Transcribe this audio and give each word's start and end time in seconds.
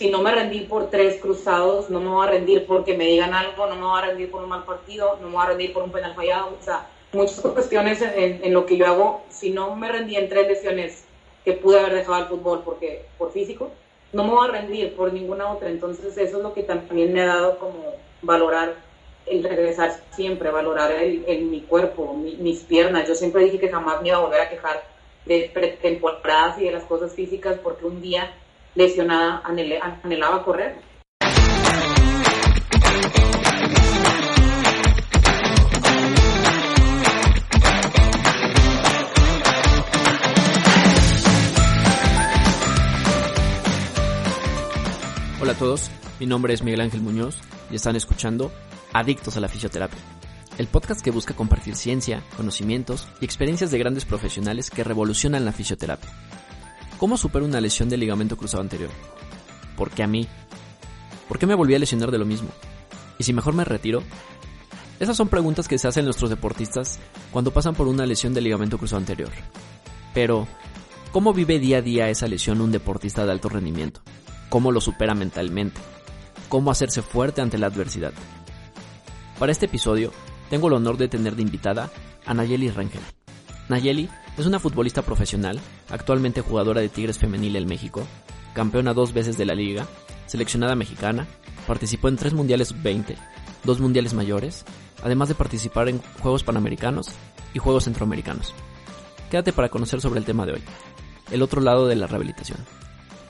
si 0.00 0.08
no 0.08 0.22
me 0.22 0.34
rendí 0.34 0.60
por 0.60 0.88
tres 0.88 1.20
cruzados, 1.20 1.90
no 1.90 2.00
me 2.00 2.08
voy 2.08 2.26
a 2.26 2.30
rendir 2.30 2.64
porque 2.64 2.96
me 2.96 3.04
digan 3.04 3.34
algo, 3.34 3.66
no 3.66 3.76
me 3.76 3.82
voy 3.82 3.98
a 3.98 4.06
rendir 4.06 4.30
por 4.30 4.42
un 4.42 4.48
mal 4.48 4.64
partido, 4.64 5.18
no 5.20 5.28
me 5.28 5.34
voy 5.34 5.44
a 5.44 5.48
rendir 5.48 5.74
por 5.74 5.82
un 5.82 5.92
penal 5.92 6.14
fallado. 6.14 6.56
O 6.58 6.64
sea, 6.64 6.88
muchas 7.12 7.38
cuestiones 7.40 8.00
en, 8.00 8.54
lo 8.54 8.64
que 8.64 8.78
yo 8.78 8.86
hago, 8.86 9.20
si 9.28 9.50
no 9.50 9.76
me 9.76 9.92
rendí 9.92 10.16
en 10.16 10.30
tres 10.30 10.48
lesiones 10.48 11.04
que 11.44 11.52
pude 11.52 11.80
haber 11.80 11.96
dejado 11.96 12.22
el 12.22 12.28
fútbol 12.28 12.62
porque 12.64 13.04
por 13.18 13.30
físico, 13.30 13.72
no 14.14 14.24
me 14.24 14.30
voy 14.30 14.48
a 14.48 14.52
rendir 14.52 14.96
por 14.96 15.12
ninguna 15.12 15.52
otra. 15.52 15.68
Entonces 15.68 16.16
eso 16.16 16.38
es 16.38 16.42
lo 16.42 16.54
que 16.54 16.62
también 16.62 17.12
me 17.12 17.20
ha 17.20 17.26
dado 17.26 17.58
como 17.58 17.96
valorar 18.22 18.76
el 19.26 19.44
regresar 19.44 20.00
siempre, 20.12 20.50
valorar 20.50 20.92
el, 20.92 21.42
mi 21.42 21.60
cuerpo, 21.60 22.14
mis 22.14 22.60
piernas. 22.60 23.06
Yo 23.06 23.14
siempre 23.14 23.44
dije 23.44 23.60
que 23.60 23.68
jamás 23.68 24.00
me 24.00 24.08
iba 24.08 24.16
a 24.16 24.20
volver 24.20 24.40
a 24.40 24.48
quejar 24.48 24.82
de 25.26 25.50
pretemporadas 25.52 26.58
y 26.58 26.64
de 26.64 26.72
las 26.72 26.84
cosas 26.84 27.12
físicas 27.12 27.58
porque 27.62 27.84
un 27.84 28.00
día 28.00 28.32
lesionada 28.74 29.42
anhelaba 29.44 30.44
correr. 30.44 30.90
Hola 45.42 45.52
a 45.52 45.54
todos, 45.58 45.90
mi 46.20 46.26
nombre 46.26 46.52
es 46.52 46.62
Miguel 46.62 46.82
Ángel 46.82 47.00
Muñoz 47.00 47.40
y 47.70 47.76
están 47.76 47.96
escuchando 47.96 48.52
Adictos 48.92 49.36
a 49.36 49.40
la 49.40 49.48
Fisioterapia, 49.48 49.98
el 50.58 50.66
podcast 50.66 51.00
que 51.00 51.10
busca 51.10 51.34
compartir 51.34 51.76
ciencia, 51.76 52.22
conocimientos 52.36 53.08
y 53.20 53.24
experiencias 53.24 53.70
de 53.70 53.78
grandes 53.78 54.04
profesionales 54.04 54.70
que 54.70 54.84
revolucionan 54.84 55.44
la 55.44 55.52
fisioterapia. 55.52 56.29
¿Cómo 57.00 57.16
supero 57.16 57.46
una 57.46 57.62
lesión 57.62 57.88
de 57.88 57.96
ligamento 57.96 58.36
cruzado 58.36 58.62
anterior? 58.62 58.90
¿Por 59.74 59.90
qué 59.90 60.02
a 60.02 60.06
mí? 60.06 60.28
¿Por 61.28 61.38
qué 61.38 61.46
me 61.46 61.54
volví 61.54 61.74
a 61.74 61.78
lesionar 61.78 62.10
de 62.10 62.18
lo 62.18 62.26
mismo? 62.26 62.50
¿Y 63.18 63.24
si 63.24 63.32
mejor 63.32 63.54
me 63.54 63.64
retiro? 63.64 64.02
Esas 64.98 65.16
son 65.16 65.28
preguntas 65.28 65.66
que 65.66 65.78
se 65.78 65.88
hacen 65.88 66.04
nuestros 66.04 66.28
deportistas 66.28 66.98
cuando 67.32 67.52
pasan 67.52 67.74
por 67.74 67.88
una 67.88 68.04
lesión 68.04 68.34
de 68.34 68.42
ligamento 68.42 68.76
cruzado 68.76 68.98
anterior. 68.98 69.30
Pero, 70.12 70.46
¿cómo 71.10 71.32
vive 71.32 71.58
día 71.58 71.78
a 71.78 71.82
día 71.82 72.10
esa 72.10 72.28
lesión 72.28 72.60
un 72.60 72.70
deportista 72.70 73.24
de 73.24 73.32
alto 73.32 73.48
rendimiento? 73.48 74.02
¿Cómo 74.50 74.70
lo 74.70 74.82
supera 74.82 75.14
mentalmente? 75.14 75.80
¿Cómo 76.50 76.70
hacerse 76.70 77.00
fuerte 77.00 77.40
ante 77.40 77.56
la 77.56 77.68
adversidad? 77.68 78.12
Para 79.38 79.52
este 79.52 79.64
episodio, 79.64 80.12
tengo 80.50 80.68
el 80.68 80.74
honor 80.74 80.98
de 80.98 81.08
tener 81.08 81.34
de 81.34 81.40
invitada 81.40 81.90
a 82.26 82.34
Nayeli 82.34 82.68
Rangel. 82.68 83.00
Nayeli 83.70 84.08
es 84.36 84.46
una 84.46 84.58
futbolista 84.58 85.02
profesional, 85.02 85.60
actualmente 85.90 86.40
jugadora 86.40 86.80
de 86.80 86.88
Tigres 86.88 87.18
Femenil 87.18 87.54
en 87.54 87.68
México, 87.68 88.02
campeona 88.52 88.94
dos 88.94 89.12
veces 89.12 89.38
de 89.38 89.46
la 89.46 89.54
liga, 89.54 89.86
seleccionada 90.26 90.74
mexicana, 90.74 91.28
participó 91.68 92.08
en 92.08 92.16
tres 92.16 92.34
mundiales 92.34 92.82
20, 92.82 93.16
dos 93.62 93.80
mundiales 93.80 94.12
mayores, 94.12 94.64
además 95.04 95.28
de 95.28 95.36
participar 95.36 95.88
en 95.88 96.02
Juegos 96.20 96.42
Panamericanos 96.42 97.10
y 97.54 97.60
Juegos 97.60 97.84
Centroamericanos. 97.84 98.54
Quédate 99.30 99.52
para 99.52 99.68
conocer 99.68 100.00
sobre 100.00 100.18
el 100.18 100.26
tema 100.26 100.46
de 100.46 100.54
hoy, 100.54 100.62
el 101.30 101.40
otro 101.40 101.60
lado 101.60 101.86
de 101.86 101.94
la 101.94 102.08
rehabilitación. 102.08 102.58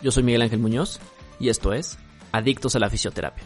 Yo 0.01 0.11
soy 0.11 0.23
Miguel 0.23 0.43
Ángel 0.43 0.59
Muñoz 0.59 1.01
y 1.39 1.51
esto 1.51 1.75
es 1.75 1.99
Adictos 2.33 2.75
a 2.77 2.79
la 2.79 2.89
Fisioterapia. 2.89 3.45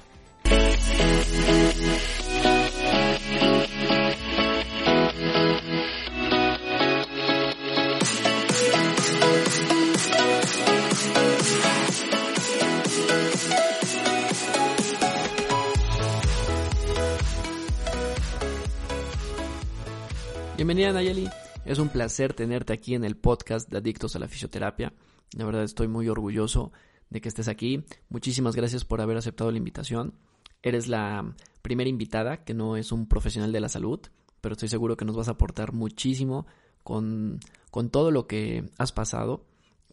Bienvenida 20.64 20.94
Nayeli, 20.94 21.28
es 21.66 21.78
un 21.78 21.90
placer 21.90 22.32
tenerte 22.32 22.72
aquí 22.72 22.94
en 22.94 23.04
el 23.04 23.18
podcast 23.18 23.68
de 23.68 23.76
Adictos 23.76 24.16
a 24.16 24.18
la 24.18 24.28
Fisioterapia. 24.28 24.94
La 25.36 25.44
verdad 25.44 25.62
estoy 25.62 25.88
muy 25.88 26.08
orgulloso 26.08 26.72
de 27.10 27.20
que 27.20 27.28
estés 27.28 27.48
aquí. 27.48 27.84
Muchísimas 28.08 28.56
gracias 28.56 28.82
por 28.86 29.02
haber 29.02 29.18
aceptado 29.18 29.50
la 29.50 29.58
invitación. 29.58 30.14
Eres 30.62 30.88
la 30.88 31.34
primera 31.60 31.90
invitada 31.90 32.44
que 32.44 32.54
no 32.54 32.78
es 32.78 32.92
un 32.92 33.06
profesional 33.06 33.52
de 33.52 33.60
la 33.60 33.68
salud, 33.68 34.00
pero 34.40 34.54
estoy 34.54 34.70
seguro 34.70 34.96
que 34.96 35.04
nos 35.04 35.14
vas 35.14 35.28
a 35.28 35.32
aportar 35.32 35.74
muchísimo 35.74 36.46
con, 36.82 37.40
con 37.70 37.90
todo 37.90 38.10
lo 38.10 38.26
que 38.26 38.64
has 38.78 38.90
pasado, 38.90 39.44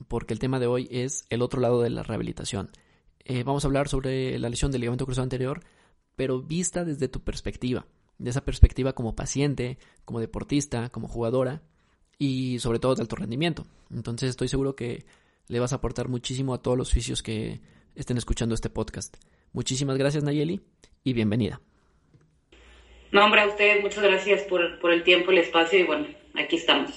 porque 0.07 0.33
el 0.33 0.39
tema 0.39 0.61
de 0.61 0.67
hoy 0.67 0.87
es 0.89 1.25
el 1.29 1.41
otro 1.41 1.59
lado 1.59 1.81
de 1.81 1.89
la 1.89 2.03
rehabilitación. 2.03 2.69
Eh, 3.25 3.43
vamos 3.43 3.65
a 3.65 3.67
hablar 3.67 3.89
sobre 3.89 4.39
la 4.39 4.47
lesión 4.47 4.71
del 4.71 4.79
ligamento 4.79 5.03
cruzado 5.03 5.23
anterior, 5.23 5.65
pero 6.15 6.41
vista 6.41 6.85
desde 6.85 7.09
tu 7.09 7.19
perspectiva 7.19 7.85
de 8.21 8.29
esa 8.29 8.45
perspectiva 8.45 8.93
como 8.93 9.15
paciente, 9.15 9.79
como 10.05 10.19
deportista, 10.19 10.89
como 10.89 11.07
jugadora 11.07 11.63
y 12.19 12.59
sobre 12.59 12.77
todo 12.77 12.93
de 12.93 13.01
alto 13.01 13.15
rendimiento. 13.15 13.65
Entonces 13.91 14.29
estoy 14.29 14.47
seguro 14.47 14.75
que 14.75 15.05
le 15.47 15.59
vas 15.59 15.73
a 15.73 15.77
aportar 15.77 16.07
muchísimo 16.07 16.53
a 16.53 16.61
todos 16.61 16.77
los 16.77 16.91
fisios 16.91 17.23
que 17.23 17.61
estén 17.95 18.17
escuchando 18.17 18.53
este 18.53 18.69
podcast. 18.69 19.17
Muchísimas 19.53 19.97
gracias 19.97 20.23
Nayeli 20.23 20.61
y 21.03 21.13
bienvenida. 21.13 21.61
No, 23.11 23.25
hombre, 23.25 23.41
a 23.41 23.47
ustedes 23.47 23.81
muchas 23.81 24.03
gracias 24.03 24.43
por, 24.43 24.79
por 24.79 24.91
el 24.91 25.03
tiempo, 25.03 25.31
el 25.31 25.39
espacio 25.39 25.79
y 25.79 25.83
bueno, 25.83 26.07
aquí 26.35 26.57
estamos. 26.57 26.91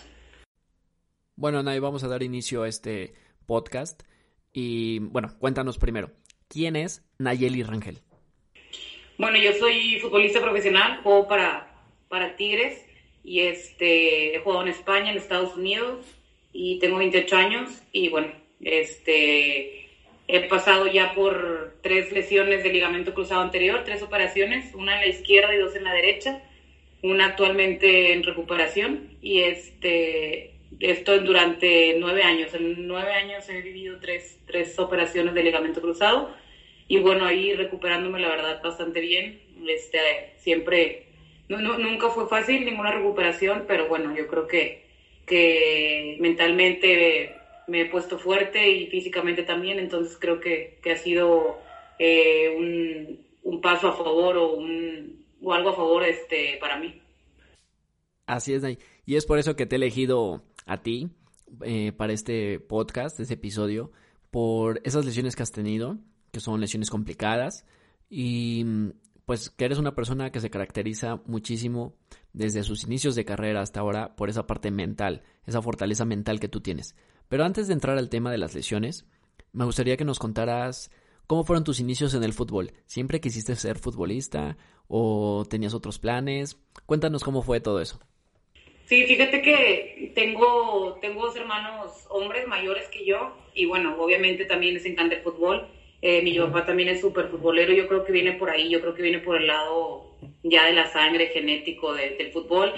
Bueno, 1.37 1.63
Nay, 1.63 1.79
vamos 1.79 2.05
a 2.05 2.09
dar 2.09 2.23
inicio 2.23 2.65
a 2.65 2.69
este 2.69 3.15
podcast 3.47 4.03
y 4.53 4.99
bueno, 4.99 5.35
cuéntanos 5.39 5.79
primero, 5.79 6.13
¿quién 6.49 6.77
es 6.77 7.03
Nayeli 7.19 7.63
Rangel? 7.63 8.04
Bueno, 9.17 9.39
yo 9.39 9.53
soy 9.53 10.01
futbolista 10.01 10.41
profesional, 10.41 10.99
juego 11.05 11.29
para, 11.29 11.73
para 12.09 12.35
Tigres 12.35 12.85
y 13.23 13.43
este, 13.43 14.35
he 14.35 14.41
jugado 14.41 14.63
en 14.63 14.71
España, 14.71 15.13
en 15.13 15.19
Estados 15.19 15.57
Unidos 15.57 16.05
y 16.53 16.81
tengo 16.81 16.99
28 16.99 17.37
años 17.37 17.71
y 17.93 18.09
bueno, 18.09 18.33
este, 18.61 19.89
he 20.27 20.41
pasado 20.49 20.89
ya 20.89 21.15
por 21.15 21.77
tres 21.81 22.11
lesiones 22.11 22.65
de 22.65 22.73
ligamento 22.73 23.15
cruzado 23.15 23.43
anterior, 23.43 23.83
tres 23.85 24.03
operaciones, 24.03 24.75
una 24.75 24.95
en 24.95 25.03
la 25.03 25.07
izquierda 25.07 25.55
y 25.55 25.59
dos 25.59 25.77
en 25.77 25.85
la 25.85 25.93
derecha, 25.93 26.43
una 27.03 27.27
actualmente 27.27 28.15
en 28.15 28.25
recuperación 28.25 29.11
y 29.23 29.43
este, 29.43 30.55
esto 30.81 31.21
durante 31.21 31.95
nueve 32.01 32.25
años. 32.25 32.53
En 32.53 32.89
nueve 32.89 33.13
años 33.13 33.49
he 33.49 33.63
vivido 33.63 34.01
tres, 34.01 34.41
tres 34.45 34.77
operaciones 34.77 35.35
de 35.35 35.45
ligamento 35.45 35.81
cruzado 35.81 36.35
y 36.89 36.99
bueno, 36.99 37.25
ahí 37.25 37.55
recuperándome 37.55 38.21
la 38.21 38.29
verdad 38.29 38.63
bastante 38.63 39.01
bien. 39.01 39.41
Este, 39.69 39.99
siempre, 40.39 41.07
no, 41.49 41.79
nunca 41.79 42.11
fue 42.11 42.29
fácil 42.29 42.65
ninguna 42.65 42.93
recuperación, 42.93 43.65
pero 43.67 43.89
bueno, 43.89 44.15
yo 44.15 44.27
creo 44.27 44.47
que, 44.47 44.85
que 45.27 46.17
mentalmente 46.21 47.35
me 47.67 47.83
he 47.83 47.87
puesto 47.87 48.19
fuerte 48.19 48.71
y 48.71 48.87
físicamente 48.89 49.43
también, 49.43 49.79
entonces 49.79 50.19
creo 50.21 50.41
que, 50.41 50.79
que 50.83 50.93
ha 50.93 50.97
sido 50.97 51.59
eh, 51.99 52.55
un, 52.55 53.27
un, 53.43 53.61
paso 53.63 53.89
a 53.89 53.97
favor 53.97 54.37
o, 54.37 54.53
un, 54.53 55.25
o 55.43 55.55
algo 55.55 55.71
a 55.71 55.77
favor 55.77 56.05
este, 56.05 56.59
para 56.61 56.79
mí. 56.79 57.01
Así 58.27 58.53
es, 58.53 58.63
Y 59.07 59.17
es 59.17 59.25
por 59.25 59.39
eso 59.39 59.57
que 59.57 59.65
te 59.65 59.77
he 59.77 59.79
elegido 59.79 60.43
a 60.67 60.83
ti 60.83 61.09
eh, 61.63 61.93
para 61.93 62.13
este 62.13 62.61
podcast, 62.61 63.19
este 63.21 63.35
episodio, 63.35 63.91
por 64.31 64.81
esas 64.85 65.07
lesiones 65.07 65.37
que 65.37 65.43
has 65.43 65.53
tenido 65.53 65.99
que 66.35 66.41
son 66.41 66.61
lesiones 66.61 66.91
complicadas 66.91 67.65
y 68.11 68.67
pues 69.25 69.49
que 69.49 69.65
eres 69.65 69.79
una 69.79 69.95
persona 69.95 70.31
que 70.31 70.41
se 70.41 70.51
caracteriza 70.51 71.23
muchísimo 71.25 71.95
desde 72.35 72.63
sus 72.63 72.85
inicios 72.85 73.15
de 73.15 73.25
carrera 73.25 73.63
hasta 73.63 73.81
ahora 73.81 74.17
por 74.17 74.29
esa 74.29 74.47
parte 74.47 74.71
mental, 74.71 75.23
esa 75.47 75.63
fortaleza 75.63 76.05
mental 76.05 76.41
que 76.41 76.49
tú 76.49 76.61
tienes. 76.61 76.95
Pero 77.29 77.45
antes 77.45 77.69
de 77.69 77.73
entrar 77.73 77.97
al 77.97 78.11
tema 78.11 78.31
de 78.31 78.39
las 78.39 78.55
lesiones, 78.55 79.07
me 79.53 79.65
gustaría 79.65 79.97
que 79.97 80.05
nos 80.05 80.19
contaras 80.19 80.91
cómo 81.27 81.45
fueron 81.45 81.65
tus 81.65 81.81
inicios 81.81 82.13
en 82.15 82.25
el 82.25 82.35
fútbol. 82.35 82.73
¿Siempre 82.87 83.21
quisiste 83.21 83.57
ser 83.57 83.79
futbolista 83.79 84.59
o 84.89 85.47
tenías 85.49 85.73
otros 85.73 85.99
planes? 85.99 86.59
Cuéntanos 86.85 87.25
cómo 87.25 87.41
fue 87.41 87.61
todo 87.61 87.81
eso. 87.81 87.99
Sí, 88.87 89.07
fíjate 89.07 89.41
que 89.41 90.13
tengo, 90.15 90.99
tengo 91.01 91.27
dos 91.27 91.37
hermanos 91.37 92.07
hombres 92.11 92.47
mayores 92.47 92.87
que 92.89 93.07
yo 93.07 93.35
y 93.55 93.65
bueno, 93.65 93.97
obviamente 93.99 94.45
también 94.45 94.75
les 94.75 94.85
encanta 94.85 95.15
el 95.15 95.23
fútbol 95.23 95.67
eh, 96.07 96.21
mi 96.21 96.39
papá 96.39 96.67
también 96.67 96.91
es 96.91 97.01
súper 97.01 97.29
futbolero, 97.29 97.73
yo 97.73 97.89
creo 97.89 98.05
que 98.05 98.13
viene 98.13 98.33
por 98.33 98.51
ahí, 98.51 98.69
yo 98.69 98.83
creo 98.83 98.95
que 98.95 99.01
viene 99.01 99.21
por 99.21 99.41
el 99.41 99.47
lado 99.47 100.19
ya 100.43 100.67
de 100.67 100.75
la 100.75 100.93
sangre 100.93 101.29
genético 101.29 101.95
del 101.95 102.31
fútbol. 102.31 102.75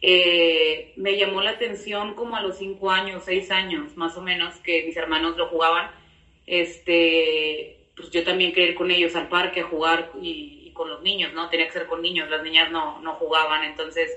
Eh, 0.00 0.94
me 0.96 1.18
llamó 1.18 1.42
la 1.42 1.50
atención 1.50 2.14
como 2.14 2.36
a 2.36 2.40
los 2.40 2.56
cinco 2.56 2.90
años, 2.90 3.24
seis 3.26 3.50
años 3.50 3.94
más 3.98 4.16
o 4.16 4.22
menos, 4.22 4.54
que 4.60 4.84
mis 4.84 4.96
hermanos 4.96 5.36
lo 5.36 5.48
jugaban. 5.48 5.90
Este, 6.46 7.90
pues 7.94 8.10
yo 8.12 8.24
también 8.24 8.54
quería 8.54 8.70
ir 8.70 8.76
con 8.76 8.90
ellos 8.90 9.14
al 9.14 9.28
parque 9.28 9.60
a 9.60 9.64
jugar 9.64 10.12
y, 10.22 10.72
con 10.72 10.88
los 10.88 11.02
niños, 11.02 11.34
¿no? 11.34 11.50
Tenía 11.50 11.66
que 11.66 11.74
ser 11.74 11.86
con 11.86 12.00
niños, 12.00 12.30
las 12.30 12.42
niñas 12.42 12.72
no, 12.72 13.02
no 13.02 13.16
jugaban, 13.16 13.62
entonces 13.64 14.10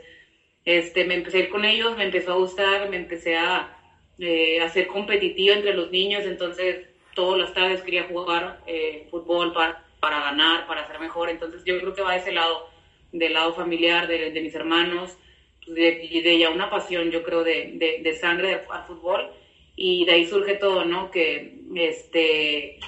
este, 0.63 1.03
me 1.03 1.15
empecé 1.15 1.39
a 1.39 1.41
ir 1.41 1.49
con 1.49 1.65
ellos, 1.65 1.97
me 1.97 2.05
empezó 2.05 2.31
a 2.31 2.37
gustar, 2.37 2.89
me 2.89 2.95
empecé 2.95 3.35
a, 3.35 3.77
eh, 4.19 4.61
a 4.61 4.69
ser 4.69 4.87
competitiva 4.87 5.53
entre 5.53 5.73
los 5.73 5.91
niños, 5.91 6.23
entonces 6.23 6.92
todas 7.13 7.39
las 7.39 7.53
tardes 7.53 7.81
quería 7.81 8.03
jugar 8.03 8.61
eh, 8.67 9.07
fútbol 9.09 9.53
para, 9.53 9.83
para 9.99 10.19
ganar, 10.19 10.67
para 10.67 10.87
ser 10.87 10.99
mejor. 10.99 11.29
Entonces 11.29 11.63
yo 11.65 11.79
creo 11.79 11.93
que 11.93 12.01
va 12.01 12.13
de 12.13 12.19
ese 12.19 12.31
lado, 12.31 12.69
del 13.11 13.33
lado 13.33 13.53
familiar, 13.53 14.07
de, 14.07 14.31
mis 14.41 14.55
hermanos, 14.55 15.17
pues, 15.65 15.75
de, 15.75 16.21
de, 16.23 16.37
ya 16.37 16.49
una 16.49 16.69
pasión, 16.69 17.11
yo 17.11 17.23
creo, 17.23 17.43
de, 17.43 17.99
de, 18.01 18.15
sangre 18.15 18.61
al 18.69 18.83
fútbol. 18.85 19.31
Y 19.75 20.05
de 20.05 20.13
ahí 20.13 20.27
surge 20.27 20.55
todo, 20.55 20.85
¿no? 20.85 21.09
Que, 21.09 21.59
este, 21.75 22.79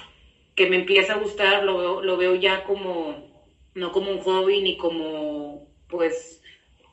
que 0.54 0.66
me 0.66 0.76
empieza 0.76 1.14
a 1.14 1.18
gustar, 1.18 1.64
lo 1.64 1.78
veo, 1.78 2.02
lo 2.02 2.16
veo 2.16 2.34
ya 2.36 2.62
como, 2.64 3.28
no 3.74 3.92
como 3.92 4.10
un 4.10 4.20
hobby 4.20 4.60
ni 4.60 4.76
como, 4.76 5.66
pues, 5.88 6.42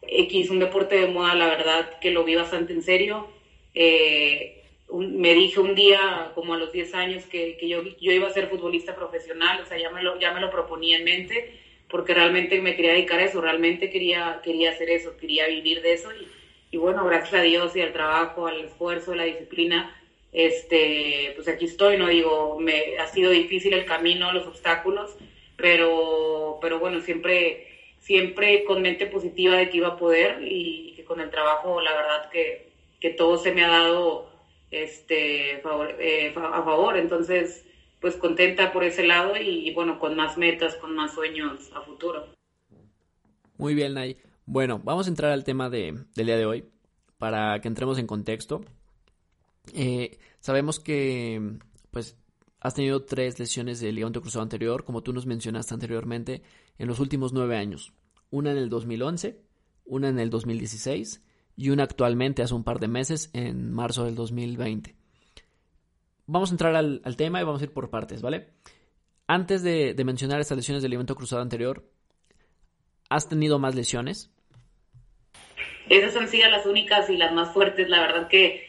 X, 0.01 0.49
un 0.49 0.59
deporte 0.59 0.95
de 0.95 1.07
moda, 1.07 1.35
la 1.35 1.47
verdad 1.47 1.99
que 1.99 2.11
lo 2.11 2.23
vi 2.23 2.35
bastante 2.35 2.73
en 2.73 2.81
serio. 2.81 3.27
Eh, 3.73 4.62
me 4.99 5.33
dije 5.33 5.59
un 5.59 5.75
día, 5.75 6.31
como 6.35 6.53
a 6.53 6.57
los 6.57 6.71
10 6.71 6.93
años, 6.93 7.25
que, 7.25 7.57
que, 7.57 7.67
yo, 7.67 7.83
yo 7.83 8.11
iba 8.11 8.27
a 8.27 8.33
ser 8.33 8.47
futbolista 8.47 8.95
profesional, 8.95 9.61
o 9.61 9.65
sea, 9.65 9.77
ya 9.77 9.89
me 9.89 10.03
lo, 10.03 10.19
ya 10.19 10.31
me 10.33 10.41
lo 10.41 10.51
proponía 10.51 10.97
en 10.97 11.03
mente, 11.03 11.59
porque 11.89 12.13
realmente 12.13 12.61
me 12.61 12.75
quería 12.75 12.93
dedicar 12.93 13.19
a 13.19 13.25
eso, 13.25 13.41
realmente 13.41 13.89
quería, 13.89 14.41
quería 14.43 14.71
hacer 14.71 14.89
eso, 14.89 15.17
quería 15.17 15.47
vivir 15.47 15.81
de 15.81 15.93
eso. 15.93 16.09
Y, 16.71 16.77
bueno, 16.77 17.05
gracias 17.05 17.33
a 17.33 17.41
Dios 17.41 17.75
y 17.75 17.81
al 17.81 17.93
trabajo, 17.93 18.47
al 18.47 18.61
esfuerzo, 18.61 19.13
a 19.13 19.15
la 19.15 19.23
disciplina, 19.23 19.95
este, 20.31 21.33
pues 21.35 21.47
aquí 21.47 21.65
estoy, 21.65 21.97
no 21.97 22.07
digo, 22.07 22.59
me 22.59 22.97
ha 22.97 23.07
sido 23.07 23.31
difícil 23.31 23.73
el 23.73 23.85
camino, 23.85 24.31
los 24.31 24.47
obstáculos, 24.47 25.15
pero, 25.55 26.57
pero 26.61 26.79
bueno, 26.79 27.01
siempre, 27.01 27.67
siempre 27.99 28.63
con 28.63 28.81
mente 28.81 29.05
positiva 29.05 29.55
de 29.55 29.69
que 29.69 29.77
iba 29.77 29.89
a 29.89 29.97
poder 29.97 30.39
y 30.41 30.93
que 30.95 31.03
con 31.03 31.21
el 31.21 31.29
trabajo, 31.29 31.81
la 31.81 31.93
verdad 31.93 32.29
que, 32.31 32.69
que 32.99 33.11
todo 33.11 33.37
se 33.37 33.51
me 33.51 33.63
ha 33.63 33.67
dado 33.67 34.32
este, 34.73 35.61
eh, 35.99 36.33
a 36.35 36.63
favor. 36.63 36.97
Entonces, 36.97 37.65
pues 37.99 38.15
contenta 38.15 38.73
por 38.73 38.83
ese 38.83 39.05
lado 39.05 39.37
y, 39.37 39.71
bueno, 39.73 39.99
con 39.99 40.15
más 40.15 40.37
metas, 40.37 40.75
con 40.75 40.95
más 40.95 41.13
sueños 41.13 41.71
a 41.73 41.81
futuro. 41.81 42.27
Muy 43.57 43.75
bien, 43.75 43.93
Nay. 43.93 44.17
Bueno, 44.45 44.81
vamos 44.83 45.07
a 45.07 45.09
entrar 45.09 45.31
al 45.31 45.43
tema 45.43 45.69
de, 45.69 45.97
del 46.15 46.25
día 46.25 46.37
de 46.37 46.45
hoy 46.45 46.65
para 47.17 47.61
que 47.61 47.69
entremos 47.69 47.97
en 47.99 48.07
contexto. 48.07 48.65
Eh, 49.73 50.17
sabemos 50.39 50.79
que, 50.79 51.59
pues, 51.91 52.17
has 52.59 52.73
tenido 52.73 53.05
tres 53.05 53.39
lesiones 53.39 53.79
de 53.79 53.91
ligamento 53.91 54.21
cruzado 54.21 54.43
anterior, 54.43 54.83
como 54.83 55.03
tú 55.03 55.13
nos 55.13 55.25
mencionaste 55.25 55.73
anteriormente, 55.73 56.41
en 56.77 56.87
los 56.87 56.99
últimos 56.99 57.31
nueve 57.31 57.55
años. 57.55 57.93
Una 58.29 58.51
en 58.51 58.57
el 58.57 58.69
2011, 58.69 59.39
una 59.85 60.09
en 60.09 60.19
el 60.19 60.29
2016 60.29 61.21
y 61.55 61.69
una 61.69 61.83
actualmente 61.83 62.41
hace 62.41 62.53
un 62.53 62.63
par 62.63 62.79
de 62.79 62.87
meses, 62.87 63.29
en 63.33 63.71
marzo 63.71 64.05
del 64.05 64.15
2020. 64.15 64.95
Vamos 66.25 66.51
a 66.51 66.53
entrar 66.53 66.75
al, 66.75 67.01
tema 67.17 67.41
y 67.41 67.43
vamos 67.43 67.61
a 67.61 67.65
ir 67.65 67.73
por 67.73 67.89
partes, 67.89 68.21
¿vale? 68.21 68.47
Antes 69.27 69.61
de, 69.61 69.95
mencionar 70.03 70.39
estas 70.39 70.57
lesiones 70.57 70.81
del 70.81 70.91
ligamento 70.91 71.15
cruzado 71.15 71.41
anterior, 71.41 71.83
¿has 73.09 73.27
tenido 73.27 73.59
más 73.59 73.75
lesiones? 73.75 74.31
Esas 75.89 76.15
han 76.15 76.29
sido 76.29 76.49
las 76.49 76.65
únicas 76.65 77.09
y 77.09 77.17
las 77.17 77.33
más 77.33 77.53
fuertes, 77.53 77.89
la 77.89 78.01
verdad 78.01 78.27
que 78.29 78.67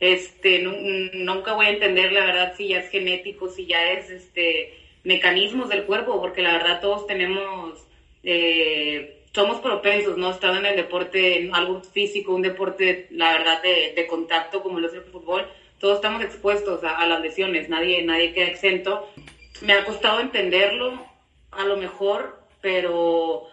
este 0.00 0.62
nunca 0.62 1.54
voy 1.54 1.66
a 1.66 1.70
entender 1.70 2.12
la 2.12 2.26
verdad 2.26 2.54
si 2.54 2.68
ya 2.68 2.80
es 2.80 2.90
genético, 2.90 3.48
si 3.48 3.66
ya 3.66 3.92
es 3.92 4.10
este 4.10 4.74
mecanismos 5.04 5.68
del 5.68 5.84
cuerpo, 5.84 6.20
porque 6.20 6.42
la 6.42 6.52
verdad 6.52 6.80
todos 6.80 7.06
tenemos 7.06 7.86
eh, 8.24 9.15
somos 9.36 9.60
propensos, 9.60 10.16
¿no? 10.16 10.30
Estado 10.30 10.56
en 10.56 10.64
el 10.64 10.76
deporte, 10.76 11.50
algo 11.52 11.82
físico, 11.82 12.34
un 12.34 12.40
deporte, 12.40 13.06
la 13.10 13.32
verdad, 13.32 13.62
de, 13.62 14.06
contacto 14.06 14.62
como 14.62 14.80
lo 14.80 14.88
es 14.88 14.94
el 14.94 15.02
fútbol, 15.02 15.46
todos 15.78 15.96
estamos 15.96 16.22
expuestos 16.22 16.82
a, 16.82 17.06
las 17.06 17.20
lesiones, 17.20 17.68
nadie, 17.68 18.02
nadie 18.02 18.32
queda 18.32 18.46
exento. 18.46 19.06
Me 19.60 19.74
ha 19.74 19.84
costado 19.84 20.20
entenderlo, 20.20 21.04
a 21.50 21.64
lo 21.64 21.76
mejor, 21.76 22.40
pero 22.62 23.46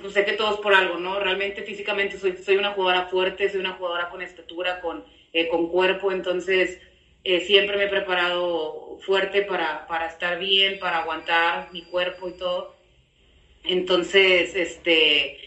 pues, 0.00 0.12
sé 0.12 0.24
que 0.24 0.32
todo 0.32 0.54
es 0.54 0.60
por 0.60 0.74
algo, 0.74 0.98
¿no? 0.98 1.20
Realmente 1.20 1.62
físicamente 1.62 2.18
soy, 2.18 2.36
soy 2.38 2.56
una 2.56 2.72
jugadora 2.72 3.06
fuerte, 3.06 3.48
soy 3.48 3.60
una 3.60 3.74
jugadora 3.74 4.10
con 4.10 4.22
estatura, 4.22 4.80
con, 4.80 5.04
eh, 5.32 5.46
con 5.46 5.68
cuerpo, 5.68 6.10
entonces 6.10 6.80
eh, 7.22 7.42
siempre 7.42 7.76
me 7.76 7.84
he 7.84 7.88
preparado 7.88 8.98
fuerte 9.06 9.42
para, 9.42 9.86
para 9.86 10.08
estar 10.08 10.40
bien, 10.40 10.80
para 10.80 10.98
aguantar 10.98 11.68
mi 11.70 11.82
cuerpo 11.82 12.28
y 12.28 12.32
todo 12.32 12.77
entonces, 13.68 14.54
este, 14.54 15.38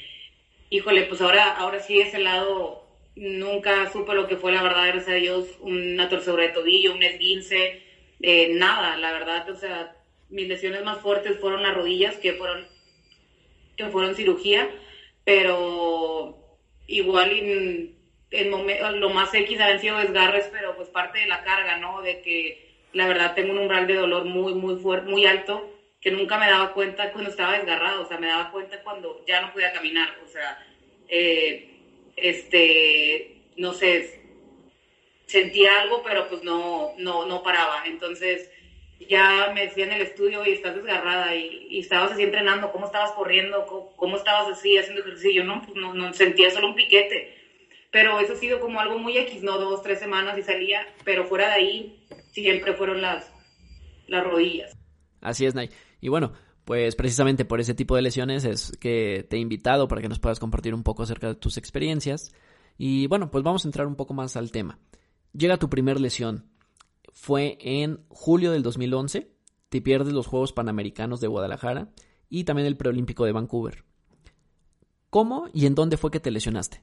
híjole, 0.70 1.04
pues 1.04 1.22
ahora, 1.22 1.56
ahora 1.56 1.80
sí 1.80 2.00
ese 2.00 2.20
lado 2.20 2.88
nunca 3.16 3.92
supe 3.92 4.14
lo 4.14 4.28
que 4.28 4.38
fue 4.38 4.52
la 4.52 4.64
verdad, 4.64 4.88
gracias 4.88 5.10
a 5.10 5.14
Dios, 5.20 5.48
una 5.60 6.08
torcedura 6.08 6.44
de 6.44 6.50
tobillo, 6.50 6.94
un 6.94 7.04
esguince, 7.04 7.84
eh, 8.22 8.50
nada, 8.54 8.98
la 8.98 9.12
verdad, 9.12 9.50
o 9.50 9.56
sea, 9.56 9.96
mis 10.30 10.48
lesiones 10.48 10.84
más 10.84 11.00
fuertes 11.00 11.40
fueron 11.40 11.64
las 11.64 11.76
rodillas, 11.76 12.16
que 12.18 12.34
fueron, 12.34 12.66
que 13.76 13.88
fueron 13.88 14.16
cirugía, 14.16 14.70
pero 15.26 16.58
igual 16.88 17.32
en, 17.32 17.96
lo 19.00 19.10
más 19.10 19.34
X 19.34 19.60
han 19.60 19.80
sido 19.80 19.98
desgarres, 19.98 20.48
pero 20.52 20.76
pues 20.76 20.88
parte 20.90 21.20
de 21.20 21.28
la 21.28 21.44
carga, 21.44 21.78
¿no? 21.78 22.02
De 22.02 22.22
que 22.22 22.72
la 22.94 23.08
verdad 23.08 23.36
tengo 23.36 23.52
un 23.52 23.60
umbral 23.60 23.88
de 23.88 23.96
dolor 23.96 24.26
muy, 24.26 24.54
muy 24.54 24.78
fuerte, 24.78 25.10
muy 25.10 25.26
alto, 25.26 25.70
que 26.02 26.12
nunca 26.12 26.38
me 26.40 26.50
daba 26.50 26.74
cuenta 26.74 27.12
cuando 27.12 27.30
estaba 27.30 27.58
desgarrado, 27.58 28.02
o 28.02 28.06
sea, 28.06 28.18
me 28.18 28.28
daba 28.28 28.52
cuenta 28.52 28.82
cuando 28.82 29.24
ya 29.28 29.40
no 29.42 29.54
podía 29.54 29.72
caminar, 29.72 30.10
o 30.26 30.28
sea, 30.28 30.58
eh, 31.08 31.80
este, 32.16 33.44
no 33.58 33.74
sé, 33.74 34.22
sentía 35.28 35.82
algo, 35.82 36.02
pero 36.04 36.28
pues 36.28 36.44
no, 36.44 36.94
no, 36.98 37.26
no 37.26 37.44
paraba. 37.44 37.84
Entonces 37.86 38.50
ya 39.08 39.52
me 39.54 39.68
decía 39.68 39.86
en 39.86 39.94
el 39.94 40.02
estudio, 40.02 40.46
y 40.46 40.52
estás 40.52 40.76
desgarrada, 40.76 41.36
y, 41.36 41.80
estabas 41.80 42.12
así 42.14 42.24
entrenando, 42.24 42.72
¿cómo 42.72 42.88
estabas 42.88 43.12
corriendo? 43.12 43.94
¿Cómo, 43.96 44.18
estabas 44.18 44.58
así 44.58 44.78
haciendo 44.78 45.02
ejercicio? 45.02 45.44
No, 45.44 45.62
pues 45.62 45.76
no, 45.76 45.94
no 45.94 46.14
sentía 46.14 46.52
solo 46.52 46.68
un 46.68 46.76
piquete. 46.76 47.38
Pero 47.92 48.20
eso 48.20 48.34
ha 48.34 48.38
sido 48.38 48.60
como 48.60 48.80
algo 48.80 48.98
muy 48.98 49.18
X, 49.18 49.44
¿no? 49.44 49.58
Dos, 49.58 49.84
tres 49.84 50.00
semanas 50.00 50.38
y 50.38 50.44
salía, 50.44 50.88
pero 51.04 51.26
fuera 51.26 51.48
de 51.48 51.54
ahí 51.54 52.06
siempre 52.32 52.74
fueron 52.74 53.02
las, 53.02 53.32
las 54.08 54.24
rodillas. 54.24 54.81
Así 55.22 55.46
es, 55.46 55.56
Nay. 55.56 55.70
Y 56.02 56.10
bueno, 56.10 56.34
pues 56.66 56.96
precisamente 56.96 57.46
por 57.46 57.60
ese 57.60 57.74
tipo 57.74 57.96
de 57.96 58.02
lesiones 58.02 58.44
es 58.46 58.78
que 58.78 59.26
te 59.30 59.38
he 59.38 59.40
invitado 59.40 59.88
para 59.88 60.02
que 60.02 60.10
nos 60.10 60.20
puedas 60.20 60.40
compartir 60.40 60.74
un 60.74 60.84
poco 60.84 61.04
acerca 61.04 61.28
de 61.28 61.36
tus 61.36 61.58
experiencias. 61.58 62.34
Y 62.78 63.08
bueno, 63.08 63.32
pues 63.32 63.44
vamos 63.44 63.66
a 63.66 63.68
entrar 63.68 63.88
un 63.88 63.96
poco 63.96 64.14
más 64.14 64.36
al 64.36 64.52
tema. 64.52 64.80
Llega 65.34 65.58
tu 65.58 65.70
primer 65.70 66.00
lesión. 66.00 66.46
Fue 67.14 67.58
en 67.62 68.00
julio 68.10 68.52
del 68.52 68.64
2011. 68.64 69.32
Te 69.70 69.82
pierdes 69.82 70.14
los 70.14 70.28
Juegos 70.28 70.54
Panamericanos 70.54 71.22
de 71.22 71.28
Guadalajara 71.28 71.90
y 72.30 72.44
también 72.44 72.68
el 72.68 72.78
Preolímpico 72.78 73.26
de 73.26 73.32
Vancouver. 73.32 73.84
¿Cómo 75.10 75.50
y 75.54 75.66
en 75.66 75.76
dónde 75.76 75.98
fue 75.98 76.12
que 76.12 76.20
te 76.20 76.32
lesionaste? 76.32 76.82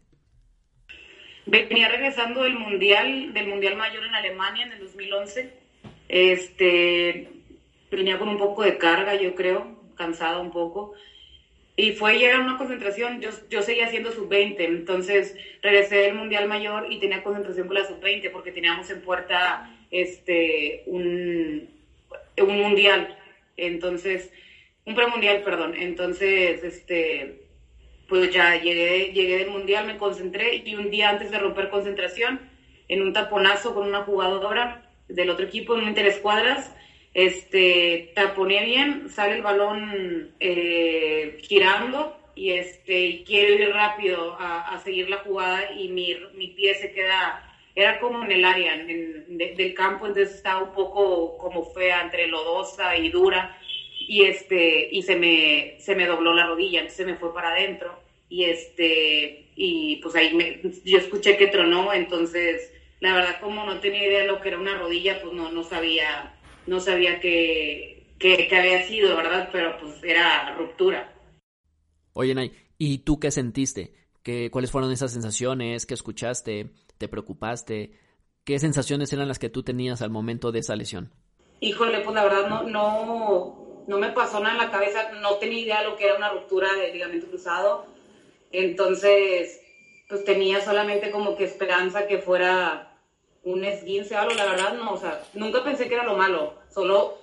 Venía 1.46 1.88
regresando 1.88 2.42
del 2.42 2.58
Mundial, 2.58 3.32
del 3.32 3.48
Mundial 3.48 3.76
Mayor 3.76 4.04
en 4.04 4.14
Alemania 4.14 4.66
en 4.66 4.72
el 4.72 4.80
2011. 4.80 5.54
Este, 6.08 7.37
venía 7.90 8.18
con 8.18 8.28
un 8.28 8.38
poco 8.38 8.62
de 8.62 8.78
carga, 8.78 9.14
yo 9.14 9.34
creo, 9.34 9.78
cansada 9.96 10.38
un 10.38 10.50
poco. 10.50 10.94
Y 11.76 11.92
fue 11.92 12.18
llegar 12.18 12.40
a 12.40 12.44
una 12.44 12.58
concentración, 12.58 13.20
yo, 13.20 13.30
yo 13.48 13.62
seguía 13.62 13.86
haciendo 13.86 14.10
sub-20, 14.10 14.56
entonces 14.58 15.36
regresé 15.62 15.96
del 15.98 16.14
Mundial 16.14 16.48
Mayor 16.48 16.90
y 16.90 16.98
tenía 16.98 17.22
concentración 17.22 17.68
con 17.68 17.76
la 17.76 17.86
sub-20 17.86 18.32
porque 18.32 18.50
teníamos 18.50 18.90
en 18.90 19.00
puerta 19.00 19.70
este, 19.90 20.82
un, 20.86 21.68
un 22.36 22.60
Mundial, 22.60 23.16
entonces, 23.56 24.32
un 24.86 24.94
premundial, 24.94 25.42
perdón. 25.42 25.74
Entonces, 25.74 26.64
este, 26.64 27.42
pues 28.08 28.32
ya 28.32 28.60
llegué, 28.60 29.12
llegué 29.12 29.38
del 29.38 29.50
Mundial, 29.50 29.86
me 29.86 29.98
concentré 29.98 30.56
y 30.64 30.74
un 30.74 30.90
día 30.90 31.10
antes 31.10 31.30
de 31.30 31.38
romper 31.38 31.70
concentración, 31.70 32.40
en 32.88 33.02
un 33.02 33.12
taponazo 33.12 33.74
con 33.74 33.86
una 33.86 34.02
jugadora 34.02 34.90
del 35.08 35.30
otro 35.30 35.46
equipo 35.46 35.74
en 35.74 35.82
un 35.82 35.88
interescuadras, 35.90 36.74
este, 37.18 38.12
taponé 38.14 38.64
bien, 38.64 39.10
sale 39.10 39.34
el 39.34 39.42
balón 39.42 40.30
eh, 40.38 41.38
girando 41.42 42.16
y 42.36 42.50
este, 42.50 43.24
quiero 43.26 43.54
ir 43.54 43.70
rápido 43.70 44.36
a, 44.38 44.80
seguir 44.84 45.10
la 45.10 45.16
jugada 45.18 45.72
y 45.72 45.88
mi, 45.88 46.16
mi, 46.34 46.46
pie 46.48 46.76
se 46.76 46.92
queda, 46.92 47.44
era 47.74 47.98
como 47.98 48.22
en 48.22 48.30
el 48.30 48.44
área 48.44 48.76
del 48.76 49.74
campo, 49.74 50.06
entonces 50.06 50.36
estaba 50.36 50.62
un 50.62 50.72
poco 50.72 51.36
como 51.38 51.64
fea, 51.72 52.02
entre 52.02 52.28
lodosa 52.28 52.96
y 52.96 53.08
dura 53.08 53.58
y 53.98 54.22
este, 54.22 54.88
y 54.92 55.02
se 55.02 55.16
me, 55.16 55.74
se 55.80 55.96
me 55.96 56.06
dobló 56.06 56.32
la 56.32 56.46
rodilla, 56.46 56.78
entonces 56.78 56.98
se 56.98 57.04
me 57.04 57.18
fue 57.18 57.34
para 57.34 57.48
adentro 57.48 57.98
y 58.28 58.44
este, 58.44 59.46
y 59.56 59.96
pues 59.96 60.14
ahí 60.14 60.34
me, 60.34 60.60
yo 60.84 60.98
escuché 60.98 61.36
que 61.36 61.48
tronó, 61.48 61.92
entonces 61.92 62.72
la 63.00 63.12
verdad 63.12 63.40
como 63.40 63.64
no 63.64 63.80
tenía 63.80 64.06
idea 64.06 64.20
de 64.20 64.28
lo 64.28 64.40
que 64.40 64.50
era 64.50 64.58
una 64.58 64.78
rodilla, 64.78 65.20
pues 65.20 65.32
no, 65.32 65.50
no 65.50 65.64
sabía 65.64 66.37
no 66.68 66.80
sabía 66.80 67.18
que, 67.18 68.14
había 68.52 68.86
sido, 68.86 69.16
¿verdad? 69.16 69.48
Pero 69.50 69.78
pues 69.80 70.02
era 70.04 70.54
ruptura. 70.56 71.14
Oye, 72.12 72.34
Nay, 72.34 72.52
¿y 72.76 72.98
tú 72.98 73.18
qué 73.18 73.30
sentiste? 73.30 73.94
¿Qué, 74.22 74.50
¿Cuáles 74.50 74.70
fueron 74.70 74.92
esas 74.92 75.12
sensaciones? 75.12 75.86
¿Qué 75.86 75.94
escuchaste? 75.94 76.70
¿Te 76.98 77.08
preocupaste? 77.08 77.92
¿Qué 78.44 78.58
sensaciones 78.58 79.12
eran 79.12 79.28
las 79.28 79.38
que 79.38 79.48
tú 79.48 79.62
tenías 79.62 80.02
al 80.02 80.10
momento 80.10 80.52
de 80.52 80.60
esa 80.60 80.76
lesión? 80.76 81.10
Híjole, 81.60 82.00
pues 82.00 82.14
la 82.14 82.24
verdad 82.24 82.48
no, 82.48 82.62
no, 82.64 83.84
no 83.86 83.98
me 83.98 84.10
pasó 84.12 84.40
nada 84.40 84.52
en 84.52 84.58
la 84.58 84.70
cabeza, 84.70 85.10
no 85.20 85.36
tenía 85.36 85.60
idea 85.60 85.82
de 85.82 85.88
lo 85.88 85.96
que 85.96 86.04
era 86.04 86.16
una 86.16 86.30
ruptura 86.30 86.72
de 86.74 86.92
ligamento 86.92 87.26
cruzado, 87.26 87.86
entonces 88.52 89.60
pues 90.08 90.24
tenía 90.24 90.60
solamente 90.60 91.10
como 91.10 91.36
que 91.36 91.44
esperanza 91.44 92.06
que 92.06 92.18
fuera 92.18 92.87
un 93.44 93.64
esguince 93.64 94.14
o 94.14 94.18
algo, 94.18 94.34
la 94.34 94.46
verdad 94.46 94.74
no, 94.74 94.92
o 94.92 94.96
sea, 94.96 95.22
nunca 95.34 95.64
pensé 95.64 95.88
que 95.88 95.94
era 95.94 96.04
lo 96.04 96.16
malo, 96.16 96.54
solo 96.70 97.18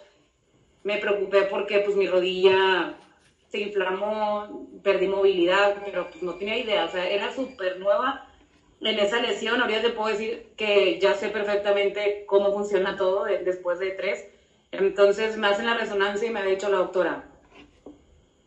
me 0.84 0.98
preocupé 0.98 1.44
porque 1.44 1.80
pues 1.80 1.96
mi 1.96 2.08
rodilla 2.08 2.96
se 3.50 3.60
inflamó, 3.60 4.68
perdí 4.84 5.08
movilidad, 5.08 5.76
pero 5.84 6.10
pues 6.10 6.24
no 6.24 6.36
tenía 6.36 6.58
idea, 6.58 6.86
o 6.86 6.90
sea, 6.90 7.10
era 7.10 7.34
súper 7.34 7.80
nueva 7.80 8.30
en 8.82 9.00
esa 9.00 9.20
lesión, 9.22 9.62
ahorita 9.62 9.82
te 9.82 9.90
puedo 9.92 10.10
decir 10.10 10.54
que 10.58 11.00
ya 11.00 11.14
sé 11.16 11.30
perfectamente 11.30 12.26
cómo 12.28 12.54
funciona 12.54 12.98
todo 12.98 13.26
después 13.26 13.80
de 13.80 13.92
tres, 13.92 14.28
entonces 14.72 15.38
me 15.38 15.48
hacen 15.48 15.66
la 15.66 15.78
resonancia 15.78 16.28
y 16.28 16.32
me 16.32 16.42
ha 16.42 16.46
dicho 16.46 16.70
la 16.70 16.78
doctora, 16.78 17.32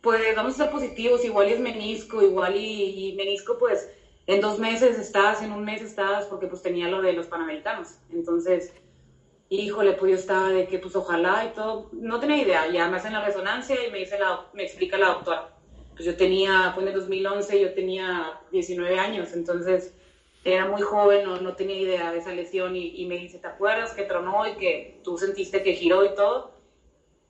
pues 0.01 0.35
vamos 0.35 0.53
a 0.53 0.63
ser 0.63 0.71
positivos, 0.71 1.25
igual 1.25 1.49
es 1.49 1.59
menisco, 1.59 2.21
igual 2.21 2.55
y, 2.55 3.09
y 3.09 3.15
menisco 3.15 3.57
pues 3.57 3.89
en 4.29 4.41
dos 4.41 4.59
meses 4.59 4.97
estás, 4.99 5.41
en 5.41 5.51
un 5.51 5.65
mes 5.65 5.81
estás, 5.81 6.25
porque 6.25 6.47
pues 6.47 6.61
tenía 6.61 6.87
lo 6.87 7.01
de 7.01 7.13
los 7.13 7.27
panamericanos, 7.27 7.95
entonces 8.11 8.73
híjole, 9.49 9.93
pues 9.93 10.11
yo 10.11 10.17
estaba 10.17 10.49
de 10.49 10.67
que 10.67 10.77
pues 10.77 10.95
ojalá 10.95 11.45
y 11.45 11.55
todo, 11.55 11.89
no 11.91 12.19
tenía 12.19 12.37
idea, 12.37 12.71
ya 12.71 12.87
me 12.87 12.97
hacen 12.97 13.13
la 13.13 13.25
resonancia 13.25 13.75
y 13.85 13.91
me 13.91 13.99
dice 13.99 14.19
la, 14.19 14.45
me 14.53 14.63
explica 14.63 14.97
la 14.97 15.07
doctora. 15.09 15.55
Pues 15.93 16.05
yo 16.05 16.15
tenía, 16.15 16.71
fue 16.73 16.83
en 16.83 16.89
el 16.89 16.95
2011, 16.95 17.59
yo 17.59 17.73
tenía 17.73 18.39
19 18.51 18.99
años, 18.99 19.33
entonces 19.33 19.93
era 20.43 20.67
muy 20.67 20.81
joven, 20.81 21.25
no, 21.25 21.41
no 21.41 21.55
tenía 21.55 21.77
idea 21.77 22.11
de 22.11 22.19
esa 22.19 22.31
lesión 22.31 22.75
y, 22.75 23.01
y, 23.01 23.05
me 23.07 23.17
dice, 23.17 23.39
¿te 23.39 23.47
acuerdas 23.47 23.93
que 23.93 24.03
tronó 24.03 24.47
y 24.47 24.53
que 24.53 25.01
tú 25.03 25.17
sentiste 25.17 25.63
que 25.63 25.73
giró 25.73 26.05
y 26.05 26.15
todo? 26.15 26.53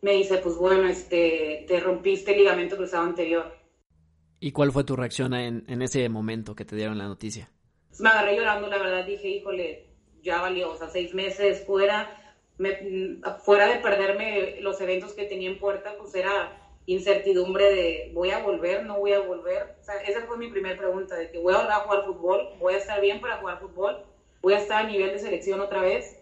Me 0.01 0.11
dice, 0.11 0.37
pues 0.37 0.55
bueno, 0.57 0.87
este, 0.87 1.65
te 1.67 1.79
rompiste 1.79 2.31
el 2.31 2.39
ligamento 2.39 2.77
cruzado 2.77 3.03
anterior. 3.03 3.58
¿Y 4.39 4.51
cuál 4.51 4.71
fue 4.71 4.83
tu 4.83 4.95
reacción 4.95 5.33
en, 5.33 5.65
en 5.67 5.81
ese 5.81 6.07
momento 6.09 6.55
que 6.55 6.65
te 6.65 6.75
dieron 6.75 6.97
la 6.97 7.07
noticia? 7.07 7.49
Me 7.99 8.09
agarré 8.09 8.37
llorando, 8.37 8.67
la 8.67 8.77
verdad, 8.77 9.05
dije, 9.05 9.27
híjole, 9.27 9.87
ya 10.23 10.41
valió, 10.41 10.71
o 10.71 10.77
sea, 10.77 10.89
seis 10.89 11.13
meses 11.13 11.65
fuera, 11.65 12.35
fuera 13.43 13.67
de 13.67 13.79
perderme 13.79 14.61
los 14.61 14.79
eventos 14.81 15.13
que 15.13 15.25
tenía 15.25 15.49
en 15.49 15.59
puerta, 15.59 15.95
pues 15.97 16.15
era 16.15 16.55
incertidumbre 16.85 17.65
de 17.65 18.11
voy 18.13 18.31
a 18.31 18.39
volver, 18.39 18.85
no 18.85 18.99
voy 18.99 19.13
a 19.13 19.19
volver. 19.19 19.75
O 19.79 19.83
sea, 19.83 19.95
esa 20.01 20.21
fue 20.25 20.37
mi 20.37 20.49
primera 20.49 20.77
pregunta, 20.77 21.15
de 21.15 21.29
que 21.29 21.39
voy 21.39 21.53
a 21.53 21.57
volver 21.57 21.73
a 21.73 21.79
jugar 21.81 22.05
fútbol, 22.05 22.49
voy 22.59 22.73
a 22.73 22.77
estar 22.77 22.99
bien 23.01 23.21
para 23.21 23.37
jugar 23.37 23.59
fútbol, 23.59 24.03
voy 24.41 24.53
a 24.53 24.59
estar 24.59 24.85
a 24.85 24.87
nivel 24.87 25.11
de 25.11 25.19
selección 25.19 25.59
otra 25.59 25.81
vez. 25.81 26.15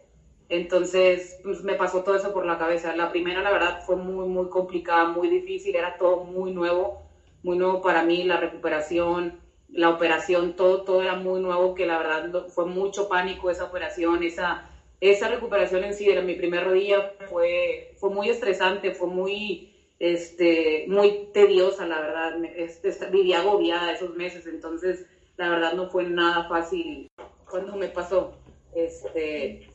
Entonces, 0.50 1.40
pues 1.44 1.62
me 1.64 1.76
pasó 1.76 2.04
todo 2.04 2.16
eso 2.16 2.34
por 2.34 2.46
la 2.46 2.58
cabeza. 2.58 2.96
La 2.96 3.12
primera, 3.12 3.42
la 3.42 3.52
verdad, 3.52 3.84
fue 3.86 3.98
muy, 3.98 4.28
muy 4.28 4.50
complicada, 4.50 5.10
muy 5.10 5.30
difícil, 5.30 5.76
era 5.76 5.98
todo 5.98 6.24
muy 6.24 6.52
nuevo, 6.54 7.07
muy 7.44 7.58
nuevo 7.58 7.82
para 7.82 8.04
mí, 8.04 8.24
la 8.24 8.38
recuperación, 8.38 9.40
la 9.70 9.90
operación, 9.90 10.56
todo, 10.56 10.84
todo 10.84 11.02
era 11.02 11.16
muy 11.16 11.42
nuevo, 11.42 11.76
que 11.76 11.86
la 11.86 11.98
verdad 11.98 12.48
fue 12.48 12.66
mucho 12.66 13.10
pánico 13.10 13.50
esa 13.50 13.66
operación, 13.66 14.24
esa, 14.24 14.70
esa 15.02 15.28
recuperación 15.28 15.84
en 15.84 15.94
sí 15.94 16.06
de 16.06 16.22
mi 16.22 16.36
primera 16.36 16.64
rodilla 16.64 17.14
fue, 17.30 17.94
fue 17.98 18.10
muy 18.10 18.30
estresante, 18.30 18.92
fue 18.92 19.08
muy, 19.08 19.74
este, 20.00 20.86
muy 20.88 21.30
tediosa, 21.34 21.86
la 21.86 22.00
verdad, 22.00 22.44
este, 22.56 22.92
vivía 23.10 23.40
agobiada 23.40 23.92
esos 23.92 24.16
meses, 24.16 24.48
entonces 24.48 25.06
la 25.38 25.50
verdad 25.50 25.74
no 25.74 25.90
fue 25.90 26.06
nada 26.06 26.48
fácil 26.48 27.12
cuando 27.50 27.76
me 27.76 27.88
pasó, 27.88 28.34
este, 28.74 29.70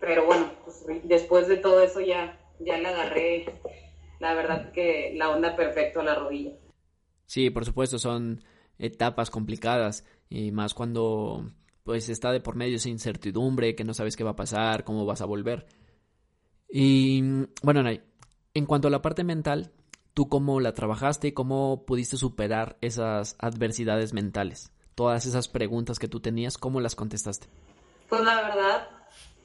pero 0.00 0.26
bueno, 0.26 0.50
pues, 0.64 0.84
después 1.04 1.48
de 1.48 1.58
todo 1.58 1.82
eso 1.82 2.00
ya, 2.00 2.38
ya 2.58 2.78
le 2.78 2.88
agarré, 2.88 3.46
la 4.20 4.34
verdad 4.34 4.72
que 4.72 5.12
la 5.16 5.30
onda 5.30 5.54
perfecta 5.54 6.00
a 6.00 6.04
la 6.04 6.14
rodilla. 6.14 6.52
Sí, 7.26 7.50
por 7.50 7.64
supuesto, 7.64 7.98
son 7.98 8.42
etapas 8.78 9.30
complicadas 9.30 10.04
y 10.28 10.50
más 10.50 10.74
cuando 10.74 11.50
pues 11.84 12.08
está 12.08 12.32
de 12.32 12.40
por 12.40 12.56
medio 12.56 12.76
esa 12.76 12.88
incertidumbre, 12.88 13.74
que 13.74 13.84
no 13.84 13.94
sabes 13.94 14.16
qué 14.16 14.24
va 14.24 14.30
a 14.30 14.36
pasar, 14.36 14.84
cómo 14.84 15.04
vas 15.04 15.20
a 15.20 15.26
volver. 15.26 15.66
Y 16.68 17.22
bueno, 17.62 17.82
Nay, 17.82 18.02
en 18.54 18.66
cuanto 18.66 18.88
a 18.88 18.90
la 18.90 19.02
parte 19.02 19.22
mental, 19.22 19.72
¿tú 20.14 20.28
cómo 20.28 20.60
la 20.60 20.72
trabajaste 20.72 21.28
y 21.28 21.32
cómo 21.32 21.84
pudiste 21.84 22.16
superar 22.16 22.78
esas 22.80 23.36
adversidades 23.38 24.14
mentales? 24.14 24.72
Todas 24.94 25.26
esas 25.26 25.48
preguntas 25.48 25.98
que 25.98 26.08
tú 26.08 26.20
tenías, 26.20 26.56
¿cómo 26.56 26.80
las 26.80 26.94
contestaste? 26.94 27.48
Pues 28.08 28.22
la 28.22 28.42
verdad, 28.42 28.88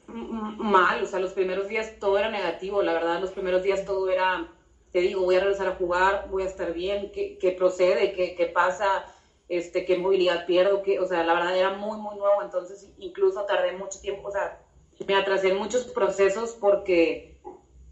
mal, 0.08 1.04
o 1.04 1.06
sea, 1.06 1.20
los 1.20 1.34
primeros 1.34 1.68
días 1.68 2.00
todo 2.00 2.18
era 2.18 2.30
negativo, 2.30 2.82
la 2.84 2.94
verdad, 2.94 3.20
los 3.20 3.32
primeros 3.32 3.64
días 3.64 3.84
todo 3.86 4.10
era, 4.10 4.48
te 4.92 5.00
digo, 5.00 5.24
voy 5.24 5.36
a 5.36 5.42
regresar 5.42 5.68
a 5.68 5.76
jugar, 5.76 6.28
voy 6.30 6.44
a 6.44 6.48
estar 6.48 6.74
bien, 6.74 7.12
¿qué, 7.12 7.38
qué 7.38 7.52
procede? 7.52 8.14
¿Qué, 8.14 8.36
¿Qué 8.36 8.48
pasa? 8.48 9.06
este, 9.50 9.84
qué 9.84 9.98
movilidad 9.98 10.46
pierdo, 10.46 10.84
que, 10.84 11.00
o 11.00 11.08
sea, 11.08 11.24
la 11.24 11.34
verdad 11.34 11.58
era 11.58 11.72
muy, 11.72 11.98
muy 11.98 12.16
nuevo, 12.16 12.42
entonces 12.44 12.88
incluso 13.00 13.44
tardé 13.46 13.74
mucho 13.74 14.00
tiempo, 14.00 14.28
o 14.28 14.32
sea, 14.32 14.62
me 15.08 15.16
atrasé 15.16 15.50
en 15.50 15.58
muchos 15.58 15.86
procesos 15.86 16.56
porque, 16.60 17.40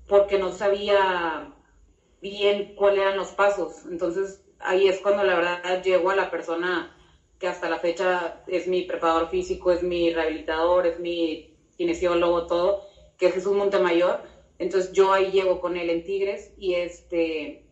porque 0.07 0.37
no 0.37 0.51
sabía 0.51 1.51
bien 2.21 2.75
cuáles 2.75 3.01
eran 3.01 3.17
los 3.17 3.31
pasos, 3.31 3.85
entonces 3.89 4.43
ahí 4.59 4.87
es 4.87 4.99
cuando 4.99 5.23
la 5.23 5.35
verdad 5.35 5.81
llego 5.83 6.11
a 6.11 6.15
la 6.15 6.29
persona 6.29 6.95
que 7.39 7.47
hasta 7.47 7.69
la 7.69 7.79
fecha 7.79 8.43
es 8.47 8.67
mi 8.67 8.83
preparador 8.83 9.29
físico, 9.29 9.71
es 9.71 9.81
mi 9.81 10.11
rehabilitador, 10.11 10.85
es 10.85 10.99
mi 10.99 11.55
kinesiólogo, 11.75 12.45
todo, 12.47 12.83
que 13.17 13.27
es 13.27 13.33
Jesús 13.33 13.55
Montemayor, 13.55 14.21
entonces 14.59 14.91
yo 14.91 15.13
ahí 15.13 15.31
llego 15.31 15.59
con 15.59 15.77
él 15.77 15.89
en 15.89 16.03
Tigres 16.03 16.53
y 16.57 16.75
este, 16.75 17.63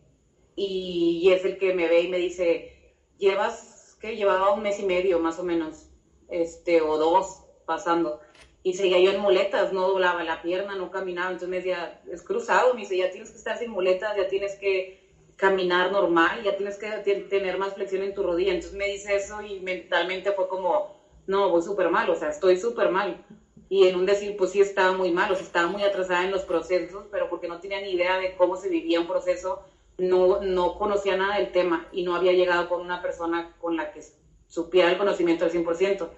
y, 0.54 1.20
y 1.22 1.32
es 1.32 1.44
el 1.44 1.58
que 1.58 1.74
me 1.74 1.88
ve 1.88 2.02
y 2.02 2.08
me 2.08 2.18
dice, 2.18 2.94
llevas 3.18 3.96
que 4.00 4.16
llevaba 4.16 4.52
un 4.52 4.62
mes 4.62 4.78
y 4.78 4.84
medio 4.84 5.18
más 5.18 5.38
o 5.38 5.42
menos, 5.42 5.88
este, 6.28 6.80
o 6.82 6.98
dos 6.98 7.42
pasando. 7.64 8.20
Y 8.62 8.74
seguía 8.74 8.98
yo 8.98 9.12
en 9.12 9.20
muletas, 9.20 9.72
no 9.72 9.88
doblaba 9.88 10.24
la 10.24 10.42
pierna, 10.42 10.74
no 10.74 10.90
caminaba. 10.90 11.28
Entonces 11.28 11.48
me 11.48 11.56
decía, 11.56 12.00
es 12.10 12.22
cruzado. 12.22 12.74
Me 12.74 12.80
dice, 12.80 12.96
ya 12.96 13.10
tienes 13.10 13.30
que 13.30 13.38
estar 13.38 13.56
sin 13.56 13.70
muletas, 13.70 14.16
ya 14.16 14.26
tienes 14.28 14.56
que 14.56 15.06
caminar 15.36 15.92
normal, 15.92 16.42
ya 16.42 16.56
tienes 16.56 16.76
que 16.76 16.88
tener 17.30 17.58
más 17.58 17.74
flexión 17.74 18.02
en 18.02 18.14
tu 18.14 18.24
rodilla. 18.24 18.52
Entonces 18.52 18.76
me 18.76 18.88
dice 18.88 19.14
eso 19.14 19.40
y 19.40 19.60
mentalmente 19.60 20.32
fue 20.32 20.48
como, 20.48 20.96
no, 21.26 21.50
voy 21.50 21.62
súper 21.62 21.90
mal, 21.90 22.10
o 22.10 22.16
sea, 22.16 22.30
estoy 22.30 22.56
súper 22.56 22.90
mal. 22.90 23.24
Y 23.68 23.86
en 23.88 23.96
un 23.96 24.06
decir, 24.06 24.36
pues 24.36 24.52
sí 24.52 24.60
estaba 24.60 24.96
muy 24.96 25.10
mal, 25.10 25.30
o 25.32 25.34
sea, 25.34 25.44
estaba 25.44 25.68
muy 25.68 25.82
atrasada 25.82 26.24
en 26.24 26.30
los 26.30 26.42
procesos, 26.42 27.06
pero 27.10 27.28
porque 27.28 27.48
no 27.48 27.60
tenía 27.60 27.80
ni 27.80 27.92
idea 27.92 28.18
de 28.18 28.36
cómo 28.36 28.56
se 28.56 28.68
vivía 28.68 29.00
un 29.00 29.08
proceso 29.08 29.64
no, 29.98 30.40
no 30.40 30.76
conocía 30.78 31.16
nada 31.16 31.36
del 31.36 31.52
tema 31.52 31.88
y 31.92 32.02
no 32.02 32.14
había 32.14 32.32
llegado 32.32 32.68
con 32.68 32.82
una 32.82 33.00
persona 33.00 33.54
con 33.58 33.76
la 33.76 33.92
que 33.92 34.02
supiera 34.48 34.90
el 34.90 34.98
conocimiento 34.98 35.44
al 35.44 35.50
100%. 35.50 36.10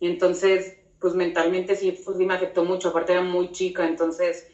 Y 0.00 0.06
entonces, 0.06 0.76
pues 1.00 1.14
mentalmente 1.14 1.74
sí, 1.74 1.92
pues, 2.04 2.16
sí 2.16 2.24
me 2.24 2.34
afectó 2.34 2.64
mucho, 2.64 2.88
aparte 2.88 3.12
era 3.12 3.22
muy 3.22 3.52
chica, 3.52 3.86
entonces 3.86 4.46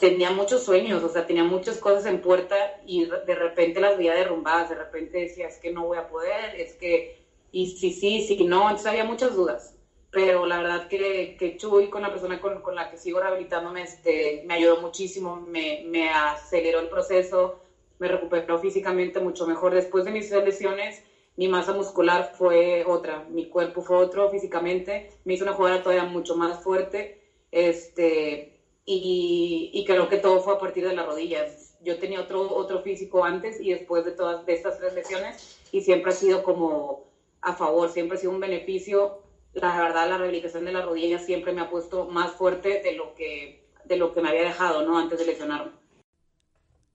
tenía 0.00 0.30
muchos 0.30 0.64
sueños, 0.64 1.02
o 1.02 1.08
sea, 1.08 1.26
tenía 1.26 1.44
muchas 1.44 1.78
cosas 1.78 2.06
en 2.06 2.20
puerta 2.20 2.80
y 2.84 3.04
de 3.04 3.34
repente 3.34 3.80
las 3.80 3.96
veía 3.96 4.14
derrumbadas, 4.14 4.70
de 4.70 4.74
repente 4.74 5.18
decía, 5.18 5.46
es 5.48 5.58
que 5.58 5.72
no 5.72 5.86
voy 5.86 5.98
a 5.98 6.08
poder, 6.08 6.56
es 6.56 6.74
que, 6.74 7.22
y 7.52 7.76
sí, 7.76 7.92
sí, 7.92 8.22
sí, 8.26 8.44
no, 8.44 8.62
entonces 8.62 8.86
había 8.86 9.04
muchas 9.04 9.34
dudas. 9.36 9.71
Pero 10.12 10.44
la 10.44 10.58
verdad 10.58 10.88
que, 10.88 11.36
que 11.38 11.56
Chuy, 11.56 11.88
con 11.88 12.02
la 12.02 12.10
persona 12.10 12.38
con, 12.38 12.60
con 12.60 12.74
la 12.74 12.90
que 12.90 12.98
sigo 12.98 13.18
rehabilitándome, 13.18 13.82
este, 13.82 14.44
me 14.46 14.54
ayudó 14.54 14.82
muchísimo, 14.82 15.36
me, 15.36 15.84
me 15.86 16.10
aceleró 16.10 16.80
el 16.80 16.88
proceso, 16.88 17.58
me 17.98 18.08
recuperó 18.08 18.58
físicamente 18.58 19.20
mucho 19.20 19.46
mejor. 19.46 19.72
Después 19.72 20.04
de 20.04 20.10
mis 20.10 20.30
lesiones, 20.30 21.02
mi 21.36 21.48
masa 21.48 21.72
muscular 21.72 22.32
fue 22.36 22.84
otra, 22.86 23.24
mi 23.30 23.48
cuerpo 23.48 23.80
fue 23.80 23.96
otro 23.96 24.28
físicamente, 24.28 25.10
me 25.24 25.32
hizo 25.32 25.44
una 25.44 25.54
jugada 25.54 25.82
todavía 25.82 26.04
mucho 26.04 26.36
más 26.36 26.62
fuerte, 26.62 27.18
este, 27.50 28.60
y, 28.84 29.70
y, 29.72 29.84
creo 29.86 30.08
que 30.08 30.18
todo 30.18 30.40
fue 30.40 30.54
a 30.54 30.58
partir 30.58 30.86
de 30.86 30.94
las 30.94 31.06
rodillas. 31.06 31.74
Yo 31.80 31.98
tenía 31.98 32.20
otro, 32.20 32.54
otro 32.54 32.82
físico 32.82 33.24
antes 33.24 33.58
y 33.60 33.70
después 33.70 34.04
de 34.04 34.12
todas 34.12 34.44
de 34.44 34.52
estas 34.52 34.78
tres 34.78 34.92
lesiones, 34.92 35.58
y 35.72 35.80
siempre 35.80 36.10
ha 36.10 36.14
sido 36.14 36.42
como 36.42 37.04
a 37.40 37.54
favor, 37.54 37.88
siempre 37.88 38.18
ha 38.18 38.20
sido 38.20 38.32
un 38.32 38.40
beneficio. 38.40 39.22
La 39.54 39.78
verdad, 39.80 40.08
la 40.08 40.18
rehabilitación 40.18 40.64
de 40.64 40.72
las 40.72 40.84
rodillas 40.84 41.26
siempre 41.26 41.52
me 41.52 41.60
ha 41.60 41.70
puesto 41.70 42.06
más 42.06 42.32
fuerte 42.32 42.80
de 42.82 42.96
lo 42.96 43.14
que, 43.14 43.68
de 43.84 43.96
lo 43.96 44.14
que 44.14 44.22
me 44.22 44.30
había 44.30 44.44
dejado, 44.44 44.86
¿no? 44.86 44.98
Antes 44.98 45.18
de 45.18 45.26
lesionarme. 45.26 45.72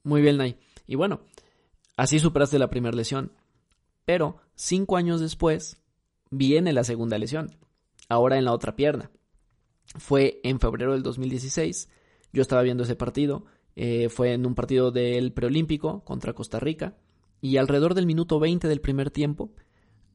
Muy 0.03 0.21
bien, 0.21 0.37
Nay. 0.37 0.57
Y 0.87 0.95
bueno, 0.95 1.21
así 1.95 2.19
superaste 2.19 2.57
la 2.57 2.69
primera 2.69 2.95
lesión. 2.95 3.31
Pero 4.05 4.37
cinco 4.55 4.97
años 4.97 5.19
después 5.19 5.81
viene 6.31 6.73
la 6.73 6.83
segunda 6.83 7.17
lesión, 7.17 7.57
ahora 8.09 8.37
en 8.37 8.45
la 8.45 8.53
otra 8.53 8.75
pierna. 8.75 9.11
Fue 9.97 10.39
en 10.43 10.59
febrero 10.59 10.93
del 10.93 11.03
2016, 11.03 11.89
yo 12.33 12.41
estaba 12.41 12.61
viendo 12.61 12.83
ese 12.83 12.95
partido, 12.95 13.45
eh, 13.75 14.09
fue 14.09 14.33
en 14.33 14.45
un 14.45 14.55
partido 14.55 14.91
del 14.91 15.31
preolímpico 15.33 16.03
contra 16.03 16.33
Costa 16.33 16.59
Rica, 16.59 16.95
y 17.41 17.57
alrededor 17.57 17.93
del 17.93 18.05
minuto 18.05 18.39
20 18.39 18.67
del 18.67 18.81
primer 18.81 19.11
tiempo 19.11 19.51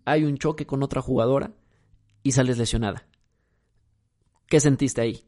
hay 0.05 0.25
un 0.25 0.37
choque 0.37 0.67
con 0.67 0.83
otra 0.83 1.01
jugadora 1.01 1.53
y 2.23 2.33
sales 2.33 2.59
lesionada. 2.59 3.07
¿Qué 4.47 4.61
sentiste 4.61 5.01
ahí? 5.01 5.25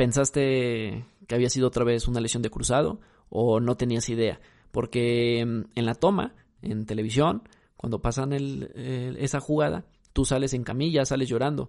¿pensaste 0.00 1.04
que 1.28 1.34
había 1.34 1.50
sido 1.50 1.68
otra 1.68 1.84
vez 1.84 2.08
una 2.08 2.20
lesión 2.20 2.42
de 2.42 2.48
cruzado 2.48 3.00
o 3.28 3.60
no 3.60 3.76
tenías 3.76 4.08
idea? 4.08 4.40
Porque 4.70 5.44
mm, 5.46 5.78
en 5.78 5.84
la 5.84 5.94
toma, 5.94 6.32
en 6.62 6.86
televisión, 6.86 7.42
cuando 7.76 8.00
pasan 8.00 8.32
esa 8.32 9.40
jugada, 9.40 9.84
tú 10.14 10.24
sales 10.24 10.54
en 10.54 10.64
camilla, 10.64 11.04
sales 11.04 11.28
llorando, 11.28 11.68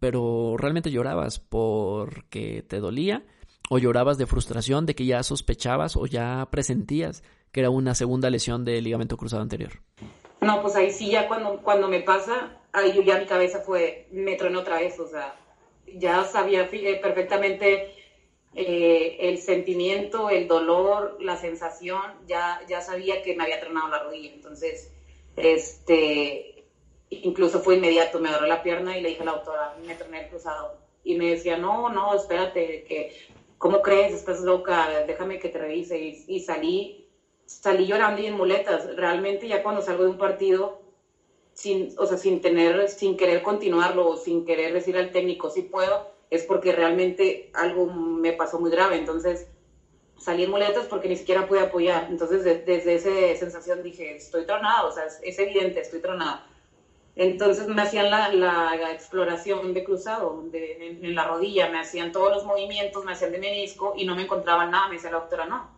pero 0.00 0.56
realmente 0.56 0.90
llorabas 0.90 1.38
porque 1.38 2.64
te 2.66 2.80
dolía 2.80 3.26
o 3.68 3.76
llorabas 3.76 4.16
de 4.16 4.24
frustración 4.24 4.86
de 4.86 4.94
que 4.94 5.04
ya 5.04 5.22
sospechabas 5.22 5.96
o 5.98 6.06
ya 6.06 6.48
presentías 6.50 7.22
que 7.52 7.60
era 7.60 7.68
una 7.68 7.94
segunda 7.94 8.30
lesión 8.30 8.64
del 8.64 8.84
ligamento 8.84 9.18
cruzado 9.18 9.42
anterior. 9.42 9.82
No, 10.40 10.62
pues 10.62 10.74
ahí 10.76 10.90
sí, 10.90 11.10
ya 11.10 11.28
cuando, 11.28 11.58
cuando 11.62 11.88
me 11.88 12.00
pasa, 12.00 12.55
ahí 12.72 13.04
ya 13.04 13.18
mi 13.18 13.26
cabeza 13.26 13.60
fue, 13.60 14.06
me 14.10 14.36
tronó 14.36 14.60
otra 14.60 14.78
vez, 14.78 14.98
o 14.98 15.06
sea, 15.08 15.34
ya 15.86 16.24
sabía 16.24 16.68
eh, 16.70 16.98
perfectamente 17.00 17.94
eh, 18.54 19.16
el 19.20 19.38
sentimiento, 19.38 20.30
el 20.30 20.48
dolor, 20.48 21.18
la 21.20 21.36
sensación, 21.36 22.02
ya, 22.26 22.60
ya 22.68 22.80
sabía 22.80 23.22
que 23.22 23.36
me 23.36 23.44
había 23.44 23.60
tronado 23.60 23.88
la 23.88 24.02
rodilla, 24.02 24.32
entonces, 24.32 24.90
este, 25.36 26.64
incluso 27.10 27.60
fue 27.60 27.76
inmediato, 27.76 28.18
me 28.18 28.28
agarró 28.28 28.46
la 28.46 28.62
pierna 28.62 28.96
y 28.96 29.02
le 29.02 29.10
dije 29.10 29.22
a 29.22 29.26
la 29.26 29.32
doctora, 29.32 29.76
me 29.86 29.94
troné 29.94 30.24
el 30.24 30.28
cruzado, 30.28 30.78
y 31.04 31.16
me 31.16 31.30
decía, 31.30 31.56
no, 31.56 31.88
no, 31.88 32.14
espérate, 32.14 32.84
que, 32.84 33.16
¿cómo 33.58 33.80
crees? 33.82 34.12
Estás 34.12 34.40
loca, 34.40 35.04
déjame 35.06 35.38
que 35.38 35.48
te 35.48 35.58
revise, 35.58 35.98
y, 35.98 36.24
y 36.26 36.40
salí 36.40 37.06
salí 37.46 37.86
llorando 37.86 38.20
y 38.20 38.26
en 38.26 38.36
muletas. 38.36 38.94
Realmente 38.96 39.48
ya 39.48 39.62
cuando 39.62 39.80
salgo 39.80 40.04
de 40.04 40.10
un 40.10 40.18
partido, 40.18 40.80
sin, 41.56 41.94
o 41.96 42.04
sea, 42.04 42.18
sin 42.18 42.42
tener, 42.42 42.86
sin 42.90 43.16
querer 43.16 43.42
continuarlo 43.42 44.06
o 44.06 44.16
sin 44.18 44.44
querer 44.44 44.74
decir 44.74 44.94
al 44.98 45.10
técnico 45.10 45.48
si 45.48 45.62
puedo, 45.62 46.06
es 46.28 46.42
porque 46.42 46.70
realmente 46.72 47.50
algo 47.54 47.86
me 47.86 48.32
pasó 48.32 48.60
muy 48.60 48.70
grave. 48.70 48.96
Entonces 48.96 49.48
salí 50.18 50.44
en 50.44 50.50
muletas 50.50 50.84
porque 50.84 51.08
ni 51.08 51.16
siquiera 51.16 51.48
pude 51.48 51.60
apoyar. 51.60 52.08
Entonces 52.10 52.44
desde 52.44 52.94
esa 52.94 53.40
sensación 53.40 53.82
dije, 53.82 54.16
estoy 54.16 54.44
tronado, 54.44 54.88
o 54.88 54.92
sea, 54.92 55.04
es, 55.06 55.38
evidente, 55.38 55.80
estoy 55.80 56.00
tronada. 56.00 56.46
Entonces 57.14 57.66
me 57.68 57.80
hacían 57.80 58.10
la, 58.10 58.30
la 58.30 58.92
exploración 58.92 59.72
de 59.72 59.82
cruzado 59.82 60.42
de, 60.50 60.88
en, 60.88 61.02
en, 61.06 61.14
la 61.14 61.26
rodilla, 61.26 61.70
me 61.70 61.78
hacían 61.78 62.12
todos 62.12 62.30
los 62.34 62.44
movimientos, 62.44 63.02
me 63.06 63.12
hacían 63.12 63.32
de 63.32 63.38
menisco 63.38 63.94
y 63.96 64.04
no 64.04 64.14
me 64.14 64.24
encontraban 64.24 64.70
nada. 64.70 64.88
Me 64.88 64.96
decía 64.96 65.10
la 65.10 65.20
doctora, 65.20 65.46
no, 65.46 65.70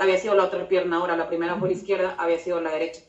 había 0.00 0.18
sido 0.18 0.34
la 0.34 0.42
otra 0.42 0.66
pierna 0.66 0.96
ahora, 0.96 1.16
la 1.16 1.28
primera 1.28 1.60
por 1.60 1.70
izquierda, 1.70 2.16
había 2.18 2.40
sido 2.40 2.60
la 2.60 2.72
derecha. 2.72 3.02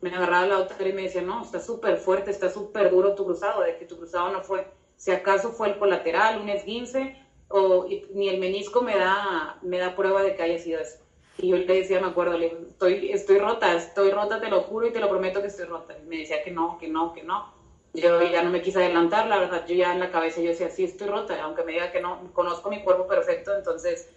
Me 0.00 0.10
agarraba 0.10 0.46
la 0.46 0.58
otra 0.58 0.88
y 0.88 0.92
me 0.92 1.02
decía, 1.02 1.22
no, 1.22 1.42
está 1.42 1.60
súper 1.60 1.96
fuerte, 1.96 2.30
está 2.30 2.50
súper 2.50 2.90
duro 2.90 3.14
tu 3.14 3.24
cruzado, 3.24 3.62
de 3.62 3.76
que 3.76 3.84
tu 3.84 3.96
cruzado 3.96 4.30
no 4.30 4.42
fue, 4.42 4.66
si 4.96 5.10
acaso 5.10 5.52
fue 5.52 5.68
el 5.68 5.78
colateral, 5.78 6.40
un 6.40 6.48
esguince, 6.48 7.16
o 7.48 7.86
ni 8.14 8.28
el 8.28 8.38
menisco 8.38 8.82
me 8.82 8.96
da, 8.96 9.58
me 9.62 9.78
da 9.78 9.96
prueba 9.96 10.22
de 10.22 10.34
que 10.34 10.42
haya 10.42 10.58
sido 10.58 10.80
eso. 10.80 10.98
Y 11.38 11.48
yo 11.48 11.56
le 11.56 11.66
decía, 11.66 12.00
me 12.00 12.08
acuerdo, 12.08 12.36
le 12.36 12.46
estoy, 12.68 13.12
estoy 13.12 13.38
rota, 13.38 13.74
estoy 13.74 14.10
rota, 14.10 14.40
te 14.40 14.48
lo 14.48 14.62
juro 14.62 14.86
y 14.86 14.92
te 14.92 15.00
lo 15.00 15.08
prometo 15.08 15.40
que 15.40 15.46
estoy 15.46 15.66
rota. 15.66 15.96
Y 15.96 16.06
me 16.06 16.18
decía 16.18 16.42
que 16.42 16.50
no, 16.50 16.78
que 16.78 16.88
no, 16.88 17.12
que 17.12 17.22
no. 17.22 17.52
Yo 17.94 18.22
ya 18.22 18.42
no 18.42 18.50
me 18.50 18.60
quise 18.60 18.78
adelantar, 18.78 19.26
la 19.28 19.38
verdad, 19.38 19.64
yo 19.66 19.74
ya 19.74 19.92
en 19.92 20.00
la 20.00 20.10
cabeza 20.10 20.40
yo 20.40 20.50
decía, 20.50 20.68
sí, 20.68 20.84
estoy 20.84 21.08
rota, 21.08 21.40
aunque 21.42 21.62
me 21.62 21.72
diga 21.72 21.90
que 21.90 22.00
no, 22.00 22.32
conozco 22.32 22.68
mi 22.70 22.82
cuerpo 22.82 23.06
perfecto, 23.06 23.56
entonces 23.56 24.08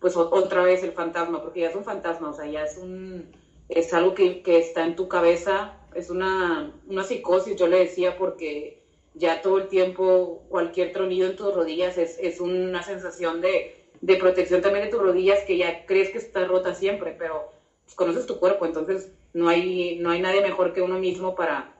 pues 0.00 0.16
otra 0.16 0.64
vez 0.64 0.82
el 0.82 0.92
fantasma, 0.92 1.42
porque 1.42 1.60
ya 1.60 1.68
es 1.68 1.76
un 1.76 1.84
fantasma, 1.84 2.30
o 2.30 2.32
sea, 2.32 2.46
ya 2.46 2.64
es 2.64 2.78
un, 2.78 3.30
es 3.70 3.92
algo 3.94 4.14
que, 4.14 4.42
que 4.42 4.58
está 4.58 4.84
en 4.84 4.96
tu 4.96 5.08
cabeza, 5.08 5.76
es 5.94 6.10
una, 6.10 6.72
una, 6.88 7.04
psicosis, 7.04 7.56
yo 7.56 7.66
le 7.66 7.78
decía, 7.80 8.16
porque 8.16 8.82
ya 9.14 9.42
todo 9.42 9.58
el 9.58 9.68
tiempo 9.68 10.42
cualquier 10.48 10.92
tronido 10.92 11.28
en 11.28 11.36
tus 11.36 11.54
rodillas 11.54 11.98
es, 11.98 12.18
es 12.20 12.40
una 12.40 12.82
sensación 12.82 13.40
de, 13.40 13.88
de, 14.00 14.16
protección 14.16 14.62
también 14.62 14.84
de 14.84 14.90
tus 14.90 15.02
rodillas 15.02 15.44
que 15.44 15.56
ya 15.56 15.84
crees 15.86 16.10
que 16.10 16.18
está 16.18 16.44
rota 16.44 16.74
siempre, 16.74 17.14
pero 17.18 17.52
pues, 17.84 17.94
conoces 17.94 18.26
tu 18.26 18.38
cuerpo, 18.38 18.66
entonces 18.66 19.12
no 19.32 19.48
hay, 19.48 19.98
no 20.00 20.10
hay 20.10 20.20
nadie 20.20 20.42
mejor 20.42 20.72
que 20.72 20.82
uno 20.82 20.98
mismo 20.98 21.34
para, 21.34 21.74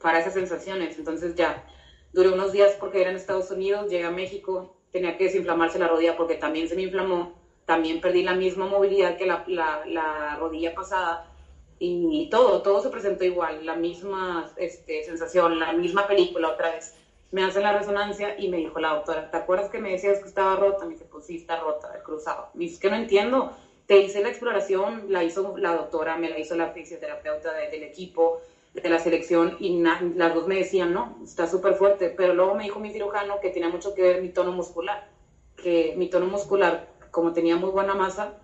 para 0.00 0.20
esas 0.20 0.34
sensaciones, 0.34 0.98
entonces 0.98 1.34
ya 1.34 1.66
duré 2.12 2.30
unos 2.30 2.52
días 2.52 2.76
porque 2.80 3.00
era 3.00 3.10
en 3.10 3.16
Estados 3.16 3.50
Unidos, 3.50 3.90
llegué 3.90 4.04
a 4.04 4.10
México, 4.10 4.76
tenía 4.92 5.16
que 5.16 5.24
desinflamarse 5.24 5.78
la 5.78 5.88
rodilla 5.88 6.16
porque 6.16 6.34
también 6.36 6.68
se 6.68 6.76
me 6.76 6.82
inflamó 6.82 7.44
también 7.64 8.00
perdí 8.00 8.22
la 8.22 8.34
misma 8.34 8.66
movilidad 8.66 9.16
que 9.16 9.26
la, 9.26 9.44
la, 9.46 10.36
rodilla 10.36 10.74
pasada 10.74 11.30
y, 11.78 12.28
todo, 12.30 12.62
todo 12.62 12.80
se 12.80 12.90
presentó 12.90 13.24
igual, 13.24 13.66
la 13.66 13.74
misma 13.74 14.50
este, 14.56 15.04
sensación, 15.04 15.58
la 15.58 15.72
misma 15.72 16.06
película 16.06 16.50
otra 16.50 16.72
vez. 16.72 16.94
Me 17.30 17.44
hacen 17.44 17.62
la 17.62 17.76
resonancia 17.76 18.38
y 18.38 18.48
me 18.48 18.58
dijo 18.58 18.78
la 18.78 18.94
doctora, 18.94 19.30
¿te 19.30 19.36
acuerdas 19.36 19.70
que 19.70 19.80
me 19.80 19.90
decías 19.90 20.20
que 20.20 20.28
estaba 20.28 20.56
rota? 20.56 20.84
Me 20.84 20.92
dice, 20.92 21.04
pues 21.04 21.26
sí, 21.26 21.36
está 21.36 21.58
rota, 21.60 21.92
el 21.94 22.02
cruzado. 22.02 22.48
Me 22.54 22.64
dice, 22.64 22.80
que 22.80 22.90
no 22.90 22.96
entiendo, 22.96 23.52
te 23.86 23.98
hice 23.98 24.22
la 24.22 24.28
exploración, 24.28 25.06
la 25.08 25.24
hizo 25.24 25.56
la 25.58 25.74
doctora, 25.74 26.16
me 26.16 26.30
la 26.30 26.38
hizo 26.38 26.54
la 26.54 26.70
fisioterapeuta 26.70 27.52
del 27.52 27.82
equipo, 27.82 28.40
de 28.72 28.88
la 28.88 28.98
selección, 28.98 29.56
y 29.60 29.80
las 29.80 30.34
dos 30.34 30.46
me 30.46 30.56
decían, 30.56 30.92
no, 30.92 31.18
está 31.22 31.46
súper 31.46 31.74
fuerte, 31.74 32.10
pero 32.10 32.34
luego 32.34 32.54
me 32.54 32.64
dijo 32.64 32.80
mi 32.80 32.92
cirujano 32.92 33.40
que 33.40 33.50
tenía 33.50 33.68
mucho 33.68 33.94
que 33.94 34.02
ver 34.02 34.22
mi 34.22 34.30
tono 34.30 34.52
muscular, 34.52 35.08
que 35.56 35.94
mi 35.96 36.08
tono 36.08 36.26
muscular 36.26 36.88
como 37.10 37.32
tenía 37.32 37.56
muy 37.56 37.70
buena 37.70 37.94
masa, 37.94 38.34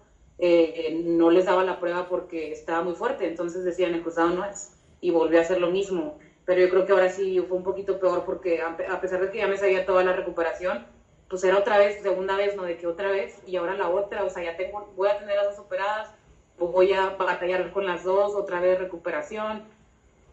eh, 0.40 1.02
no 1.04 1.30
les 1.30 1.44
daba 1.44 1.64
la 1.64 1.78
prueba 1.78 2.08
porque 2.08 2.52
estaba 2.52 2.82
muy 2.82 2.94
fuerte, 2.94 3.26
entonces 3.26 3.64
decían, 3.64 3.94
el 3.94 4.02
cruzado 4.02 4.30
no 4.30 4.44
es, 4.44 4.72
y 5.00 5.10
volví 5.10 5.36
a 5.36 5.42
hacer 5.42 5.60
lo 5.60 5.70
mismo. 5.70 6.18
Pero 6.44 6.62
yo 6.62 6.70
creo 6.70 6.86
que 6.86 6.92
ahora 6.92 7.10
sí 7.10 7.38
fue 7.46 7.58
un 7.58 7.62
poquito 7.62 8.00
peor 8.00 8.24
porque 8.24 8.60
a 8.62 9.00
pesar 9.00 9.20
de 9.20 9.30
que 9.30 9.38
ya 9.38 9.46
me 9.46 9.56
sabía 9.56 9.86
toda 9.86 10.02
la 10.02 10.14
recuperación, 10.14 10.86
pues 11.28 11.44
era 11.44 11.58
otra 11.58 11.78
vez, 11.78 12.02
segunda 12.02 12.36
vez, 12.36 12.56
no 12.56 12.64
de 12.64 12.76
que 12.76 12.88
otra 12.88 13.10
vez, 13.10 13.40
y 13.46 13.54
ahora 13.56 13.76
la 13.76 13.88
otra, 13.88 14.24
o 14.24 14.30
sea, 14.30 14.42
ya 14.42 14.56
tengo, 14.56 14.92
voy 14.96 15.08
a 15.08 15.18
tener 15.18 15.36
las 15.36 15.56
dos 15.56 15.64
operadas, 15.64 16.10
voy 16.58 16.92
a 16.92 17.10
batallar 17.10 17.72
con 17.72 17.86
las 17.86 18.02
dos, 18.02 18.34
otra 18.34 18.60
vez 18.60 18.78
recuperación, 18.78 19.62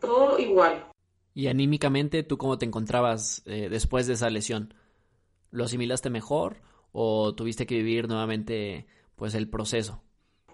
todo 0.02 0.40
igual. 0.40 0.86
Y 1.36 1.48
anímicamente, 1.48 2.24
¿tú 2.24 2.38
cómo 2.38 2.58
te 2.58 2.66
encontrabas 2.66 3.44
eh, 3.46 3.70
después 3.70 4.08
de 4.08 4.14
esa 4.14 4.32
lesión? 4.32 4.74
¿Lo 5.52 5.66
asimilaste 5.66 6.10
mejor 6.10 6.58
o 6.92 7.36
tuviste 7.36 7.68
que 7.68 7.76
vivir 7.76 8.08
nuevamente 8.08 8.88
pues 9.18 9.34
el 9.34 9.50
proceso? 9.50 10.02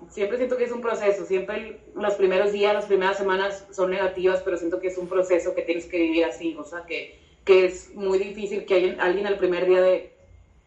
Siempre 0.09 0.37
siento 0.37 0.57
que 0.57 0.63
es 0.63 0.71
un 0.71 0.81
proceso, 0.81 1.25
siempre 1.25 1.81
los 1.95 2.15
primeros 2.15 2.51
días, 2.51 2.73
las 2.73 2.85
primeras 2.85 3.17
semanas 3.17 3.65
son 3.71 3.91
negativas, 3.91 4.41
pero 4.43 4.57
siento 4.57 4.79
que 4.79 4.87
es 4.87 4.97
un 4.97 5.07
proceso 5.07 5.53
que 5.53 5.61
tienes 5.61 5.85
que 5.85 5.99
vivir 5.99 6.25
así, 6.25 6.55
o 6.57 6.63
sea, 6.63 6.83
que, 6.85 7.19
que 7.45 7.65
es 7.65 7.93
muy 7.93 8.17
difícil 8.17 8.65
que 8.65 8.75
alguien, 8.75 8.99
alguien 8.99 9.27
al 9.27 9.37
primer 9.37 9.65
día 9.67 9.81
de, 9.81 10.13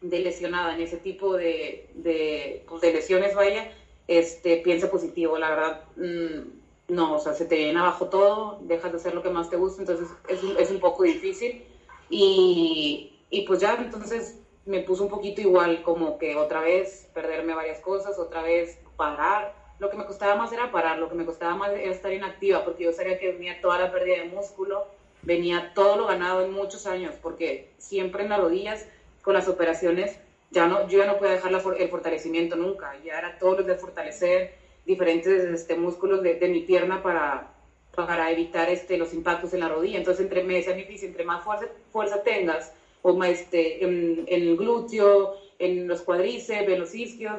de 0.01 0.19
lesionada 0.21 0.75
en 0.75 0.83
ese 0.83 0.99
tipo 0.99 1.35
de, 1.35 1.89
de, 1.95 2.65
pues 2.69 2.81
de, 2.83 2.93
lesiones, 2.93 3.35
vaya, 3.35 3.73
este, 4.09 4.59
piense 4.59 4.87
positivo, 4.87 5.39
la 5.39 5.51
verdad, 5.51 5.85
mm, 5.97 6.95
no, 6.95 7.17
o 7.17 7.19
sea, 7.19 7.35
se 7.35 7.47
te 7.47 7.57
viene 7.57 7.79
abajo 7.79 8.07
todo, 8.07 8.61
dejas 8.63 8.93
de 8.93 8.99
hacer 8.99 9.15
lo 9.15 9.23
que 9.23 9.31
más 9.31 9.51
te 9.51 9.57
gusta, 9.57 9.83
entonces 9.83 10.09
es, 10.29 10.41
es 10.59 10.71
un 10.71 10.81
poco 10.81 11.03
difícil 11.03 11.63
y, 12.09 13.13
y 13.29 13.43
pues 13.43 13.61
ya, 13.61 13.75
entonces 13.75 14.39
me 14.67 14.81
puso 14.81 15.05
un 15.05 15.11
poquito 15.11 15.41
igual, 15.41 15.83
como 15.83 16.19
que 16.19 16.37
otra 16.37 16.61
vez 16.61 17.09
perderme 17.15 17.55
varias 17.55 17.81
cosas, 17.81 18.19
otra 18.19 18.43
vez 18.43 18.79
parar. 18.97 19.55
Lo 19.79 19.91
que 19.91 19.97
me 19.97 20.05
costaba 20.05 20.35
más 20.35 20.53
era 20.53 20.73
parar, 20.73 20.99
lo 20.99 21.09
que 21.09 21.15
me 21.15 21.25
costaba 21.25 21.55
más 21.55 21.71
era 21.71 21.93
estar 21.93 22.13
inactiva, 22.13 22.65
porque 22.65 22.85
yo 22.85 22.93
sabía 22.93 23.19
que 23.19 23.33
venía 23.33 23.61
toda 23.61 23.79
la 23.79 23.93
pérdida 23.93 24.17
de 24.19 24.25
músculo, 24.25 24.87
venía 25.23 25.73
todo 25.75 25.97
lo 25.97 26.07
ganado 26.07 26.45
en 26.45 26.53
muchos 26.53 26.87
años, 26.87 27.15
porque 27.23 27.71
siempre 27.79 28.25
en 28.25 28.31
las 28.31 28.41
rodillas, 28.41 28.87
con 29.23 29.35
las 29.35 29.49
operaciones, 29.49 30.19
ya 30.51 30.67
no, 30.67 30.89
yo 30.89 30.99
ya 30.99 31.07
no 31.07 31.19
podía 31.19 31.33
dejar 31.33 31.53
el 31.53 31.89
fortalecimiento 31.89 32.57
nunca, 32.57 32.95
ya 33.05 33.19
era 33.19 33.39
todo 33.39 33.59
lo 33.59 33.63
de 33.63 33.75
fortalecer 33.77 34.55
diferentes 34.85 35.45
este, 35.45 35.77
músculos 35.77 36.23
de, 36.23 36.49
mi 36.49 36.61
pierna 36.61 37.03
para, 37.03 37.53
para 37.95 38.31
evitar 38.31 38.69
este, 38.71 38.97
los 38.97 39.13
impactos 39.13 39.53
en 39.53 39.61
la 39.61 39.69
rodilla. 39.69 39.99
Entonces, 39.99 40.23
entre, 40.23 40.45
me 40.45 40.55
decía 40.55 40.75
difícil, 40.75 41.09
entre 41.09 41.25
más 41.25 41.43
fuerza, 41.43 41.67
fuerza 41.91 42.23
tengas, 42.23 42.73
o 43.09 43.25
este, 43.25 43.85
en, 43.85 44.25
el 44.27 44.57
glúteo, 44.57 45.37
en 45.61 45.87
los 45.87 46.03
cuadríceps, 46.03 46.69
en 46.69 46.81
los 46.81 46.95
isquios. 46.95 47.39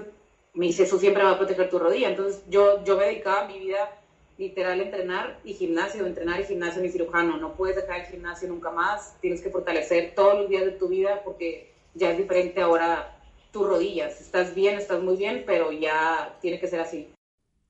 Me 0.54 0.68
dice, 0.68 0.84
eso 0.84 0.98
siempre 0.98 1.24
va 1.24 1.32
a 1.32 1.38
proteger 1.38 1.70
tu 1.70 1.78
rodilla. 1.78 2.10
Entonces 2.10 2.42
yo, 2.50 2.84
yo 2.86 2.98
me 2.98 3.06
dedicaba 3.06 3.48
mi 3.48 3.60
vida 3.60 4.00
literal 4.38 4.80
a 4.80 4.84
entrenar 4.84 5.40
y 5.44 5.54
gimnasio, 5.54 6.06
entrenar 6.06 6.40
y 6.40 6.46
gimnasio 6.46 6.82
mi 6.82 6.90
cirujano. 6.90 7.36
No 7.38 7.56
puedes 7.56 7.76
dejar 7.76 8.00
el 8.00 8.06
gimnasio 8.06 8.48
nunca 8.48 8.72
más, 8.72 9.18
tienes 9.20 9.42
que 9.42 9.50
fortalecer 9.50 10.14
todos 10.16 10.40
los 10.40 10.50
días 10.50 10.64
de 10.64 10.72
tu 10.72 10.88
vida 10.88 11.22
porque 11.26 11.74
ya 11.96 12.12
es 12.12 12.18
diferente 12.18 12.62
ahora 12.62 13.20
tus 13.52 13.68
rodillas. 13.68 14.22
Estás 14.22 14.56
bien, 14.56 14.78
estás 14.78 15.04
muy 15.04 15.18
bien, 15.18 15.44
pero 15.46 15.74
ya 15.74 16.38
tiene 16.40 16.62
que 16.62 16.68
ser 16.68 16.80
así. 16.80 17.10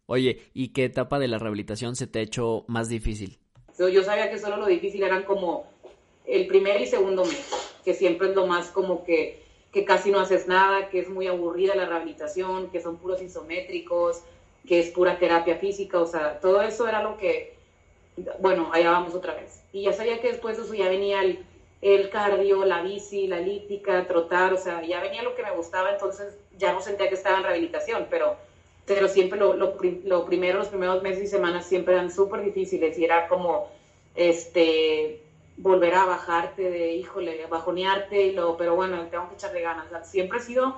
Oye, 0.05 0.39
¿y 0.53 0.69
qué 0.69 0.85
etapa 0.85 1.17
de 1.17 1.27
la 1.27 1.39
rehabilitación 1.39 1.95
se 1.95 2.05
te 2.05 2.19
ha 2.19 2.21
hecho 2.21 2.63
más 2.67 2.89
difícil? 2.89 3.39
Yo 3.79 4.03
sabía 4.03 4.29
que 4.29 4.37
solo 4.37 4.57
lo 4.57 4.67
difícil 4.67 5.03
eran 5.03 5.23
como 5.23 5.65
el 6.27 6.45
primer 6.45 6.81
y 6.81 6.85
segundo 6.85 7.23
mes, 7.23 7.66
que 7.87 7.93
siempre 7.93 8.27
es 8.27 8.35
lo 8.35 8.45
más 8.45 8.67
como 8.67 9.05
que, 9.05 9.41
que 9.71 9.85
casi 9.85 10.11
no 10.11 10.19
haces 10.19 10.45
nada, 10.45 10.89
que 10.89 10.99
es 10.99 11.07
muy 11.07 11.25
aburrida 11.27 11.73
la 11.73 11.85
rehabilitación, 11.85 12.69
que 12.69 12.81
son 12.81 12.97
puros 12.97 13.21
isométricos, 13.21 14.23
que 14.67 14.81
es 14.81 14.89
pura 14.89 15.17
terapia 15.17 15.55
física, 15.55 15.97
o 16.01 16.05
sea, 16.05 16.41
todo 16.41 16.61
eso 16.61 16.85
era 16.85 17.01
lo 17.01 17.15
que, 17.17 17.55
bueno, 18.39 18.71
allá 18.73 18.91
vamos 18.91 19.15
otra 19.15 19.35
vez. 19.35 19.61
Y 19.71 19.83
ya 19.83 19.93
sabía 19.93 20.19
que 20.19 20.33
después 20.33 20.57
de 20.57 20.63
eso 20.63 20.73
ya 20.73 20.89
venía 20.89 21.21
el, 21.21 21.45
el 21.81 22.09
cardio, 22.09 22.65
la 22.65 22.81
bici, 22.81 23.25
la 23.25 23.39
elíptica, 23.39 24.05
trotar, 24.05 24.51
o 24.53 24.57
sea, 24.57 24.81
ya 24.83 24.99
venía 24.99 25.23
lo 25.23 25.33
que 25.33 25.43
me 25.43 25.51
gustaba, 25.51 25.93
entonces 25.93 26.35
ya 26.57 26.73
no 26.73 26.81
sentía 26.81 27.07
que 27.07 27.15
estaba 27.15 27.37
en 27.37 27.43
rehabilitación, 27.43 28.07
pero, 28.09 28.35
pero 28.85 29.07
siempre 29.07 29.39
lo, 29.39 29.53
lo, 29.53 29.77
lo 30.03 30.25
primero, 30.25 30.59
los 30.59 30.67
primeros 30.67 31.01
meses 31.01 31.23
y 31.23 31.27
semanas 31.27 31.65
siempre 31.65 31.93
eran 31.93 32.11
súper 32.11 32.43
difíciles 32.43 32.99
y 32.99 33.05
era 33.05 33.29
como, 33.29 33.71
este, 34.13 35.21
volver 35.57 35.95
a 35.95 36.05
bajarte 36.05 36.69
de, 36.69 36.93
híjole, 36.93 37.45
bajonearte, 37.47 38.27
y 38.27 38.31
lo, 38.33 38.57
pero 38.57 38.75
bueno, 38.75 39.07
tengo 39.09 39.27
que 39.29 39.35
echarle 39.35 39.61
ganas. 39.61 39.87
siempre 40.09 40.37
ha 40.37 40.41
sido, 40.41 40.75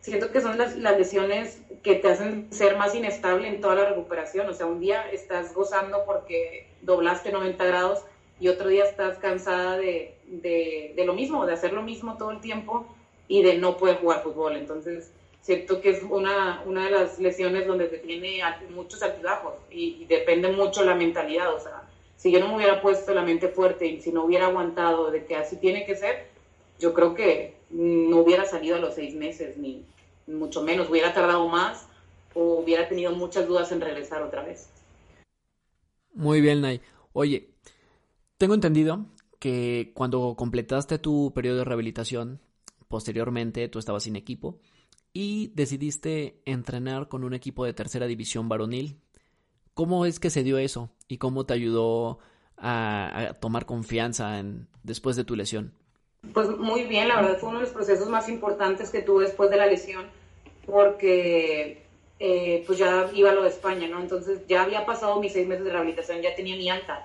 siento 0.00 0.30
que 0.30 0.40
son 0.40 0.58
las, 0.58 0.76
las, 0.76 0.98
lesiones 0.98 1.62
que 1.82 1.94
te 1.96 2.10
hacen 2.10 2.52
ser 2.52 2.76
más 2.76 2.94
inestable 2.94 3.48
en 3.48 3.60
toda 3.60 3.74
la 3.74 3.84
recuperación. 3.86 4.48
O 4.48 4.54
sea, 4.54 4.66
un 4.66 4.80
día 4.80 5.10
estás 5.10 5.54
gozando 5.54 6.04
porque 6.06 6.68
doblaste 6.82 7.32
90 7.32 7.64
grados 7.64 8.04
y 8.38 8.48
otro 8.48 8.68
día 8.68 8.84
estás 8.84 9.18
cansada 9.18 9.76
de, 9.78 10.14
de, 10.26 10.92
de 10.94 11.04
lo 11.04 11.14
mismo, 11.14 11.46
de 11.46 11.54
hacer 11.54 11.72
lo 11.72 11.82
mismo 11.82 12.16
todo 12.18 12.32
el 12.32 12.40
tiempo 12.40 12.86
y 13.28 13.42
de 13.42 13.56
no 13.56 13.78
poder 13.78 13.96
jugar 13.96 14.22
fútbol. 14.22 14.56
Entonces, 14.56 15.10
siento 15.40 15.80
que 15.80 15.90
es 15.90 16.02
una, 16.02 16.62
una 16.66 16.84
de 16.84 16.90
las 16.90 17.18
lesiones 17.18 17.66
donde 17.66 17.88
se 17.88 17.98
tiene 17.98 18.40
muchos 18.70 19.02
altibajos 19.02 19.54
y, 19.70 20.02
y 20.02 20.04
depende 20.04 20.48
mucho 20.48 20.84
la 20.84 20.94
mentalidad. 20.94 21.54
O 21.54 21.60
sea, 21.60 21.81
si 22.22 22.30
yo 22.30 22.38
no 22.38 22.46
me 22.46 22.54
hubiera 22.54 22.80
puesto 22.80 23.12
la 23.12 23.24
mente 23.24 23.48
fuerte 23.48 23.84
y 23.84 24.00
si 24.00 24.12
no 24.12 24.22
hubiera 24.22 24.46
aguantado 24.46 25.10
de 25.10 25.26
que 25.26 25.34
así 25.34 25.56
tiene 25.56 25.84
que 25.84 25.96
ser, 25.96 26.28
yo 26.78 26.94
creo 26.94 27.16
que 27.16 27.56
no 27.70 28.18
hubiera 28.18 28.44
salido 28.44 28.76
a 28.76 28.78
los 28.78 28.94
seis 28.94 29.16
meses, 29.16 29.56
ni 29.56 29.84
mucho 30.28 30.62
menos, 30.62 30.88
hubiera 30.88 31.12
tardado 31.12 31.48
más 31.48 31.88
o 32.34 32.60
hubiera 32.60 32.88
tenido 32.88 33.10
muchas 33.10 33.48
dudas 33.48 33.72
en 33.72 33.80
regresar 33.80 34.22
otra 34.22 34.44
vez. 34.44 34.70
Muy 36.14 36.40
bien, 36.40 36.60
Nay. 36.60 36.80
Oye, 37.12 37.50
tengo 38.38 38.54
entendido 38.54 39.04
que 39.40 39.90
cuando 39.92 40.36
completaste 40.36 41.00
tu 41.00 41.32
periodo 41.34 41.58
de 41.58 41.64
rehabilitación, 41.64 42.40
posteriormente 42.86 43.66
tú 43.66 43.80
estabas 43.80 44.04
sin 44.04 44.14
equipo 44.14 44.60
y 45.12 45.50
decidiste 45.56 46.40
entrenar 46.44 47.08
con 47.08 47.24
un 47.24 47.34
equipo 47.34 47.64
de 47.64 47.74
tercera 47.74 48.06
división 48.06 48.48
varonil 48.48 49.01
¿Cómo 49.74 50.06
es 50.06 50.20
que 50.20 50.30
se 50.30 50.42
dio 50.42 50.58
eso 50.58 50.90
y 51.08 51.18
cómo 51.18 51.46
te 51.46 51.54
ayudó 51.54 52.18
a, 52.58 53.34
tomar 53.40 53.66
confianza 53.66 54.38
en, 54.38 54.68
después 54.82 55.16
de 55.16 55.24
tu 55.24 55.34
lesión? 55.36 55.72
Pues 56.32 56.48
muy 56.56 56.84
bien, 56.84 57.08
la 57.08 57.20
verdad 57.20 57.38
fue 57.38 57.48
uno 57.48 57.58
de 57.58 57.64
los 57.64 57.72
procesos 57.72 58.08
más 58.08 58.28
importantes 58.28 58.90
que 58.90 59.02
tuve 59.02 59.24
después 59.24 59.50
de 59.50 59.56
la 59.56 59.66
lesión 59.66 60.06
porque 60.66 61.84
eh, 62.20 62.62
pues 62.66 62.78
ya 62.78 63.10
iba 63.14 63.30
a 63.30 63.34
lo 63.34 63.42
de 63.42 63.48
España, 63.48 63.88
¿no? 63.88 64.00
Entonces 64.00 64.46
ya 64.46 64.62
había 64.62 64.86
pasado 64.86 65.18
mis 65.20 65.32
seis 65.32 65.48
meses 65.48 65.64
de 65.64 65.72
rehabilitación, 65.72 66.20
ya 66.22 66.36
tenía 66.36 66.56
mi 66.56 66.70
alta, 66.70 67.04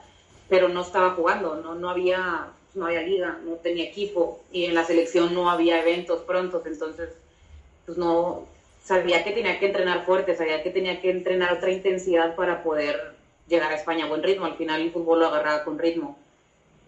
pero 0.50 0.70
no 0.70 0.82
estaba 0.82 1.12
jugando, 1.12 1.56
no, 1.56 1.74
no, 1.74 1.90
había, 1.90 2.50
no 2.76 2.86
había 2.86 3.02
liga, 3.02 3.40
no 3.44 3.54
tenía 3.54 3.86
equipo 3.86 4.44
y 4.52 4.66
en 4.66 4.76
la 4.76 4.86
selección 4.86 5.34
no 5.34 5.50
había 5.50 5.82
eventos 5.82 6.22
prontos, 6.22 6.66
entonces 6.68 7.10
pues 7.86 7.98
no, 7.98 8.46
sabía 8.88 9.22
que 9.26 9.32
tenía 9.32 9.60
que 9.60 9.66
entrenar 9.66 10.06
fuerte, 10.06 10.38
sabía 10.38 10.64
que 10.64 10.70
tenía 10.70 11.02
que 11.02 11.12
entrenar 11.12 11.52
otra 11.52 11.72
intensidad 11.72 12.36
para 12.36 12.64
poder 12.64 13.16
llegar 13.50 13.70
a 13.74 13.76
España 13.76 14.06
a 14.06 14.08
buen 14.08 14.24
ritmo. 14.24 14.46
Al 14.46 14.56
final 14.56 14.82
el 14.82 14.92
fútbol 14.92 15.20
lo 15.20 15.26
agarraba 15.28 15.66
con 15.66 15.78
ritmo. 15.78 16.18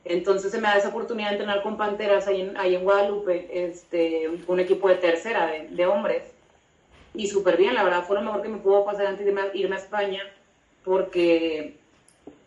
Entonces 0.06 0.50
se 0.50 0.62
me 0.62 0.70
da 0.70 0.78
esa 0.78 0.88
oportunidad 0.88 1.28
de 1.28 1.34
entrenar 1.34 1.62
con 1.62 1.76
Panteras 1.76 2.26
ahí 2.28 2.40
en, 2.40 2.56
ahí 2.56 2.78
Guadalupe, 2.78 3.50
este, 3.52 4.30
un 4.48 4.60
equipo 4.62 4.88
de 4.88 4.96
tercera, 4.96 5.48
de, 5.48 5.68
de 5.68 5.86
hombres. 5.88 6.24
Y 7.14 7.28
súper 7.28 7.58
bien, 7.58 7.76
la 7.76 7.84
verdad 7.84 8.06
fue 8.08 8.16
lo 8.16 8.22
mejor 8.22 8.44
que 8.44 8.48
me 8.48 8.60
pudo 8.60 8.86
pasar 8.86 9.08
antes 9.08 9.26
de 9.26 9.36
irme 9.56 9.76
a 9.76 9.80
España, 9.80 10.24
porque 10.86 11.76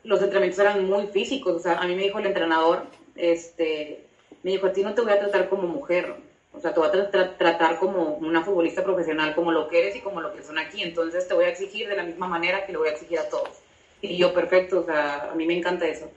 los 0.02 0.22
entrenamientos 0.22 0.60
eran 0.60 0.88
muy 0.88 1.08
físicos. 1.08 1.56
O 1.56 1.58
sea, 1.58 1.74
a 1.74 1.86
mí 1.86 1.94
me 1.94 2.04
dijo 2.04 2.18
el 2.18 2.26
entrenador, 2.26 2.86
este, 3.16 4.06
me 4.42 4.52
dijo, 4.52 4.66
a 4.66 4.72
ti 4.72 4.82
no 4.82 4.94
te 4.94 5.02
voy 5.02 5.12
a 5.12 5.20
tratar 5.20 5.50
como 5.50 5.68
mujer, 5.68 6.14
o 6.54 6.60
sea, 6.60 6.74
te 6.74 6.80
voy 6.80 6.88
a 6.88 7.36
tratar 7.36 7.78
como 7.78 8.14
una 8.16 8.42
futbolista 8.42 8.84
profesional, 8.84 9.34
como 9.34 9.52
lo 9.52 9.68
que 9.68 9.78
eres 9.78 9.96
y 9.96 10.00
como 10.00 10.20
lo 10.20 10.34
que 10.34 10.42
son 10.42 10.58
aquí. 10.58 10.82
Entonces 10.82 11.26
te 11.26 11.34
voy 11.34 11.46
a 11.46 11.48
exigir 11.48 11.88
de 11.88 11.96
la 11.96 12.02
misma 12.02 12.28
manera 12.28 12.66
que 12.66 12.72
lo 12.72 12.80
voy 12.80 12.88
a 12.88 12.92
exigir 12.92 13.18
a 13.18 13.28
todos. 13.28 13.58
Y 14.02 14.16
yo, 14.18 14.34
perfecto, 14.34 14.80
o 14.80 14.84
sea, 14.84 15.30
a 15.30 15.34
mí 15.34 15.46
me 15.46 15.56
encanta 15.56 15.86
eso. 15.86 16.10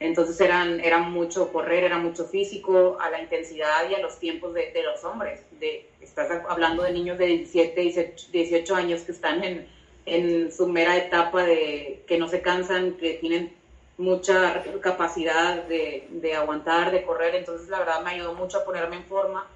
Entonces 0.00 0.40
eran, 0.40 0.80
era 0.80 0.98
mucho 0.98 1.52
correr, 1.52 1.84
era 1.84 1.98
mucho 1.98 2.24
físico, 2.24 2.98
a 3.00 3.10
la 3.10 3.20
intensidad 3.20 3.88
y 3.88 3.94
a 3.94 4.00
los 4.00 4.18
tiempos 4.18 4.54
de, 4.54 4.72
de 4.72 4.82
los 4.82 5.04
hombres. 5.04 5.42
De, 5.60 5.86
estás 6.00 6.30
hablando 6.48 6.82
de 6.82 6.92
niños 6.92 7.18
de 7.18 7.26
17, 7.26 8.14
18 8.32 8.74
años 8.74 9.02
que 9.02 9.12
están 9.12 9.44
en, 9.44 9.68
en 10.06 10.50
su 10.50 10.66
mera 10.66 10.96
etapa 10.96 11.44
de 11.44 12.02
que 12.08 12.18
no 12.18 12.28
se 12.28 12.40
cansan, 12.40 12.94
que 12.94 13.14
tienen 13.14 13.52
mucha 13.98 14.64
capacidad 14.80 15.62
de, 15.64 16.08
de, 16.08 16.34
aguantar, 16.34 16.90
de 16.90 17.02
correr, 17.02 17.34
entonces 17.34 17.68
la 17.68 17.80
verdad 17.80 18.02
me 18.02 18.12
ayudó 18.12 18.32
mucho 18.32 18.58
a 18.58 18.64
ponerme 18.64 18.96
en 18.96 19.04
forma 19.04 19.46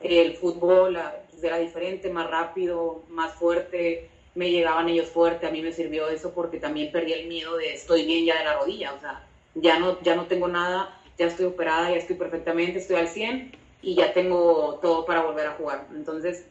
el 0.00 0.36
fútbol 0.36 0.98
pues, 1.30 1.42
era 1.42 1.58
diferente, 1.58 2.10
más 2.10 2.30
rápido, 2.30 3.02
más 3.08 3.34
fuerte, 3.34 4.10
me 4.34 4.50
llegaban 4.50 4.88
ellos 4.88 5.08
fuerte, 5.08 5.46
a 5.46 5.50
mí 5.50 5.62
me 5.62 5.72
sirvió 5.72 6.08
eso 6.08 6.32
porque 6.32 6.58
también 6.58 6.92
perdí 6.92 7.12
el 7.12 7.26
miedo 7.26 7.56
de 7.56 7.72
estoy 7.74 8.04
bien 8.04 8.24
ya 8.24 8.38
de 8.38 8.44
la 8.44 8.58
rodilla, 8.58 8.92
o 8.92 9.00
sea, 9.00 9.26
ya 9.54 9.78
no, 9.78 10.00
ya 10.02 10.14
no 10.14 10.26
tengo 10.26 10.48
nada, 10.48 11.00
ya 11.18 11.26
estoy 11.26 11.46
operada, 11.46 11.90
ya 11.90 11.96
estoy 11.96 12.16
perfectamente, 12.16 12.78
estoy 12.78 12.96
al 12.96 13.08
100 13.08 13.52
y 13.82 13.94
ya 13.94 14.12
tengo 14.12 14.78
todo 14.82 15.06
para 15.06 15.22
volver 15.22 15.46
a 15.46 15.52
jugar. 15.52 15.86
Entonces, 15.94 16.46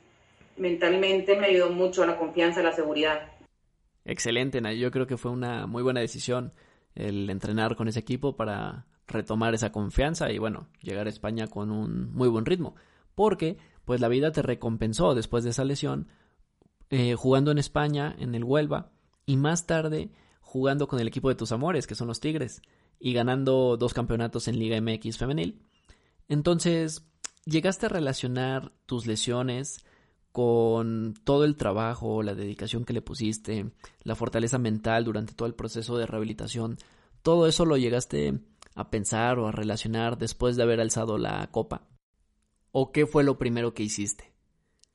mentalmente 0.58 1.36
me 1.38 1.48
ayudó 1.48 1.70
mucho 1.70 2.06
la 2.06 2.18
confianza, 2.18 2.64
la 2.64 2.74
seguridad. 2.74 3.32
Excelente, 4.06 4.62
Nay. 4.62 4.80
Yo 4.80 4.90
creo 4.92 5.06
que 5.06 5.18
fue 5.18 5.32
una 5.32 5.68
muy 5.68 5.84
buena 5.84 6.00
decisión 6.00 6.54
el 6.96 7.30
entrenar 7.30 7.76
con 7.76 7.88
ese 7.88 8.00
equipo 8.00 8.36
para 8.36 8.86
retomar 9.08 9.54
esa 9.54 9.72
confianza 9.72 10.32
y 10.32 10.40
bueno, 10.40 10.68
llegar 10.82 11.06
a 11.06 11.10
España 11.10 11.48
con 11.48 11.72
un 11.72 12.14
muy 12.14 12.28
buen 12.30 12.46
ritmo 12.46 12.76
porque 13.16 13.58
pues 13.86 14.02
la 14.02 14.08
vida 14.08 14.32
te 14.32 14.42
recompensó 14.42 15.16
después 15.16 15.44
de 15.44 15.52
esa 15.52 15.64
lesión 15.64 16.08
eh, 16.90 17.16
jugando 17.16 17.52
en 17.52 17.58
España, 17.58 18.16
en 18.20 18.36
el 18.36 18.44
Huelva, 18.44 18.92
y 19.26 19.38
más 19.38 19.66
tarde 19.66 20.12
jugando 20.42 20.88
con 20.88 21.00
el 21.00 21.08
equipo 21.08 21.30
de 21.30 21.36
tus 21.36 21.52
amores, 21.52 21.88
que 21.88 21.96
son 21.96 22.08
los 22.08 22.20
Tigres, 22.20 22.62
y 23.00 23.14
ganando 23.14 23.78
dos 23.78 23.94
campeonatos 23.94 24.48
en 24.48 24.60
Liga 24.60 24.80
MX 24.80 25.18
femenil. 25.18 25.62
Entonces, 26.28 27.08
llegaste 27.46 27.88
a 27.88 27.90
relacionar 27.90 28.72
tus 28.86 29.08
lesiones 29.08 29.84
con 30.32 31.14
todo 31.24 31.46
el 31.46 31.56
trabajo, 31.56 32.22
la 32.22 32.36
dedicación 32.36 32.86
que 32.86 32.94
le 32.94 33.02
pusiste, 33.02 33.72
la 34.04 34.16
fortaleza 34.16 34.58
mental 34.58 35.06
durante 35.06 35.34
todo 35.34 35.48
el 35.48 35.56
proceso 35.56 35.98
de 35.98 36.06
rehabilitación, 36.06 36.78
todo 37.22 37.48
eso 37.48 37.66
lo 37.66 37.78
llegaste 37.78 38.40
a 38.76 38.90
pensar 38.90 39.40
o 39.40 39.48
a 39.48 39.52
relacionar 39.52 40.18
después 40.18 40.56
de 40.56 40.64
haber 40.64 40.82
alzado 40.82 41.18
la 41.18 41.48
copa 41.52 41.88
o 42.78 42.92
qué 42.92 43.06
fue 43.06 43.24
lo 43.24 43.38
primero 43.38 43.74
que 43.74 43.84
hiciste? 43.84 44.30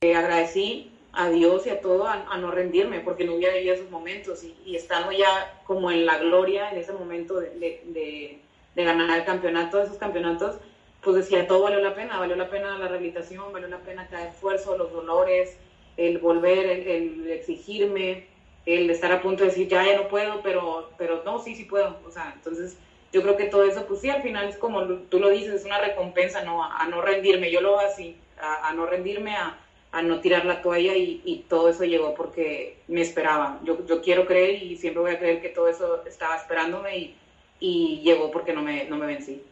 Eh, 0.01 0.13
agradecí 0.13 0.91
a 1.13 1.29
Dios 1.29 1.65
y 1.65 1.71
a 1.71 1.81
todo 1.81 2.05
a, 2.05 2.37
no 2.37 2.51
rendirme 2.51 2.99
porque 2.99 3.25
no 3.25 3.33
hubiera 3.33 3.55
vivido 3.55 3.73
esos 3.73 3.89
momentos 3.89 4.43
y, 4.43 4.55
y, 4.63 4.75
estando 4.75 5.11
ya 5.11 5.63
como 5.65 5.89
en 5.89 6.05
la 6.05 6.19
gloria 6.19 6.69
en 6.69 6.77
ese 6.77 6.93
momento 6.93 7.39
de, 7.39 7.49
de, 7.57 8.39
de, 8.75 8.83
ganar 8.83 9.17
el 9.17 9.25
campeonato, 9.25 9.81
esos 9.81 9.97
campeonatos, 9.97 10.57
pues 11.01 11.15
decía, 11.15 11.47
todo 11.47 11.63
valió 11.63 11.79
la 11.79 11.95
pena, 11.95 12.19
valió 12.19 12.35
la 12.35 12.51
pena 12.51 12.77
la 12.77 12.87
rehabilitación, 12.87 13.51
valió 13.51 13.67
la 13.67 13.79
pena 13.79 14.07
cada 14.07 14.27
esfuerzo, 14.27 14.77
los 14.77 14.91
dolores, 14.91 15.57
el 15.97 16.19
volver, 16.19 16.67
el, 16.67 16.87
el, 16.87 17.31
exigirme, 17.31 18.27
el 18.67 18.91
estar 18.91 19.11
a 19.11 19.23
punto 19.23 19.43
de 19.43 19.49
decir, 19.49 19.67
ya, 19.67 19.83
ya 19.83 19.97
no 19.97 20.07
puedo, 20.07 20.43
pero, 20.43 20.91
pero 20.99 21.23
no, 21.25 21.39
sí, 21.39 21.55
sí 21.55 21.63
puedo. 21.63 21.97
O 22.05 22.11
sea, 22.11 22.31
entonces 22.35 22.77
yo 23.13 23.21
creo 23.21 23.37
que 23.37 23.45
todo 23.45 23.63
eso, 23.63 23.85
pues 23.87 24.01
sí, 24.01 24.09
al 24.09 24.21
final 24.21 24.47
es 24.47 24.57
como 24.57 24.85
tú 24.85 25.19
lo 25.19 25.29
dices, 25.29 25.53
es 25.53 25.65
una 25.65 25.79
recompensa, 25.79 26.43
¿no? 26.43 26.63
A, 26.63 26.87
no 26.87 27.01
rendirme, 27.01 27.51
yo 27.51 27.61
lo 27.61 27.79
hago 27.79 27.89
así, 27.89 28.15
a, 28.39 28.73
no 28.73 28.85
rendirme, 28.85 29.35
a, 29.35 29.57
no 30.01 30.21
tirar 30.21 30.45
la 30.45 30.61
toalla 30.61 30.95
y, 30.95 31.45
todo 31.49 31.69
eso 31.69 31.83
llegó 31.83 32.15
porque 32.15 32.79
me 32.87 33.01
esperaba. 33.01 33.59
Yo, 33.63 34.01
quiero 34.01 34.25
creer 34.25 34.63
y 34.63 34.77
siempre 34.77 35.01
voy 35.01 35.11
a 35.11 35.19
creer 35.19 35.41
que 35.41 35.49
todo 35.49 35.67
eso 35.67 36.03
estaba 36.05 36.37
esperándome 36.37 36.97
y, 36.97 37.15
y 37.59 38.01
llegó 38.01 38.31
porque 38.31 38.53
no 38.53 38.61
me, 38.61 38.85
no 38.85 38.97
me 38.97 39.05
vencí. 39.05 39.43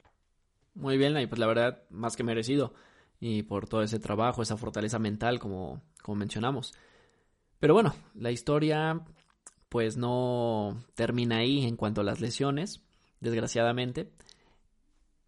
Muy 0.75 0.97
bien, 0.97 1.17
y 1.19 1.27
pues 1.27 1.39
la 1.39 1.47
verdad, 1.47 1.83
más 1.89 2.15
que 2.15 2.23
merecido. 2.23 2.73
Y 3.19 3.43
por 3.43 3.67
todo 3.67 3.83
ese 3.83 3.99
trabajo, 3.99 4.41
esa 4.41 4.55
fortaleza 4.55 4.97
mental, 4.97 5.39
como, 5.39 5.81
como 6.01 6.15
mencionamos. 6.15 6.73
Pero 7.59 7.73
bueno, 7.73 7.93
la 8.15 8.31
historia 8.31 9.01
pues 9.67 9.97
no 9.97 10.81
termina 10.95 11.39
ahí 11.39 11.67
en 11.67 11.75
cuanto 11.75 12.01
a 12.01 12.03
las 12.05 12.21
lesiones 12.21 12.81
desgraciadamente. 13.19 14.11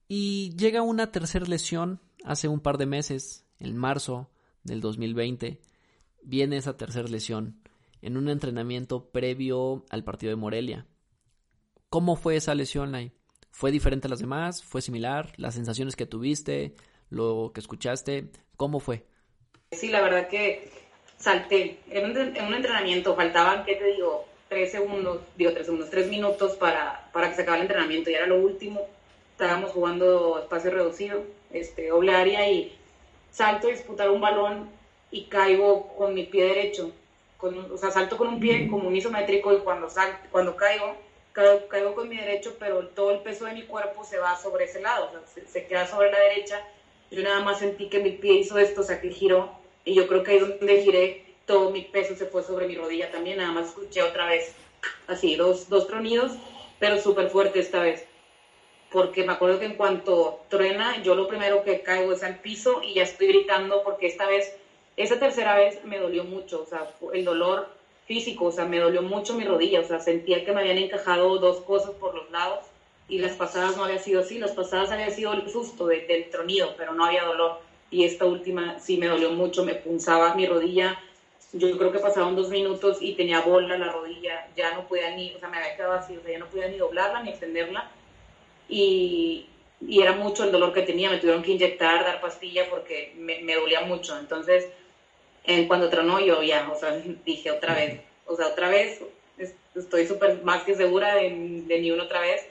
Y 0.08 0.56
llega 0.58 0.82
una 0.82 1.12
tercera 1.12 1.46
lesión 1.46 2.00
hace 2.24 2.48
un 2.48 2.60
par 2.60 2.78
de 2.78 2.86
meses, 2.86 3.46
en 3.60 3.78
marzo 3.78 4.30
del 4.64 4.82
2020. 4.82 5.62
Viene 6.24 6.58
esa 6.58 6.78
tercera 6.78 7.08
lesión 7.08 7.62
en 8.02 8.18
un 8.18 8.30
entrenamiento 8.30 9.10
previo 9.12 9.86
al 9.90 10.04
partido 10.04 10.32
de 10.32 10.36
Morelia. 10.36 10.86
¿Cómo 11.90 12.16
fue 12.16 12.36
esa 12.36 12.56
lesión 12.56 12.96
ahí? 12.96 13.12
¿Fue 13.52 13.72
diferente 13.72 14.08
a 14.08 14.10
las 14.10 14.20
demás? 14.20 14.64
¿Fue 14.64 14.82
similar? 14.82 15.34
¿Las 15.38 15.56
sensaciones 15.56 15.96
que 15.96 16.06
tuviste? 16.06 16.76
¿Lo 17.10 17.52
que 17.54 17.60
escuchaste? 17.60 18.32
¿Cómo 18.56 18.80
fue? 18.80 19.06
Sí, 19.72 19.90
la 19.90 20.02
verdad 20.02 20.28
que 20.28 20.70
salté. 21.18 21.80
En 21.90 22.12
un 22.12 22.54
entrenamiento 22.54 23.16
faltaban, 23.16 23.66
¿qué 23.66 23.76
te 23.76 23.86
digo? 23.86 24.26
Tres 24.52 24.70
segundos, 24.70 25.22
digo 25.38 25.54
tres 25.54 25.66
segundos, 25.68 25.90
tres 25.90 26.10
minutos 26.10 26.58
para, 26.58 27.10
para 27.14 27.30
que 27.30 27.36
se 27.36 27.44
acabe 27.44 27.60
el 27.60 27.64
entrenamiento 27.64 28.10
y 28.10 28.16
era 28.16 28.28
lo 28.28 28.36
último. 28.36 28.86
estábamos 29.32 29.72
jugando 29.72 30.40
espacio 30.40 30.72
reducido, 30.72 31.24
este, 31.52 31.88
doble 31.88 32.14
área 32.14 32.46
y 32.50 32.78
salto 33.32 33.68
a 33.68 33.72
disputar 33.72 34.10
un 34.10 34.20
balón 34.20 34.70
y 35.10 35.24
caigo 35.28 35.88
con 35.96 36.14
mi 36.14 36.26
pie 36.26 36.48
derecho. 36.48 36.92
Con, 37.38 37.72
o 37.72 37.78
sea, 37.78 37.92
salto 37.92 38.18
con 38.18 38.28
un 38.28 38.42
pie 38.42 38.68
como 38.68 38.90
un 38.90 38.96
isométrico 38.96 39.54
y 39.54 39.60
cuando, 39.60 39.90
sal, 39.90 40.20
cuando 40.34 40.58
caigo, 40.58 40.98
caigo, 41.32 41.96
con 41.96 42.10
mi 42.10 42.18
derecho, 42.18 42.58
pero 42.60 42.88
todo 42.88 43.12
el 43.12 43.20
peso 43.20 43.46
de 43.46 43.54
mi 43.54 43.64
cuerpo 43.64 44.04
se 44.04 44.18
va 44.18 44.36
sobre 44.36 44.66
ese 44.66 44.82
lado, 44.82 45.08
o 45.08 45.12
sea, 45.12 45.46
se, 45.48 45.66
queda 45.66 45.88
sobre 45.88 46.12
la 46.12 46.20
derecha. 46.20 46.62
Yo 47.10 47.24
nada 47.24 47.40
más 47.40 47.60
sentí 47.60 47.88
que 47.88 48.00
mi 48.00 48.12
pie 48.12 48.34
hizo 48.34 48.58
esto, 48.58 48.82
o 48.82 48.84
sea, 48.84 49.00
que 49.00 49.12
giró. 49.12 49.56
Y 49.86 49.94
yo 49.96 50.10
creo 50.10 50.24
que 50.24 50.32
ahí 50.32 50.40
donde 50.40 50.82
giré, 50.82 51.31
todo 51.46 51.72
mi 51.72 51.82
peso 51.82 52.16
se 52.16 52.26
fue 52.26 52.44
sobre 52.44 52.68
mi 52.68 52.76
rodilla 52.76 53.12
también. 53.12 53.38
Nada 53.38 53.52
más 53.52 53.68
escuché 53.68 54.02
otra 54.02 54.28
vez, 54.28 54.54
así, 55.08 55.36
dos, 55.36 55.70
dos 55.70 55.88
tronidos, 55.88 56.34
pero 56.80 57.00
súper 57.00 57.30
fuerte 57.30 57.60
esta 57.60 57.82
vez 57.82 58.06
porque 58.92 59.24
me 59.24 59.32
acuerdo 59.32 59.60
que 59.60 59.66
en 59.66 59.76
cuanto 59.76 60.42
truena, 60.50 61.02
yo 61.02 61.16
lo 61.16 61.28
primero 61.28 61.64
que 61.64 61.82
caigo 61.82 62.12
es 62.12 62.24
al 62.24 62.40
piso 62.40 62.82
y 62.84 62.96
ya 62.96 63.04
estoy 63.04 63.28
gritando 63.28 63.84
porque 63.84 64.08
esta 64.08 64.28
vez, 64.28 64.54
esa 64.98 65.18
tercera 65.18 65.56
vez 65.56 65.84
me 65.86 65.98
dolió 65.98 66.26
mucho, 66.26 66.64
o 66.64 66.66
sea, 66.66 66.94
el 67.14 67.24
dolor 67.24 67.70
físico, 68.06 68.46
o 68.46 68.52
sea, 68.52 68.66
me 68.66 68.80
dolió 68.80 69.02
mucho 69.02 69.34
mi 69.34 69.46
rodilla, 69.46 69.80
o 69.80 69.86
sea, 69.86 70.00
sentía 70.00 70.44
que 70.44 70.52
me 70.52 70.60
habían 70.60 70.78
encajado 70.78 71.38
dos 71.38 71.62
cosas 71.62 71.92
por 71.92 72.14
los 72.14 72.30
lados 72.32 72.66
y 73.08 73.20
las 73.20 73.38
pasadas 73.38 73.78
no 73.78 73.86
había 73.86 73.98
sido 73.98 74.20
así, 74.22 74.38
las 74.40 74.52
pasadas 74.52 74.92
había 74.92 75.10
sido 75.10 75.32
el 75.34 75.50
susto 75.50 75.88
del 75.88 76.30
tronido, 76.30 76.74
pero 76.78 76.94
no 76.94 77.06
había 77.06 77.24
dolor 77.24 77.60
y 77.90 78.04
esta 78.04 78.26
última 78.26 78.80
sí 78.80 78.98
me 78.98 79.08
dolió 79.08 79.32
mucho, 79.32 79.64
me 79.64 79.76
punzaba 79.76 80.36
mi 80.36 80.46
rodilla, 80.46 81.00
yo 81.54 81.78
creo 81.78 81.92
que 81.92 82.00
pasaban 82.00 82.36
dos 82.36 82.50
minutos 82.50 83.00
y 83.02 83.14
tenía 83.14 83.42
bola 83.42 83.78
la 83.78 83.92
rodilla, 83.92 84.48
ya 84.56 84.74
no 84.74 84.88
podía 84.88 85.16
ni, 85.16 85.34
o 85.34 85.40
sea, 85.40 85.50
me 85.50 85.58
había 85.58 85.76
quedado 85.76 85.94
así, 85.94 86.16
o 86.16 86.22
sea, 86.22 86.32
ya 86.32 86.40
no 86.40 86.48
podía 86.48 86.68
ni 86.68 86.78
doblarla 86.78 87.24
ni 87.24 87.32
extenderla 87.32 87.92
y, 88.72 89.48
era 89.90 90.14
mucho 90.14 90.44
el 90.44 90.52
dolor 90.52 90.74
que 90.74 90.84
tenía, 90.84 91.10
me 91.10 91.18
tuvieron 91.18 91.42
que 91.44 91.52
inyectar, 91.52 92.04
dar 92.04 92.22
pastilla 92.22 92.70
porque 92.70 93.14
me, 93.18 93.56
dolía 93.56 93.82
mucho. 93.82 94.18
Entonces, 94.18 94.68
en, 95.44 95.68
cuando 95.68 95.90
tronó 95.90 96.20
yo 96.20 96.42
ya, 96.44 96.70
o 96.72 96.80
sea, 96.80 96.92
dije 97.26 97.52
otra 97.52 97.76
vez, 97.76 98.02
o 98.26 98.36
sea, 98.36 98.48
otra 98.48 98.70
vez, 98.70 99.02
estoy 99.76 100.08
súper 100.08 100.44
más 100.44 100.64
que 100.64 100.76
segura 100.76 101.16
de, 101.16 101.32
ni 101.32 101.92
una 101.92 102.04
otra 102.04 102.22
vez. 102.22 102.46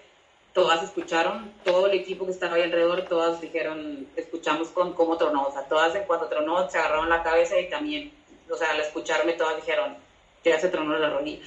Todas 0.53 0.83
escucharon, 0.83 1.53
todo 1.65 1.87
el 1.87 1.95
equipo 1.95 2.27
que 2.27 2.33
estaba 2.33 2.57
ahí 2.57 2.63
alrededor, 2.63 3.03
todas 3.03 3.41
dijeron, 3.41 4.09
escuchamos 4.17 4.69
con 4.69 4.93
cómo 4.95 5.17
tronó, 5.17 5.47
o 5.47 5.53
sea, 5.53 5.63
todas 5.69 5.95
en 5.95 6.03
cuanto 6.05 6.27
tronó 6.27 6.69
se 6.69 6.79
agarraron 6.79 7.09
la 7.09 7.23
cabeza 7.23 7.59
y 7.61 7.71
también, 7.71 8.13
o 8.51 8.57
sea, 8.57 8.71
al 8.73 8.81
escucharme 8.81 9.35
todas 9.35 9.57
dijeron, 9.57 9.97
ya 10.45 10.59
se 10.59 10.69
tronó 10.69 10.99
la 10.99 11.11
rodilla. 11.11 11.45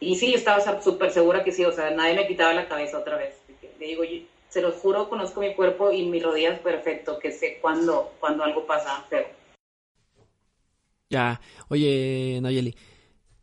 Y 0.00 0.16
sí, 0.16 0.34
estaba 0.34 0.80
súper 0.82 1.10
segura 1.10 1.44
que 1.44 1.52
sí, 1.52 1.64
o 1.64 1.72
sea, 1.72 1.90
nadie 1.90 2.14
me 2.14 2.26
quitaba 2.26 2.52
la 2.52 2.68
cabeza 2.68 2.98
otra 2.98 3.16
vez 3.16 3.34
digo, 3.86 4.02
se 4.48 4.60
los 4.60 4.74
juro, 4.76 5.08
conozco 5.08 5.40
mi 5.40 5.54
cuerpo 5.54 5.92
y 5.92 6.06
mi 6.06 6.20
rodillas 6.20 6.58
perfecto, 6.60 7.18
que 7.18 7.32
sé 7.32 7.58
cuando, 7.60 8.14
cuando 8.20 8.44
algo 8.44 8.66
pasa 8.66 9.04
feo. 9.08 9.26
Ya, 11.10 11.40
oye, 11.68 12.38
Nayeli, 12.40 12.74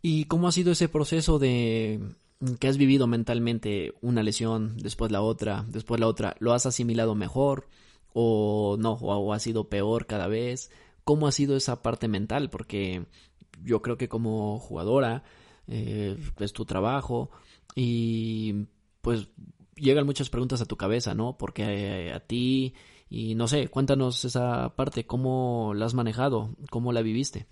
¿y 0.02 0.26
cómo 0.26 0.48
ha 0.48 0.52
sido 0.52 0.72
ese 0.72 0.90
proceso 0.90 1.40
de 1.40 2.00
que 2.60 2.68
has 2.68 2.78
vivido 2.78 3.08
mentalmente 3.08 3.94
una 4.02 4.24
lesión, 4.24 4.78
después 4.78 5.12
la 5.12 5.22
otra, 5.22 5.66
después 5.68 6.00
la 6.00 6.08
otra? 6.08 6.36
¿Lo 6.40 6.54
has 6.54 6.66
asimilado 6.66 7.16
mejor 7.16 7.68
o 8.14 8.78
no? 8.80 8.94
¿O 8.94 9.34
ha 9.34 9.40
sido 9.40 9.70
peor 9.70 10.06
cada 10.06 10.28
vez? 10.28 10.72
¿Cómo 11.04 11.28
ha 11.28 11.32
sido 11.32 11.56
esa 11.56 11.82
parte 11.82 12.08
mental? 12.08 12.50
Porque 12.50 13.06
yo 13.64 13.82
creo 13.82 13.98
que 13.98 14.10
como 14.10 14.60
jugadora 14.60 15.24
eh, 15.68 16.18
es 16.40 16.54
tu 16.54 16.66
trabajo 16.66 17.32
y 17.76 18.68
pues 19.02 19.30
llegan 19.76 20.06
muchas 20.06 20.30
preguntas 20.30 20.62
a 20.62 20.66
tu 20.66 20.78
cabeza, 20.78 21.14
¿no? 21.14 21.38
Porque 21.38 21.64
eh, 21.64 22.14
a 22.14 22.20
ti 22.20 22.74
y 23.10 23.36
no 23.36 23.48
sé, 23.48 23.68
cuéntanos 23.68 24.24
esa 24.24 24.76
parte, 24.76 25.06
cómo 25.06 25.74
la 25.76 25.86
has 25.86 25.94
manejado, 25.94 26.56
cómo 26.70 26.94
la 26.94 27.02
viviste. 27.02 27.46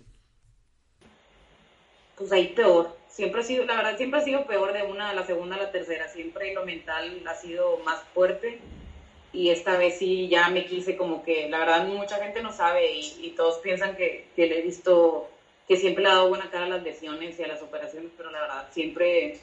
Pues 2.16 2.32
ahí 2.32 2.48
peor, 2.54 2.96
siempre 3.08 3.40
ha 3.40 3.44
sido, 3.44 3.64
la 3.64 3.76
verdad 3.76 3.96
siempre 3.96 4.20
ha 4.20 4.24
sido 4.24 4.46
peor 4.46 4.72
de 4.72 4.82
una 4.84 5.12
la 5.12 5.26
segunda 5.26 5.56
a 5.56 5.58
la 5.58 5.70
tercera, 5.70 6.08
siempre 6.08 6.54
lo 6.54 6.64
mental 6.64 7.22
ha 7.26 7.34
sido 7.34 7.78
más 7.84 8.02
fuerte 8.14 8.60
y 9.32 9.50
esta 9.50 9.76
vez 9.76 9.98
sí 9.98 10.28
ya 10.28 10.48
me 10.48 10.66
quise 10.66 10.96
como 10.96 11.22
que, 11.22 11.48
la 11.48 11.60
verdad 11.60 11.86
mucha 11.86 12.16
gente 12.16 12.42
no 12.42 12.52
sabe 12.52 12.92
y, 12.96 13.34
todos 13.36 13.58
piensan 13.58 13.96
que, 13.96 14.26
le 14.36 14.58
he 14.58 14.62
visto, 14.62 15.28
que 15.68 15.76
siempre 15.76 16.02
le 16.02 16.10
ha 16.10 16.14
dado 16.14 16.28
buena 16.28 16.50
cara 16.50 16.64
a 16.64 16.68
las 16.68 16.82
lesiones 16.82 17.38
y 17.38 17.42
a 17.42 17.48
las 17.48 17.62
operaciones, 17.62 18.10
pero 18.16 18.30
la 18.30 18.40
verdad 18.40 18.68
siempre 18.72 19.40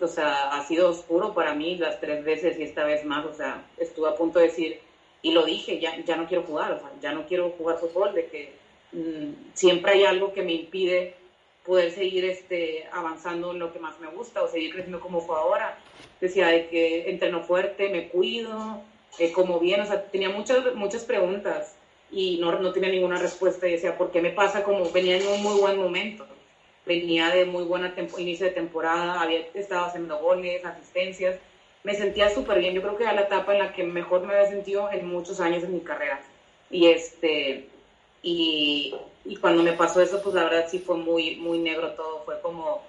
o 0.00 0.06
sea, 0.08 0.54
ha 0.56 0.64
sido 0.66 0.88
oscuro 0.88 1.34
para 1.34 1.54
mí 1.54 1.76
las 1.76 2.00
tres 2.00 2.24
veces 2.24 2.58
y 2.58 2.62
esta 2.62 2.84
vez 2.84 3.04
más, 3.04 3.26
o 3.26 3.34
sea, 3.34 3.66
estuve 3.76 4.08
a 4.08 4.14
punto 4.14 4.38
de 4.38 4.46
decir, 4.46 4.80
y 5.22 5.32
lo 5.32 5.44
dije, 5.44 5.78
ya, 5.80 6.02
ya 6.04 6.16
no 6.16 6.26
quiero 6.26 6.44
jugar, 6.44 6.72
o 6.72 6.78
sea, 6.78 6.90
ya 7.02 7.12
no 7.12 7.26
quiero 7.26 7.50
jugar 7.50 7.78
fútbol, 7.78 8.14
de 8.14 8.26
que 8.26 8.52
mm, 8.92 9.52
siempre 9.54 9.92
hay 9.92 10.04
algo 10.04 10.32
que 10.32 10.42
me 10.42 10.52
impide 10.52 11.14
poder 11.66 11.90
seguir 11.90 12.24
este, 12.24 12.86
avanzando 12.92 13.52
en 13.52 13.58
lo 13.58 13.72
que 13.72 13.78
más 13.78 13.98
me 14.00 14.06
gusta 14.08 14.42
o 14.42 14.48
seguir 14.48 14.72
creciendo 14.72 15.00
como 15.00 15.20
jugadora. 15.20 15.78
Decía 16.20 16.48
de 16.48 16.68
que 16.68 17.10
entreno 17.10 17.42
fuerte, 17.42 17.88
me 17.88 18.08
cuido, 18.08 18.80
eh, 19.18 19.32
como 19.32 19.58
bien, 19.58 19.80
o 19.80 19.86
sea, 19.86 20.04
tenía 20.04 20.30
muchas, 20.30 20.74
muchas 20.74 21.04
preguntas 21.04 21.76
y 22.10 22.38
no, 22.38 22.58
no 22.60 22.72
tenía 22.72 22.90
ninguna 22.90 23.18
respuesta 23.18 23.66
y 23.66 23.72
decía, 23.72 23.98
¿por 23.98 24.10
qué 24.10 24.20
me 24.20 24.30
pasa 24.30 24.62
como 24.62 24.90
venía 24.90 25.16
en 25.16 25.26
un 25.26 25.42
muy 25.42 25.58
buen 25.60 25.78
momento? 25.78 26.26
venía 26.86 27.30
de 27.30 27.44
muy 27.44 27.64
buena 27.64 27.92
inicio 28.16 28.46
de 28.46 28.52
temporada, 28.52 29.20
había 29.20 29.40
estado 29.54 29.86
haciendo 29.86 30.18
goles, 30.18 30.64
asistencias, 30.64 31.36
me 31.82 31.94
sentía 31.94 32.30
súper 32.30 32.60
bien, 32.60 32.74
yo 32.74 32.82
creo 32.82 32.96
que 32.96 33.02
era 33.02 33.12
la 33.12 33.22
etapa 33.22 33.52
en 33.52 33.58
la 33.58 33.72
que 33.72 33.82
mejor 33.82 34.22
me 34.22 34.34
había 34.34 34.48
sentido 34.48 34.90
en 34.90 35.06
muchos 35.06 35.40
años 35.40 35.62
de 35.62 35.68
mi 35.68 35.80
carrera. 35.80 36.20
Y 36.70 36.86
este, 36.86 37.68
y, 38.26 38.92
y 39.24 39.36
cuando 39.36 39.62
me 39.62 39.72
pasó 39.72 40.00
eso, 40.00 40.20
pues 40.20 40.34
la 40.34 40.42
verdad 40.42 40.66
sí 40.68 40.80
fue 40.80 40.96
muy, 40.96 41.36
muy 41.36 41.58
negro 41.58 41.92
todo, 41.92 42.22
fue 42.24 42.40
como, 42.40 42.82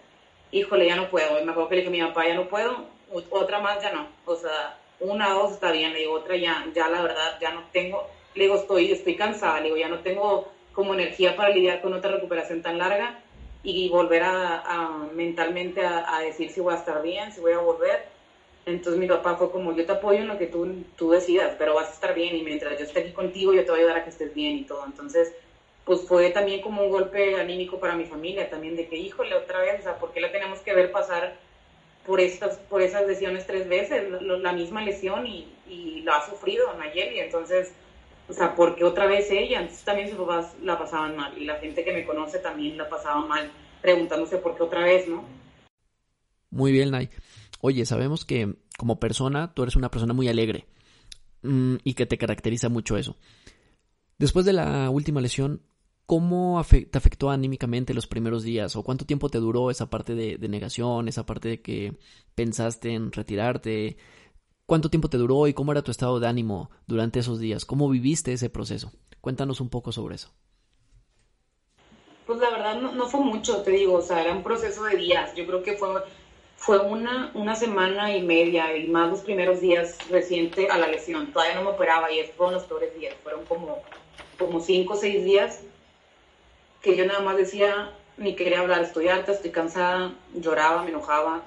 híjole, 0.51 0.87
ya 0.87 0.95
no 0.95 1.09
puedo, 1.09 1.39
y 1.39 1.45
me 1.45 1.51
acuerdo 1.51 1.69
que 1.69 1.75
le 1.75 1.81
dije 1.81 2.01
a 2.01 2.05
mi 2.05 2.09
papá, 2.09 2.27
ya 2.27 2.33
no 2.33 2.47
puedo, 2.49 2.85
otra 3.29 3.59
más 3.59 3.81
ya 3.83 3.93
no, 3.93 4.07
o 4.25 4.35
sea, 4.35 4.79
una 4.99 5.29
dos 5.33 5.53
está 5.53 5.71
bien, 5.71 5.93
le 5.93 5.99
digo, 5.99 6.13
otra 6.13 6.35
ya, 6.37 6.65
ya 6.73 6.89
la 6.89 7.03
verdad, 7.03 7.37
ya 7.39 7.51
no 7.51 7.61
tengo, 7.71 8.07
le 8.33 8.45
digo, 8.45 8.55
estoy, 8.55 8.91
estoy 8.91 9.15
cansada, 9.15 9.59
le 9.59 9.65
digo, 9.65 9.77
ya 9.77 9.89
no 9.89 9.99
tengo 9.99 10.51
como 10.73 10.95
energía 10.95 11.35
para 11.35 11.49
lidiar 11.49 11.81
con 11.81 11.93
otra 11.93 12.11
recuperación 12.11 12.63
tan 12.63 12.79
larga, 12.79 13.19
y 13.63 13.89
volver 13.89 14.23
a, 14.23 15.07
mentalmente 15.13 15.85
a, 15.85 16.19
decir 16.21 16.49
si 16.49 16.61
voy 16.61 16.73
a 16.73 16.77
estar 16.77 17.01
bien, 17.01 17.31
si 17.33 17.41
voy 17.41 17.51
a 17.51 17.59
volver. 17.59 18.05
Entonces 18.67 18.99
mi 18.99 19.07
papá 19.07 19.35
fue 19.35 19.49
como, 19.49 19.75
yo 19.75 19.85
te 19.85 19.93
apoyo 19.93 20.19
en 20.19 20.27
lo 20.27 20.37
que 20.37 20.47
tú, 20.47 20.83
tú 20.95 21.11
decidas, 21.11 21.55
pero 21.57 21.73
vas 21.73 21.89
a 21.89 21.93
estar 21.93 22.13
bien 22.13 22.35
y 22.35 22.43
mientras 22.43 22.77
yo 22.77 22.85
esté 22.85 22.99
aquí 22.99 23.11
contigo 23.11 23.53
yo 23.53 23.63
te 23.63 23.71
voy 23.71 23.79
a 23.79 23.83
ayudar 23.83 23.97
a 23.97 24.03
que 24.03 24.09
estés 24.09 24.33
bien 24.33 24.57
y 24.57 24.63
todo. 24.63 24.85
Entonces, 24.85 25.33
pues 25.85 26.01
fue 26.01 26.29
también 26.31 26.61
como 26.61 26.83
un 26.83 26.89
golpe 26.89 27.39
anímico 27.39 27.79
para 27.79 27.95
mi 27.95 28.05
familia 28.05 28.49
también 28.49 28.75
de 28.75 28.87
que, 28.87 28.97
híjole, 28.97 29.35
otra 29.35 29.61
vez, 29.61 29.79
o 29.79 29.83
sea, 29.83 29.97
¿por 29.97 30.11
qué 30.11 30.21
la 30.21 30.31
tenemos 30.31 30.59
que 30.59 30.75
ver 30.75 30.91
pasar 30.91 31.35
por, 32.05 32.19
estas, 32.19 32.57
por 32.57 32.81
esas 32.81 33.07
lesiones 33.07 33.47
tres 33.47 33.67
veces? 33.69 34.03
La, 34.21 34.51
misma 34.51 34.83
lesión 34.83 35.25
y, 35.25 35.47
y 35.67 36.01
lo 36.01 36.13
ha 36.13 36.25
sufrido 36.25 36.73
Nayeli, 36.73 37.19
entonces 37.19 37.71
o 38.29 38.33
sea, 38.33 38.55
porque 38.55 38.83
otra 38.83 39.07
vez 39.07 39.31
ella, 39.31 39.61
entonces 39.61 39.85
también 39.85 40.09
sus 40.09 40.17
papás 40.17 40.53
la 40.61 40.77
pasaban 40.77 41.15
mal 41.15 41.37
y 41.37 41.45
la 41.45 41.55
gente 41.55 41.83
que 41.85 41.93
me 41.93 42.05
conoce 42.05 42.39
también 42.39 42.77
la 42.77 42.89
pasaba 42.89 43.25
mal, 43.25 43.49
preguntándose 43.81 44.37
por 44.37 44.57
qué 44.57 44.63
otra 44.63 44.83
vez, 44.83 45.07
¿no? 45.07 45.23
Muy 46.49 46.71
bien, 46.71 46.91
Nay. 46.91 47.09
Oye, 47.59 47.85
sabemos 47.85 48.25
que 48.25 48.55
como 48.77 48.99
persona 48.99 49.53
tú 49.53 49.63
eres 49.63 49.75
una 49.75 49.91
persona 49.91 50.13
muy 50.13 50.27
alegre 50.27 50.67
mm, 51.43 51.75
y 51.83 51.93
que 51.93 52.05
te 52.05 52.17
caracteriza 52.17 52.69
mucho 52.69 52.97
eso. 52.97 53.17
Después 54.17 54.45
de 54.45 54.53
la 54.53 54.89
última 54.89 55.21
lesión, 55.21 55.61
¿cómo 56.05 56.63
te 56.69 56.97
afectó 56.97 57.29
anímicamente 57.29 57.93
los 57.93 58.07
primeros 58.07 58.43
días? 58.43 58.75
¿O 58.75 58.83
cuánto 58.83 59.05
tiempo 59.05 59.29
te 59.29 59.39
duró 59.39 59.69
esa 59.69 59.89
parte 59.89 60.15
de, 60.15 60.37
de 60.37 60.47
negación, 60.47 61.07
esa 61.07 61.25
parte 61.25 61.49
de 61.49 61.61
que 61.61 61.97
pensaste 62.35 62.93
en 62.93 63.11
retirarte? 63.11 63.97
¿Cuánto 64.65 64.89
tiempo 64.89 65.09
te 65.09 65.17
duró 65.17 65.47
y 65.47 65.53
cómo 65.53 65.71
era 65.71 65.81
tu 65.81 65.91
estado 65.91 66.19
de 66.19 66.27
ánimo 66.27 66.69
durante 66.87 67.19
esos 67.19 67.39
días? 67.39 67.63
¿Cómo 67.63 67.89
viviste 67.89 68.33
ese 68.33 68.49
proceso? 68.49 68.91
Cuéntanos 69.21 69.61
un 69.61 69.69
poco 69.69 69.91
sobre 69.91 70.15
eso. 70.15 70.29
Pues 72.25 72.39
la 72.39 72.49
verdad 72.49 72.81
no, 72.81 73.07
fue 73.07 73.21
mucho, 73.21 73.61
te 73.61 73.71
digo, 73.71 73.93
o 73.93 74.01
sea, 74.01 74.21
era 74.21 74.33
un 74.33 74.43
proceso 74.43 74.83
de 74.83 74.97
días. 74.97 75.33
Yo 75.35 75.47
creo 75.47 75.63
que 75.63 75.77
fue, 75.77 75.87
fue 76.57 76.79
una, 76.79 77.31
una 77.33 77.55
semana 77.55 78.15
y 78.15 78.21
media 78.21 78.75
y 78.75 78.87
más 78.87 79.09
los 79.09 79.21
primeros 79.21 79.61
días 79.61 79.97
reciente 80.09 80.67
a 80.69 80.77
la 80.77 80.87
lesión. 80.87 81.31
Todavía 81.31 81.55
no 81.55 81.63
me 81.63 81.69
operaba 81.69 82.11
y 82.11 82.19
estos 82.19 82.35
fueron 82.35 82.55
los 82.55 82.63
peores 82.63 82.93
días. 82.99 83.15
Fueron 83.23 83.45
como, 83.45 83.81
como 84.37 84.59
cinco 84.59 84.95
o 84.95 84.97
seis 84.97 85.23
días 85.23 85.61
que 86.81 86.95
yo 86.95 87.05
nada 87.05 87.21
más 87.21 87.37
decía, 87.37 87.91
ni 88.17 88.35
quería 88.35 88.59
hablar, 88.59 88.81
estoy 88.81 89.07
harta, 89.07 89.31
estoy 89.31 89.51
cansada, 89.51 90.13
lloraba, 90.33 90.83
me 90.83 90.89
enojaba. 90.89 91.41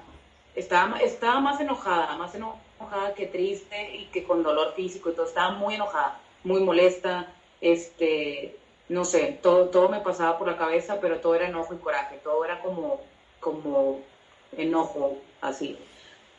Estaba, 0.55 0.99
estaba 0.99 1.39
más 1.39 1.59
enojada, 1.59 2.15
más 2.17 2.33
enojada 2.33 3.13
que 3.15 3.27
triste 3.27 3.95
y 3.95 4.05
que 4.05 4.23
con 4.23 4.43
dolor 4.43 4.73
físico 4.75 5.09
y 5.09 5.13
todo. 5.13 5.25
Estaba 5.25 5.51
muy 5.51 5.75
enojada, 5.75 6.19
muy 6.43 6.61
molesta, 6.61 7.33
este, 7.59 8.57
no 8.89 9.05
sé, 9.05 9.39
todo, 9.41 9.69
todo 9.69 9.89
me 9.89 10.01
pasaba 10.01 10.37
por 10.37 10.47
la 10.47 10.57
cabeza, 10.57 10.99
pero 10.99 11.19
todo 11.19 11.35
era 11.35 11.47
enojo 11.47 11.73
y 11.73 11.77
coraje, 11.77 12.19
todo 12.23 12.43
era 12.43 12.59
como, 12.61 13.01
como 13.39 14.01
enojo, 14.57 15.17
así. 15.41 15.77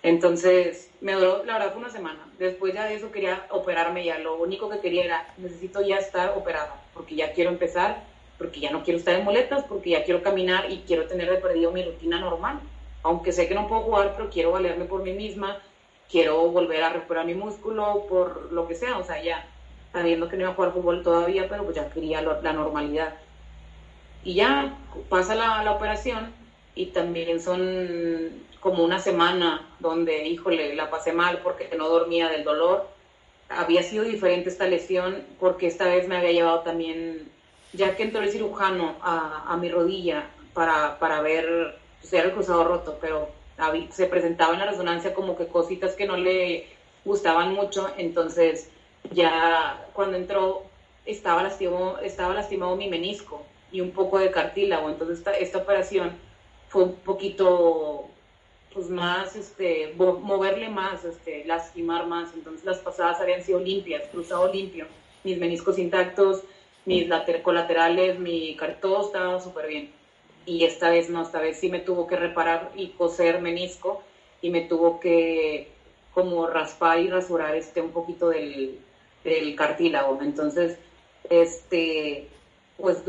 Entonces, 0.02 0.90
me 1.00 1.12
duró, 1.12 1.44
la 1.44 1.54
verdad, 1.54 1.72
fue 1.72 1.80
una 1.80 1.90
semana. 1.90 2.18
Después 2.38 2.74
ya 2.74 2.84
de 2.84 2.94
eso 2.96 3.12
quería 3.12 3.46
operarme 3.50 4.04
ya. 4.04 4.18
Lo 4.18 4.36
único 4.36 4.68
que 4.68 4.80
quería 4.80 5.04
era, 5.04 5.26
necesito 5.36 5.80
ya 5.80 5.96
estar 5.96 6.36
operada, 6.36 6.82
porque 6.92 7.14
ya 7.14 7.32
quiero 7.32 7.50
empezar, 7.50 8.02
porque 8.36 8.60
ya 8.60 8.70
no 8.70 8.82
quiero 8.82 8.98
estar 8.98 9.14
en 9.14 9.24
muletas, 9.24 9.64
porque 9.64 9.90
ya 9.90 10.04
quiero 10.04 10.22
caminar 10.22 10.70
y 10.70 10.78
quiero 10.86 11.06
tener 11.06 11.30
de 11.30 11.36
perdido 11.36 11.70
mi 11.70 11.84
rutina 11.84 12.18
normal. 12.18 12.58
Aunque 13.04 13.32
sé 13.32 13.46
que 13.48 13.54
no 13.54 13.68
puedo 13.68 13.82
jugar, 13.82 14.14
pero 14.16 14.28
quiero 14.28 14.52
valerme 14.52 14.86
por 14.86 15.02
mí 15.02 15.12
misma, 15.12 15.58
quiero 16.10 16.48
volver 16.48 16.82
a 16.82 16.90
recuperar 16.90 17.24
mi 17.24 17.34
músculo, 17.34 18.06
por 18.08 18.52
lo 18.52 18.66
que 18.66 18.74
sea. 18.74 18.98
O 18.98 19.04
sea, 19.04 19.22
ya, 19.22 19.46
sabiendo 19.92 20.28
que 20.28 20.36
no 20.36 20.42
iba 20.42 20.52
a 20.52 20.54
jugar 20.54 20.72
fútbol 20.72 21.04
todavía, 21.04 21.48
pero 21.48 21.64
pues 21.64 21.76
ya 21.76 21.88
quería 21.90 22.22
la 22.22 22.52
normalidad. 22.52 23.14
Y 24.24 24.34
ya 24.34 24.76
pasa 25.08 25.34
la, 25.34 25.62
la 25.62 25.72
operación 25.72 26.41
y 26.74 26.86
también 26.86 27.40
son 27.40 28.30
como 28.60 28.84
una 28.84 28.98
semana 28.98 29.68
donde, 29.80 30.26
híjole, 30.26 30.74
la 30.74 30.90
pasé 30.90 31.12
mal 31.12 31.40
porque 31.42 31.68
no 31.76 31.88
dormía 31.88 32.28
del 32.28 32.44
dolor. 32.44 32.88
Había 33.48 33.82
sido 33.82 34.04
diferente 34.04 34.48
esta 34.48 34.66
lesión 34.66 35.24
porque 35.38 35.66
esta 35.66 35.86
vez 35.86 36.08
me 36.08 36.16
había 36.16 36.32
llevado 36.32 36.60
también, 36.60 37.28
ya 37.72 37.96
que 37.96 38.04
entró 38.04 38.22
el 38.22 38.30
cirujano 38.30 38.96
a, 39.02 39.52
a 39.52 39.56
mi 39.56 39.68
rodilla 39.68 40.30
para, 40.54 40.98
para 40.98 41.20
ver, 41.20 41.78
pues 42.00 42.12
era 42.12 42.24
el 42.24 42.32
cruzado 42.32 42.64
roto, 42.64 42.98
pero 43.00 43.28
se 43.90 44.06
presentaba 44.06 44.54
en 44.54 44.60
la 44.60 44.66
resonancia 44.66 45.14
como 45.14 45.36
que 45.36 45.46
cositas 45.46 45.94
que 45.94 46.06
no 46.06 46.16
le 46.16 46.66
gustaban 47.04 47.54
mucho, 47.54 47.88
entonces 47.96 48.70
ya 49.12 49.86
cuando 49.92 50.16
entró 50.16 50.62
estaba 51.04 51.42
lastimado, 51.42 51.98
estaba 51.98 52.34
lastimado 52.34 52.76
mi 52.76 52.88
menisco 52.88 53.42
y 53.70 53.80
un 53.80 53.90
poco 53.90 54.18
de 54.18 54.30
cartílago, 54.30 54.88
entonces 54.88 55.18
esta, 55.18 55.32
esta 55.32 55.58
operación 55.58 56.12
fue 56.72 56.84
un 56.84 56.94
poquito 56.94 58.08
pues 58.72 58.88
más, 58.88 59.36
este, 59.36 59.94
moverle 59.98 60.70
más, 60.70 61.04
este, 61.04 61.44
lastimar 61.44 62.06
más. 62.06 62.32
Entonces 62.32 62.64
las 62.64 62.78
pasadas 62.78 63.20
habían 63.20 63.42
sido 63.42 63.60
limpias, 63.60 64.08
cruzado 64.10 64.50
limpio, 64.50 64.86
mis 65.22 65.38
meniscos 65.38 65.78
intactos, 65.78 66.42
mis 66.86 67.06
colaterales, 67.42 68.18
mi 68.18 68.56
todo 68.80 69.06
estaba 69.06 69.38
súper 69.38 69.68
bien. 69.68 69.90
Y 70.46 70.64
esta 70.64 70.88
vez 70.88 71.10
no, 71.10 71.20
esta 71.22 71.40
vez 71.40 71.58
sí 71.58 71.68
me 71.68 71.80
tuvo 71.80 72.06
que 72.06 72.16
reparar 72.16 72.72
y 72.74 72.88
coser 72.88 73.42
menisco 73.42 74.02
y 74.40 74.48
me 74.48 74.62
tuvo 74.62 74.98
que 74.98 75.68
como 76.14 76.46
raspar 76.46 76.98
y 77.00 77.08
rasurar 77.08 77.54
este 77.54 77.82
un 77.82 77.90
poquito 77.90 78.30
del, 78.30 78.78
del 79.24 79.54
cartílago. 79.56 80.18
Entonces, 80.22 80.78
este, 81.28 82.28
pues 82.78 83.04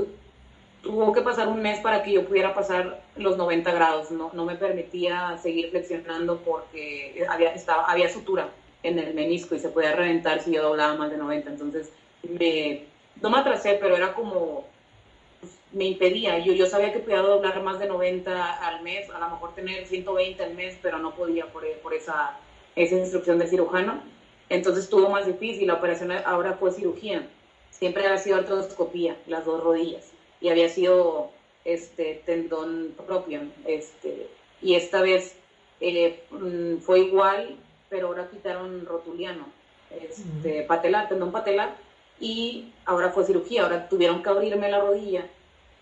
tuvo 0.83 1.13
que 1.13 1.21
pasar 1.21 1.47
un 1.47 1.61
mes 1.61 1.79
para 1.79 2.03
que 2.03 2.11
yo 2.11 2.25
pudiera 2.25 2.53
pasar 2.53 3.01
los 3.15 3.37
90 3.37 3.71
grados, 3.71 4.11
no, 4.11 4.29
no 4.33 4.45
me 4.45 4.55
permitía 4.55 5.37
seguir 5.41 5.71
flexionando 5.71 6.39
porque 6.39 7.25
había, 7.27 7.53
estaba, 7.53 7.89
había 7.89 8.09
sutura 8.09 8.49
en 8.83 8.99
el 8.99 9.13
menisco 9.13 9.55
y 9.55 9.59
se 9.59 9.69
podía 9.69 9.95
reventar 9.95 10.41
si 10.41 10.51
yo 10.51 10.61
doblaba 10.61 10.95
más 10.95 11.09
de 11.09 11.17
90, 11.17 11.49
entonces 11.49 11.91
me, 12.21 12.83
no 13.21 13.29
me 13.29 13.37
atrasé, 13.37 13.77
pero 13.79 13.95
era 13.95 14.13
como, 14.13 14.65
pues, 15.39 15.53
me 15.71 15.85
impedía, 15.85 16.39
yo, 16.39 16.51
yo 16.51 16.65
sabía 16.65 16.91
que 16.91 16.99
podía 16.99 17.19
doblar 17.19 17.63
más 17.63 17.79
de 17.79 17.87
90 17.87 18.67
al 18.67 18.83
mes, 18.83 19.09
a 19.09 19.19
lo 19.19 19.29
mejor 19.29 19.55
tener 19.55 19.85
120 19.85 20.43
al 20.43 20.53
mes, 20.53 20.77
pero 20.81 20.99
no 20.99 21.15
podía 21.15 21.45
por, 21.47 21.65
por 21.77 21.93
esa, 21.93 22.37
esa 22.75 22.95
instrucción 22.95 23.39
del 23.39 23.47
cirujano, 23.47 24.03
entonces 24.49 24.83
estuvo 24.83 25.09
más 25.09 25.25
difícil, 25.25 25.67
la 25.67 25.75
operación 25.75 26.11
ahora 26.25 26.57
fue 26.59 26.73
cirugía, 26.73 27.25
siempre 27.69 28.05
ha 28.05 28.17
sido 28.17 28.35
artroscopía, 28.35 29.15
las 29.27 29.45
dos 29.45 29.63
rodillas 29.63 30.11
y 30.43 30.49
había 30.49 30.69
sido 30.69 31.31
este 31.63 32.21
tendón 32.25 32.93
propio. 33.07 33.41
Este, 33.65 34.27
y 34.61 34.75
esta 34.75 35.01
vez 35.01 35.35
eh, 35.79 36.23
mm, 36.29 36.79
fue 36.79 36.99
igual, 36.99 37.55
pero 37.89 38.07
ahora 38.07 38.29
quitaron 38.29 38.85
rotuliano, 38.85 39.45
este, 39.89 40.63
patelar, 40.63 41.07
tendón 41.07 41.31
patelar, 41.31 41.75
y 42.19 42.73
ahora 42.85 43.09
fue 43.11 43.25
cirugía, 43.25 43.63
ahora 43.63 43.87
tuvieron 43.87 44.21
que 44.21 44.29
abrirme 44.29 44.69
la 44.69 44.81
rodilla 44.81 45.25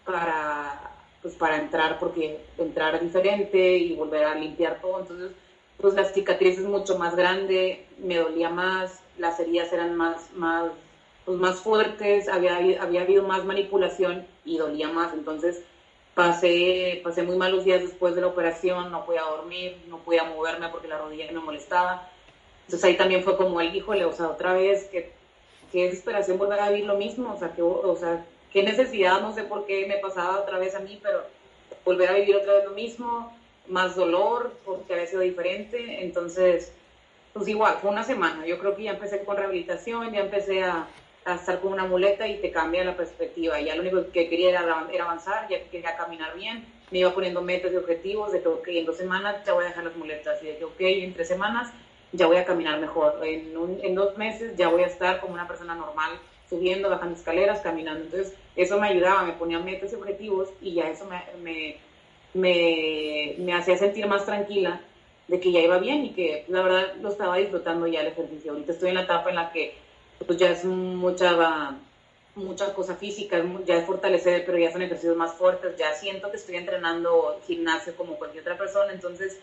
para, 0.06 0.92
pues, 1.24 1.34
para 1.36 1.58
entrar, 1.58 1.98
porque 2.00 2.40
entrar 2.58 3.02
diferente 3.02 3.78
y 3.78 3.96
volver 3.96 4.26
a 4.26 4.36
limpiar 4.36 4.80
todo, 4.80 5.00
entonces 5.02 5.32
pues 5.78 5.96
la 5.96 6.06
cicatriz 6.06 6.60
es 6.60 6.66
mucho 6.66 7.00
más 7.00 7.16
grande, 7.16 7.88
me 7.98 8.18
dolía 8.18 8.50
más, 8.52 9.00
las 9.18 9.40
heridas 9.40 9.74
eran 9.74 9.96
más, 9.96 10.32
más 10.34 10.70
pues, 11.26 11.38
más 11.38 11.62
fuertes, 11.62 12.28
había, 12.28 12.58
había 12.82 13.02
habido 13.02 13.24
más 13.24 13.46
manipulación 13.46 14.26
y 14.46 14.58
dolía 14.58 14.90
más. 14.90 15.14
Entonces 15.14 15.62
pasé, 16.14 17.02
pasé 17.04 17.24
muy 17.24 17.36
malos 17.38 17.64
días 17.66 17.82
después 17.82 18.16
de 18.16 18.22
la 18.22 18.28
operación, 18.28 18.92
no 18.92 19.06
podía 19.06 19.24
dormir, 19.24 19.78
no 19.88 20.00
podía 20.00 20.24
moverme 20.24 20.70
porque 20.70 20.88
la 20.88 20.98
rodilla 20.98 21.32
me 21.32 21.40
molestaba. 21.40 22.10
Entonces 22.66 22.84
ahí 22.84 22.98
también 22.98 23.24
fue 23.24 23.38
como 23.38 23.60
el, 23.62 23.76
híjole, 23.76 24.06
o 24.06 24.14
sea, 24.14 24.28
otra 24.30 24.54
vez, 24.54 24.88
qué, 24.92 25.12
qué 25.72 25.86
desesperación 25.86 26.38
volver 26.38 26.60
a 26.60 26.70
vivir 26.70 26.86
lo 26.86 26.96
mismo, 26.96 27.34
o 27.34 27.40
sea, 27.40 27.54
que, 27.54 27.62
o 27.62 27.96
sea, 27.98 28.26
qué 28.52 28.64
necesidad, 28.64 29.22
no 29.22 29.34
sé 29.34 29.44
por 29.44 29.66
qué 29.66 29.86
me 29.88 29.98
pasaba 29.98 30.40
otra 30.40 30.58
vez 30.58 30.76
a 30.76 30.80
mí, 30.80 31.00
pero 31.02 31.24
volver 31.86 32.10
a 32.10 32.14
vivir 32.14 32.36
otra 32.36 32.54
vez 32.54 32.66
lo 32.66 32.72
mismo, 32.72 33.36
más 33.68 33.96
dolor, 33.96 34.54
porque 34.66 34.94
había 34.94 35.08
sido 35.08 35.22
diferente, 35.22 36.04
entonces, 36.04 36.72
pues 37.34 37.48
igual, 37.48 37.78
fue 37.82 37.90
una 37.90 38.04
semana, 38.04 38.46
yo 38.46 38.60
creo 38.60 38.76
que 38.76 38.84
ya 38.84 38.92
empecé 38.92 39.24
con 39.24 39.38
rehabilitación, 39.38 40.12
ya 40.12 40.20
empecé 40.20 40.64
a, 40.64 40.88
a 41.26 41.36
estar 41.36 41.60
con 41.60 41.74
una 41.74 41.86
muleta 41.86 42.28
y 42.28 42.38
te 42.38 42.52
cambia 42.52 42.84
la 42.84 42.98
perspectiva. 42.98 43.60
Ya 43.62 43.76
lo 43.76 43.82
único 43.82 44.12
que 44.12 44.28
quería 44.30 44.50
era, 44.50 44.88
era 44.92 45.04
avanzar, 45.04 45.48
ya 45.50 45.62
quería 45.70 45.96
caminar 45.96 46.36
bien, 46.36 46.66
me 46.90 47.00
iba 47.00 47.14
poniendo 47.14 47.42
metas 47.42 47.72
y 47.72 47.76
objetivos 47.76 48.32
de 48.32 48.42
que, 48.42 48.48
ok, 48.48 48.68
en 48.70 48.86
dos 48.86 48.98
semanas 48.98 49.38
ya 49.46 49.54
voy 49.54 49.66
a 49.66 49.68
dejar 49.68 49.84
las 49.84 49.96
muletas 49.96 50.42
y 50.42 50.48
de 50.48 50.58
que, 50.58 50.66
ok, 50.66 50.80
en 50.80 51.14
tres 51.14 51.28
semanas 51.28 51.72
ya 52.12 52.28
voy 52.28 52.38
a 52.38 52.46
caminar 52.46 52.80
mejor, 52.80 53.20
en, 53.26 53.54
en 53.82 53.96
dos 53.96 54.18
meses 54.18 54.56
ya 54.58 54.68
voy 54.68 54.84
a 54.84 54.88
estar 54.88 55.22
como 55.22 55.34
una 55.34 55.48
persona 55.48 55.76
normal, 55.76 56.12
subiendo, 56.50 56.90
bajando 56.90 57.16
escaleras, 57.16 57.62
caminando. 57.62 58.04
Entonces, 58.04 58.36
eso 58.56 58.80
me 58.80 58.88
ayudaba, 58.88 59.24
me 59.24 59.34
ponía 59.34 59.60
metas 59.60 59.94
y 59.94 59.96
objetivos 59.96 60.50
y 60.60 60.74
ya 60.74 60.90
eso 60.90 61.06
me, 61.06 61.22
me, 61.42 61.78
me, 62.34 63.36
me 63.38 63.54
hacía 63.54 63.78
sentir 63.78 64.08
más 64.08 64.26
tranquila 64.26 64.82
de 65.30 65.40
que 65.40 65.52
ya 65.52 65.62
iba 65.62 65.78
bien 65.78 66.04
y 66.04 66.10
que 66.10 66.44
la 66.50 66.62
verdad 66.62 66.94
lo 67.02 67.10
estaba 67.10 67.38
disfrutando 67.38 67.88
ya 67.88 68.02
el 68.02 68.08
ejercicio. 68.08 68.52
Ahorita 68.52 68.74
estoy 68.74 68.90
en 68.90 68.96
la 68.96 69.04
etapa 69.04 69.30
en 69.30 69.36
la 69.38 69.52
que 69.54 69.76
pues 70.26 70.38
ya 70.38 70.52
es 70.52 70.66
mucha, 70.66 71.78
mucha 72.36 72.74
cosa 72.74 72.96
física, 72.96 73.44
ya 73.66 73.78
es 73.78 73.86
fortalecer, 73.86 74.46
pero 74.46 74.58
ya 74.58 74.72
son 74.72 74.82
ejercicios 74.82 75.18
más 75.18 75.34
fuertes, 75.36 75.76
ya 75.78 75.94
siento 75.94 76.30
que 76.30 76.38
estoy 76.38 76.56
entrenando 76.56 77.40
gimnasio 77.46 77.96
como 77.96 78.16
cualquier 78.16 78.44
otra 78.44 78.58
persona, 78.58 78.94
entonces 78.94 79.40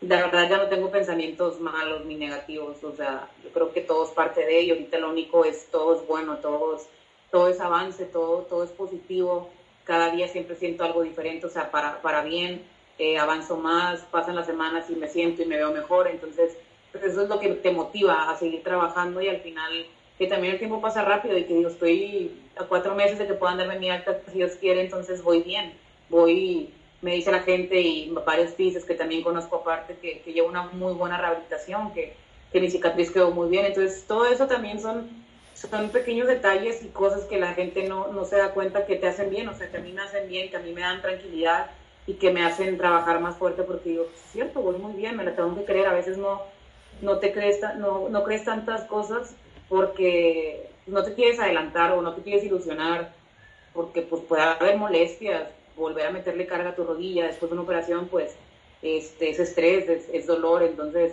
la 0.00 0.16
verdad 0.16 0.48
ya 0.48 0.56
no 0.58 0.68
tengo 0.68 0.90
pensamientos 0.90 1.60
malos 1.60 2.04
ni 2.06 2.16
negativos, 2.16 2.82
o 2.84 2.94
sea, 2.94 3.28
yo 3.44 3.50
creo 3.50 3.72
que 3.72 3.82
todo 3.82 4.04
es 4.04 4.10
parte 4.10 4.44
de 4.44 4.60
ello, 4.60 4.74
ahorita 4.74 4.98
lo 4.98 5.10
único 5.10 5.44
es 5.44 5.66
todo 5.70 6.00
es 6.00 6.06
bueno, 6.06 6.38
todo 6.38 6.76
es, 6.76 6.88
todo 7.30 7.48
es 7.48 7.60
avance, 7.60 8.06
todo, 8.06 8.42
todo 8.42 8.64
es 8.64 8.70
positivo, 8.70 9.50
cada 9.84 10.10
día 10.10 10.28
siempre 10.28 10.56
siento 10.56 10.84
algo 10.84 11.02
diferente, 11.02 11.46
o 11.46 11.50
sea, 11.50 11.70
para, 11.70 12.00
para 12.00 12.22
bien, 12.22 12.62
eh, 12.98 13.18
avanzo 13.18 13.56
más, 13.56 14.00
pasan 14.10 14.36
las 14.36 14.46
semanas 14.46 14.88
y 14.88 14.94
me 14.94 15.08
siento 15.08 15.42
y 15.42 15.46
me 15.46 15.56
veo 15.56 15.72
mejor, 15.72 16.08
entonces 16.08 16.56
pues 16.92 17.04
eso 17.04 17.22
es 17.22 17.28
lo 17.28 17.38
que 17.38 17.48
te 17.50 17.70
motiva 17.70 18.30
a 18.30 18.36
seguir 18.36 18.62
trabajando 18.62 19.20
y 19.20 19.28
al 19.28 19.40
final 19.40 19.86
que 20.20 20.26
también 20.26 20.52
el 20.52 20.58
tiempo 20.58 20.82
pasa 20.82 21.02
rápido 21.02 21.38
y 21.38 21.44
que 21.44 21.54
digo, 21.54 21.70
estoy 21.70 22.38
a 22.54 22.64
cuatro 22.64 22.94
meses 22.94 23.18
de 23.18 23.26
que 23.26 23.32
puedan 23.32 23.56
darme 23.56 23.78
mi 23.78 23.88
alta, 23.88 24.18
si 24.26 24.36
Dios 24.36 24.52
quiere, 24.60 24.82
entonces 24.82 25.22
voy 25.22 25.42
bien, 25.42 25.72
voy, 26.10 26.74
me 27.00 27.14
dice 27.14 27.32
la 27.32 27.40
gente 27.40 27.80
y 27.80 28.10
varios 28.10 28.52
pisos 28.52 28.84
que 28.84 28.94
también 28.94 29.22
conozco 29.22 29.56
aparte, 29.56 29.96
que, 29.96 30.20
que 30.20 30.34
llevo 30.34 30.48
una 30.48 30.64
muy 30.64 30.92
buena 30.92 31.16
rehabilitación, 31.16 31.94
que, 31.94 32.12
que 32.52 32.60
mi 32.60 32.70
cicatriz 32.70 33.10
quedó 33.10 33.30
muy 33.30 33.48
bien, 33.48 33.64
entonces 33.64 34.04
todo 34.06 34.26
eso 34.26 34.46
también 34.46 34.78
son, 34.78 35.08
son 35.54 35.88
pequeños 35.88 36.28
detalles 36.28 36.82
y 36.82 36.88
cosas 36.88 37.24
que 37.24 37.38
la 37.38 37.54
gente 37.54 37.88
no, 37.88 38.08
no 38.08 38.26
se 38.26 38.36
da 38.36 38.52
cuenta 38.52 38.84
que 38.84 38.96
te 38.96 39.06
hacen 39.06 39.30
bien, 39.30 39.48
o 39.48 39.54
sea, 39.54 39.70
que 39.70 39.78
a 39.78 39.80
mí 39.80 39.90
me 39.94 40.02
hacen 40.02 40.28
bien, 40.28 40.50
que 40.50 40.56
a 40.58 40.60
mí 40.60 40.72
me 40.72 40.82
dan 40.82 41.00
tranquilidad 41.00 41.70
y 42.06 42.12
que 42.12 42.30
me 42.30 42.44
hacen 42.44 42.76
trabajar 42.76 43.20
más 43.20 43.36
fuerte 43.36 43.62
porque 43.62 43.88
digo, 43.88 44.06
cierto, 44.32 44.60
voy 44.60 44.76
muy 44.76 44.92
bien, 44.92 45.16
me 45.16 45.24
la 45.24 45.34
tengo 45.34 45.54
que 45.54 45.64
creer, 45.64 45.86
a 45.86 45.94
veces 45.94 46.18
no, 46.18 46.42
no 47.00 47.16
te 47.16 47.32
crees, 47.32 47.58
no, 47.78 48.10
no 48.10 48.22
crees 48.22 48.44
tantas 48.44 48.84
cosas 48.84 49.34
porque 49.70 50.68
no 50.86 51.02
te 51.04 51.14
quieres 51.14 51.38
adelantar 51.38 51.92
o 51.92 52.02
no 52.02 52.12
te 52.12 52.22
quieres 52.22 52.44
ilusionar, 52.44 53.14
porque 53.72 54.02
pues 54.02 54.22
puede 54.24 54.42
haber 54.42 54.76
molestias, 54.76 55.48
volver 55.76 56.06
a 56.06 56.10
meterle 56.10 56.46
carga 56.46 56.70
a 56.70 56.74
tu 56.74 56.84
rodilla 56.84 57.26
después 57.26 57.48
de 57.48 57.54
una 57.54 57.62
operación, 57.62 58.08
pues 58.08 58.34
este, 58.82 59.30
es 59.30 59.38
estrés, 59.38 60.08
es, 60.12 60.26
dolor, 60.26 60.64
entonces 60.64 61.12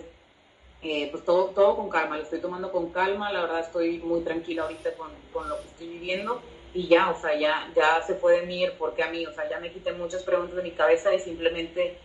eh, 0.82 1.08
pues 1.12 1.24
todo, 1.24 1.46
todo 1.50 1.76
con 1.76 1.88
calma, 1.88 2.16
lo 2.16 2.24
estoy 2.24 2.40
tomando 2.40 2.72
con 2.72 2.90
calma, 2.90 3.32
la 3.32 3.42
verdad 3.42 3.60
estoy 3.60 3.98
muy 3.98 4.22
tranquila 4.22 4.62
ahorita 4.64 4.92
con, 4.94 5.10
con, 5.32 5.48
lo 5.48 5.56
que 5.60 5.68
estoy 5.68 5.88
viviendo 5.88 6.42
y 6.74 6.88
ya, 6.88 7.10
o 7.10 7.20
sea, 7.20 7.38
ya, 7.38 7.70
ya 7.76 8.02
se 8.02 8.14
puede 8.14 8.52
ir 8.52 8.72
porque 8.76 9.04
a 9.04 9.10
mí, 9.10 9.24
o 9.24 9.32
sea, 9.32 9.48
ya 9.48 9.60
me 9.60 9.70
quité 9.70 9.92
muchas 9.92 10.24
preguntas 10.24 10.56
de 10.56 10.62
mi 10.62 10.72
cabeza 10.72 11.14
y 11.14 11.20
simplemente 11.20 11.96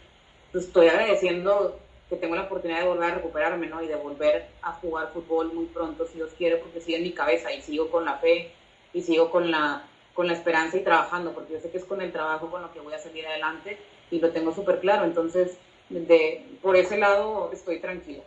pues, 0.51 0.65
estoy 0.65 0.87
agradeciendo 0.87 1.79
que 2.09 2.15
tengo 2.17 2.35
la 2.35 2.43
oportunidad 2.43 2.81
de 2.81 2.87
volver 2.87 3.11
a 3.11 3.15
recuperarme, 3.15 3.67
¿no? 3.67 3.81
Y 3.81 3.87
de 3.87 3.95
volver 3.95 4.47
a 4.61 4.73
jugar 4.73 5.11
fútbol 5.13 5.53
muy 5.53 5.65
pronto, 5.65 6.05
si 6.07 6.15
Dios 6.15 6.31
quiere, 6.37 6.57
porque 6.57 6.81
sigue 6.81 6.97
en 6.97 7.03
mi 7.03 7.11
cabeza 7.11 7.53
y 7.53 7.61
sigo 7.61 7.89
con 7.89 8.05
la 8.05 8.17
fe 8.17 8.51
y 8.93 9.01
sigo 9.01 9.31
con 9.31 9.49
la, 9.49 9.87
con 10.13 10.27
la 10.27 10.33
esperanza 10.33 10.77
y 10.77 10.83
trabajando, 10.83 11.33
porque 11.33 11.53
yo 11.53 11.59
sé 11.59 11.71
que 11.71 11.77
es 11.77 11.85
con 11.85 12.01
el 12.01 12.11
trabajo 12.11 12.49
con 12.51 12.61
lo 12.61 12.71
que 12.71 12.79
voy 12.79 12.93
a 12.93 12.99
salir 12.99 13.25
adelante 13.25 13.77
y 14.11 14.19
lo 14.19 14.31
tengo 14.31 14.53
súper 14.53 14.79
claro. 14.79 15.05
Entonces, 15.05 15.57
de, 15.89 16.57
por 16.61 16.75
ese 16.75 16.97
lado 16.97 17.51
estoy 17.51 17.79
tranquila. 17.79 18.23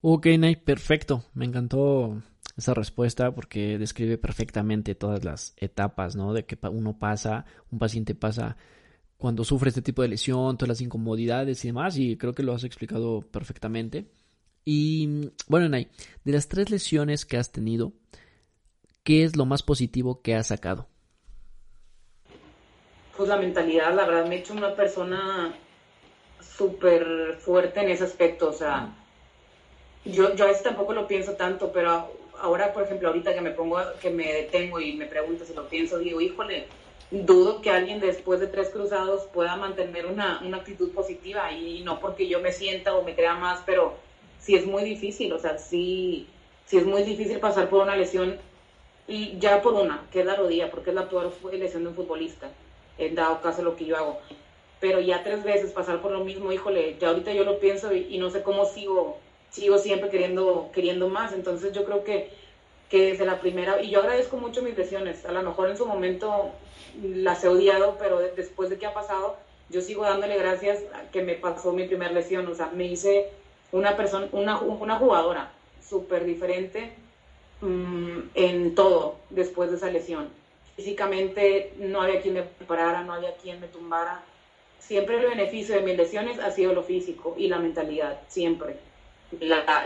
Ok, 0.00 0.26
Nay, 0.38 0.56
perfecto. 0.56 1.24
Me 1.32 1.46
encantó 1.46 2.22
esa 2.56 2.74
respuesta 2.74 3.34
porque 3.34 3.78
describe 3.78 4.18
perfectamente 4.18 4.94
todas 4.94 5.24
las 5.24 5.54
etapas, 5.56 6.14
¿no? 6.14 6.32
De 6.32 6.44
que 6.44 6.58
uno 6.68 6.98
pasa, 6.98 7.46
un 7.70 7.78
paciente 7.78 8.14
pasa 8.14 8.56
cuando 9.24 9.42
sufre 9.42 9.70
este 9.70 9.80
tipo 9.80 10.02
de 10.02 10.08
lesión, 10.08 10.58
todas 10.58 10.68
las 10.68 10.80
incomodidades 10.82 11.64
y 11.64 11.68
demás, 11.68 11.96
y 11.96 12.18
creo 12.18 12.34
que 12.34 12.42
lo 12.42 12.52
has 12.52 12.62
explicado 12.62 13.22
perfectamente. 13.22 14.04
Y 14.66 15.30
bueno, 15.48 15.66
Nay, 15.70 15.88
de 16.24 16.32
las 16.32 16.46
tres 16.46 16.68
lesiones 16.68 17.24
que 17.24 17.38
has 17.38 17.50
tenido, 17.50 17.94
¿qué 19.02 19.24
es 19.24 19.34
lo 19.34 19.46
más 19.46 19.62
positivo 19.62 20.20
que 20.20 20.34
has 20.34 20.48
sacado? 20.48 20.88
Pues 23.16 23.26
la 23.26 23.38
mentalidad, 23.38 23.94
la 23.94 24.04
verdad, 24.04 24.26
me 24.26 24.34
he 24.34 24.38
hecho 24.40 24.52
una 24.52 24.74
persona 24.74 25.54
súper 26.42 27.38
fuerte 27.40 27.80
en 27.80 27.88
ese 27.88 28.04
aspecto, 28.04 28.50
o 28.50 28.52
sea, 28.52 28.94
yo, 30.04 30.34
yo 30.34 30.44
a 30.44 30.48
veces 30.48 30.64
tampoco 30.64 30.92
lo 30.92 31.08
pienso 31.08 31.32
tanto, 31.32 31.72
pero 31.72 32.12
ahora, 32.42 32.74
por 32.74 32.82
ejemplo, 32.82 33.08
ahorita 33.08 33.32
que 33.32 33.40
me 33.40 33.52
pongo, 33.52 33.78
que 34.02 34.10
me 34.10 34.30
detengo 34.30 34.80
y 34.80 34.92
me 34.92 35.06
pregunto 35.06 35.46
si 35.46 35.54
lo 35.54 35.66
pienso, 35.66 35.96
digo, 35.98 36.20
híjole, 36.20 36.66
dudo 37.22 37.60
que 37.60 37.70
alguien 37.70 38.00
después 38.00 38.40
de 38.40 38.46
tres 38.46 38.70
cruzados 38.70 39.24
pueda 39.32 39.56
mantener 39.56 40.06
una, 40.06 40.40
una 40.44 40.58
actitud 40.58 40.90
positiva 40.92 41.52
y 41.52 41.82
no 41.82 42.00
porque 42.00 42.28
yo 42.28 42.40
me 42.40 42.52
sienta 42.52 42.94
o 42.94 43.02
me 43.02 43.14
crea 43.14 43.36
más, 43.36 43.62
pero 43.64 43.94
sí 44.40 44.54
es 44.54 44.66
muy 44.66 44.84
difícil, 44.84 45.32
o 45.32 45.38
sea, 45.38 45.58
sí, 45.58 46.26
sí 46.66 46.76
es 46.76 46.86
muy 46.86 47.02
difícil 47.02 47.38
pasar 47.40 47.68
por 47.68 47.82
una 47.82 47.96
lesión 47.96 48.36
y 49.06 49.38
ya 49.38 49.62
por 49.62 49.74
una, 49.74 50.02
que 50.10 50.20
es 50.20 50.26
la 50.26 50.36
rodilla, 50.36 50.70
porque 50.70 50.90
es 50.90 50.96
la 50.96 51.08
peor 51.08 51.32
lesión 51.52 51.84
de 51.84 51.88
un 51.90 51.94
futbolista, 51.94 52.50
en 52.98 53.14
dado 53.14 53.40
caso 53.40 53.62
lo 53.62 53.76
que 53.76 53.84
yo 53.86 53.96
hago. 53.96 54.18
Pero 54.80 55.00
ya 55.00 55.22
tres 55.22 55.44
veces 55.44 55.72
pasar 55.72 56.00
por 56.02 56.10
lo 56.10 56.24
mismo, 56.24 56.52
híjole, 56.52 56.96
ya 56.98 57.08
ahorita 57.08 57.32
yo 57.32 57.44
lo 57.44 57.58
pienso 57.58 57.94
y 57.94 58.18
no 58.18 58.30
sé 58.30 58.42
cómo 58.42 58.66
sigo 58.66 59.18
sigo 59.54 59.78
siempre 59.78 60.10
queriendo, 60.10 60.70
queriendo 60.74 61.08
más. 61.08 61.32
Entonces 61.32 61.72
yo 61.72 61.84
creo 61.84 62.02
que, 62.02 62.30
que 62.94 63.06
desde 63.06 63.26
la 63.26 63.40
primera, 63.40 63.82
y 63.82 63.90
yo 63.90 63.98
agradezco 63.98 64.36
mucho 64.36 64.62
mis 64.62 64.78
lesiones, 64.78 65.26
a 65.26 65.32
lo 65.32 65.42
mejor 65.42 65.68
en 65.68 65.76
su 65.76 65.84
momento 65.84 66.52
las 67.02 67.42
he 67.42 67.48
odiado, 67.48 67.96
pero 67.98 68.20
después 68.20 68.70
de 68.70 68.78
que 68.78 68.86
ha 68.86 68.94
pasado, 68.94 69.36
yo 69.68 69.80
sigo 69.80 70.04
dándole 70.04 70.38
gracias 70.38 70.78
a 70.94 71.10
que 71.10 71.24
me 71.24 71.34
pasó 71.34 71.72
mi 71.72 71.88
primera 71.88 72.12
lesión. 72.12 72.46
O 72.46 72.54
sea, 72.54 72.70
me 72.72 72.84
hice 72.84 73.30
una 73.72 73.96
persona, 73.96 74.28
una, 74.30 74.60
una 74.60 74.96
jugadora 74.96 75.50
súper 75.84 76.24
diferente 76.24 76.92
mm, 77.62 78.18
en 78.36 78.76
todo 78.76 79.16
después 79.30 79.72
de 79.72 79.78
esa 79.78 79.90
lesión. 79.90 80.28
Físicamente 80.76 81.72
no 81.78 82.00
había 82.00 82.22
quien 82.22 82.34
me 82.34 82.42
preparara, 82.44 83.02
no 83.02 83.12
había 83.12 83.34
quien 83.38 83.60
me 83.60 83.66
tumbara. 83.66 84.22
Siempre 84.78 85.18
el 85.18 85.26
beneficio 85.26 85.74
de 85.74 85.82
mis 85.82 85.96
lesiones 85.96 86.38
ha 86.38 86.52
sido 86.52 86.74
lo 86.74 86.84
físico 86.84 87.34
y 87.36 87.48
la 87.48 87.58
mentalidad, 87.58 88.20
siempre 88.28 88.76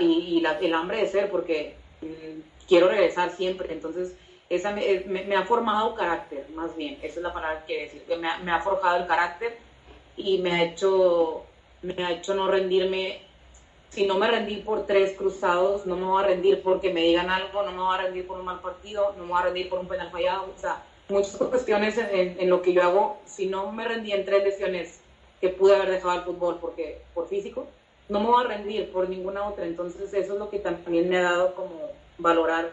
y, 0.00 0.44
el 0.61 0.74
hambre 0.74 0.98
de 0.98 1.09
ser, 1.09 1.30
porque 1.30 1.74
mm, 2.02 2.57
quiero 2.69 2.89
regresar 2.89 3.31
siempre. 3.31 3.73
Entonces, 3.73 4.14
esa 4.49 4.73
me, 4.73 5.37
ha 5.37 5.45
formado 5.45 5.95
carácter, 5.95 6.49
más 6.55 6.77
bien, 6.77 6.99
esa 7.03 7.16
es 7.16 7.23
la 7.23 7.33
palabra 7.33 7.64
que 7.66 7.83
decir, 7.83 8.05
me 8.19 8.29
ha, 8.29 8.39
me 8.39 8.53
ha 8.53 8.61
forjado 8.61 8.99
el 8.99 9.07
carácter 9.07 9.59
y 10.16 10.39
me 10.39 10.53
ha 10.53 10.62
hecho, 10.64 11.45
me 11.83 12.05
ha 12.05 12.12
hecho 12.12 12.35
no 12.35 12.49
rendirme. 12.49 13.23
Si 13.91 14.07
no 14.07 14.19
me 14.19 14.31
rendí 14.31 14.57
por 14.57 14.87
tres 14.87 15.16
cruzados, 15.16 15.87
no 15.87 15.97
me 15.97 16.05
voy 16.05 16.23
a 16.23 16.27
rendir 16.27 16.62
porque 16.62 16.93
me 16.93 17.03
digan 17.03 17.31
algo, 17.31 17.62
no 17.62 17.73
me 17.73 17.79
voy 17.79 17.95
a 17.95 18.03
rendir 18.03 18.27
por 18.27 18.39
un 18.39 18.45
mal 18.45 18.61
partido, 18.61 19.14
no 19.16 19.25
me 19.25 19.31
voy 19.31 19.41
a 19.41 19.45
rendir 19.45 19.69
por 19.69 19.79
un 19.79 19.89
penal 19.89 20.11
fallado. 20.11 20.53
O 20.57 20.61
sea, 20.61 20.83
muchas 21.09 21.37
cuestiones 21.37 21.97
en, 21.97 22.37
en 22.39 22.51
lo 22.51 22.61
que 22.61 22.75
yo 22.75 22.83
hago. 22.83 23.19
Si 23.25 23.47
no 23.47 23.73
me 23.73 23.87
rendí 23.87 24.12
en 24.12 24.25
tres 24.25 24.45
lesiones 24.45 25.01
que 25.41 25.49
pude 25.49 25.75
haber 25.75 25.91
dejado 25.91 26.19
el 26.19 26.23
fútbol 26.23 26.59
porque 26.61 27.01
por 27.14 27.29
físico, 27.29 27.66
no 28.09 28.21
me 28.21 28.27
voy 28.27 28.45
a 28.45 28.49
rendir 28.49 28.93
por 28.93 29.09
ninguna 29.09 29.47
otra. 29.47 29.64
Entonces 29.66 30.12
eso 30.12 30.33
es 30.35 30.39
lo 30.39 30.51
que 30.51 30.59
también 30.59 31.09
me 31.09 31.19
ha 31.19 31.23
dado 31.23 31.55
como 31.55 31.91
valorar 32.19 32.71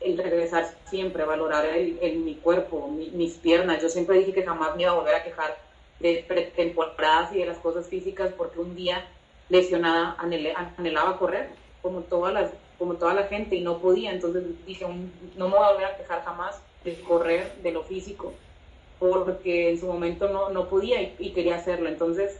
el 0.00 0.18
regresar 0.18 0.74
siempre, 0.88 1.24
valorar 1.24 1.64
el, 1.64 2.16
mi 2.18 2.34
cuerpo, 2.34 2.88
mis 2.88 3.34
piernas. 3.34 3.82
Yo 3.82 3.88
siempre 3.88 4.18
dije 4.18 4.32
que 4.32 4.44
jamás 4.44 4.76
me 4.76 4.82
iba 4.82 4.92
a 4.92 4.96
volver 4.96 5.14
a 5.14 5.24
quejar 5.24 5.56
de 6.00 6.24
pretemporadas 6.26 7.34
y 7.34 7.38
de 7.38 7.46
las 7.46 7.58
cosas 7.58 7.88
físicas 7.88 8.32
porque 8.36 8.60
un 8.60 8.76
día 8.76 9.06
lesionada 9.48 10.16
anhelaba 10.18 11.18
correr 11.18 11.48
como 11.80 12.00
todas 12.00 12.34
las 12.34 12.50
como 12.78 12.96
toda 12.96 13.14
la 13.14 13.22
gente 13.28 13.56
y 13.56 13.62
no 13.62 13.78
podía 13.78 14.12
entonces 14.12 14.44
dije 14.66 14.84
no 15.36 15.48
me 15.48 15.56
voy 15.56 15.64
a 15.64 15.72
volver 15.72 15.86
a 15.86 15.96
quejar 15.96 16.22
jamás 16.24 16.60
de 16.84 17.00
correr 17.00 17.54
de 17.62 17.72
lo 17.72 17.82
físico 17.84 18.34
porque 18.98 19.70
en 19.70 19.80
su 19.80 19.86
momento 19.86 20.28
no, 20.28 20.50
no 20.50 20.68
podía 20.68 21.00
y, 21.00 21.14
y 21.18 21.30
quería 21.30 21.56
hacerlo 21.56 21.88
entonces 21.88 22.38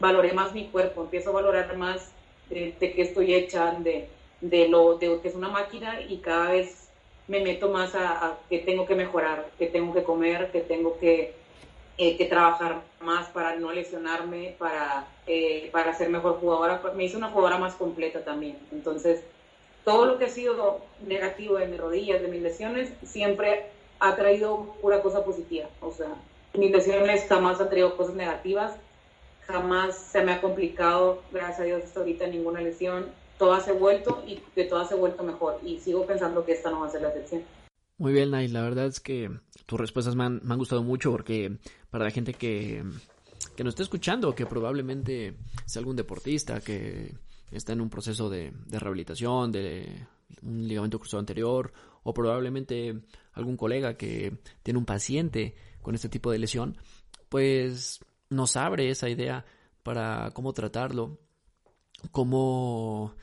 valoré 0.00 0.32
más 0.32 0.52
mi 0.52 0.66
cuerpo, 0.66 1.02
empiezo 1.02 1.30
a 1.30 1.34
valorar 1.34 1.76
más 1.76 2.10
de, 2.50 2.74
qué 2.78 3.02
estoy 3.02 3.34
hecha, 3.34 3.72
de, 3.78 4.08
de, 4.50 4.68
lo 4.68 4.96
de 4.98 5.20
que 5.20 5.28
es 5.28 5.34
una 5.34 5.48
máquina 5.48 6.00
y 6.00 6.18
cada 6.18 6.50
vez 6.50 6.88
me 7.26 7.40
meto 7.40 7.70
más 7.70 7.94
a, 7.94 8.38
que 8.48 8.58
tengo 8.58 8.86
que 8.86 8.94
mejorar, 8.94 9.50
que 9.58 9.66
tengo 9.66 9.94
que 9.94 10.02
comer, 10.02 10.50
que 10.50 10.60
tengo 10.60 10.98
que, 10.98 11.34
eh, 11.96 12.16
que 12.16 12.26
trabajar 12.26 12.82
más 13.00 13.28
para 13.28 13.56
no 13.56 13.72
lesionarme, 13.72 14.54
para, 14.58 15.06
eh, 15.26 15.70
para 15.72 15.94
ser 15.94 16.10
mejor 16.10 16.38
jugadora. 16.40 16.82
Me 16.94 17.04
hice 17.04 17.16
una 17.16 17.30
jugadora 17.30 17.58
más 17.58 17.74
completa 17.74 18.24
también. 18.24 18.58
Entonces, 18.72 19.22
todo 19.84 20.04
lo 20.04 20.18
que 20.18 20.26
ha 20.26 20.30
sido 20.30 20.80
negativo 21.06 21.56
de 21.56 21.66
mis 21.66 21.80
rodillas, 21.80 22.20
de 22.20 22.28
mis 22.28 22.42
lesiones, 22.42 22.92
siempre 23.02 23.66
ha 24.00 24.16
traído 24.16 24.74
pura 24.82 25.02
cosa 25.02 25.24
positiva. 25.24 25.68
O 25.80 25.92
sea, 25.92 26.14
mis 26.52 26.70
lesiones 26.70 27.26
jamás 27.28 27.60
han 27.60 27.70
traído 27.70 27.96
cosas 27.96 28.14
negativas 28.14 28.76
jamás 29.46 29.96
se 29.96 30.22
me 30.22 30.32
ha 30.32 30.40
complicado, 30.40 31.22
gracias 31.30 31.60
a 31.60 31.64
Dios, 31.64 31.84
hasta 31.84 32.00
ahorita 32.00 32.26
ninguna 32.26 32.60
lesión. 32.60 33.06
Todas 33.38 33.66
he 33.68 33.72
vuelto 33.72 34.22
y 34.26 34.40
de 34.54 34.64
todas 34.64 34.90
he 34.92 34.94
vuelto 34.94 35.22
mejor. 35.22 35.60
Y 35.64 35.78
sigo 35.78 36.06
pensando 36.06 36.44
que 36.44 36.52
esta 36.52 36.70
no 36.70 36.80
va 36.80 36.86
a 36.86 36.90
ser 36.90 37.02
la 37.02 37.08
excepción. 37.08 37.42
Muy 37.98 38.12
bien, 38.12 38.30
Nay. 38.30 38.48
La 38.48 38.62
verdad 38.62 38.86
es 38.86 39.00
que 39.00 39.30
tus 39.66 39.78
respuestas 39.78 40.16
me 40.16 40.24
han, 40.24 40.58
gustado 40.58 40.82
mucho 40.82 41.10
porque 41.10 41.58
para 41.90 42.04
la 42.04 42.10
gente 42.10 42.34
que, 42.34 42.84
que 43.56 43.64
nos 43.64 43.72
está 43.72 43.82
escuchando, 43.82 44.34
que 44.34 44.46
probablemente 44.46 45.36
sea 45.66 45.80
algún 45.80 45.96
deportista 45.96 46.60
que 46.60 47.14
está 47.50 47.72
en 47.72 47.80
un 47.80 47.90
proceso 47.90 48.28
de 48.28 48.52
rehabilitación, 48.70 49.52
de 49.52 50.06
un 50.42 50.66
ligamento 50.66 50.98
cruzado 50.98 51.20
anterior, 51.20 51.72
o 52.02 52.12
probablemente 52.12 53.00
algún 53.32 53.56
colega 53.56 53.96
que 53.96 54.38
tiene 54.62 54.78
un 54.78 54.84
paciente 54.84 55.54
con 55.82 55.94
este 55.94 56.08
tipo 56.08 56.30
de 56.30 56.38
lesión, 56.38 56.76
pues 57.28 58.00
nos 58.30 58.56
abre 58.56 58.90
esa 58.90 59.08
idea 59.08 59.44
para 59.82 60.30
cómo 60.32 60.52
tratarlo, 60.52 61.18
cómo 62.10 63.14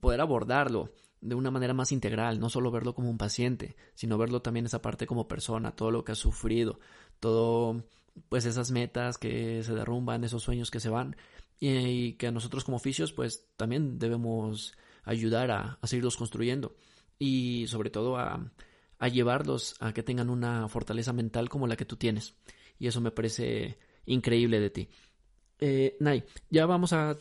poder 0.00 0.20
abordarlo 0.20 0.90
de 1.20 1.34
una 1.36 1.50
manera 1.50 1.72
más 1.72 1.92
integral, 1.92 2.40
no 2.40 2.48
solo 2.48 2.70
verlo 2.70 2.94
como 2.94 3.08
un 3.08 3.18
paciente, 3.18 3.76
sino 3.94 4.18
verlo 4.18 4.42
también 4.42 4.66
esa 4.66 4.82
parte 4.82 5.06
como 5.06 5.28
persona, 5.28 5.76
todo 5.76 5.90
lo 5.90 6.04
que 6.04 6.12
ha 6.12 6.16
sufrido, 6.16 6.80
todo 7.20 7.84
pues 8.28 8.44
esas 8.44 8.70
metas 8.72 9.18
que 9.18 9.62
se 9.62 9.74
derrumban, 9.74 10.24
esos 10.24 10.42
sueños 10.42 10.70
que 10.70 10.80
se 10.80 10.90
van 10.90 11.16
y, 11.60 12.14
que 12.14 12.26
a 12.26 12.32
nosotros 12.32 12.64
como 12.64 12.76
oficios 12.76 13.12
pues 13.12 13.46
también 13.56 13.98
debemos 13.98 14.74
ayudar 15.04 15.50
a, 15.50 15.78
a 15.80 15.86
seguirlos 15.86 16.16
construyendo 16.16 16.74
y 17.18 17.66
sobre 17.68 17.90
todo 17.90 18.16
a, 18.16 18.50
a 18.98 19.08
llevarlos 19.08 19.76
a 19.80 19.92
que 19.92 20.02
tengan 20.02 20.28
una 20.28 20.68
fortaleza 20.68 21.12
mental 21.12 21.48
como 21.48 21.68
la 21.68 21.76
que 21.76 21.84
tú 21.84 21.96
tienes 21.96 22.34
y 22.78 22.88
eso 22.88 23.00
me 23.00 23.12
parece 23.12 23.78
increíble 24.06 24.58
de 24.58 24.70
ti. 24.70 24.88
Eh, 25.64 25.96
Nay, 26.00 26.24
ya 26.50 26.66
vamos 26.66 26.92
a, 26.92 27.16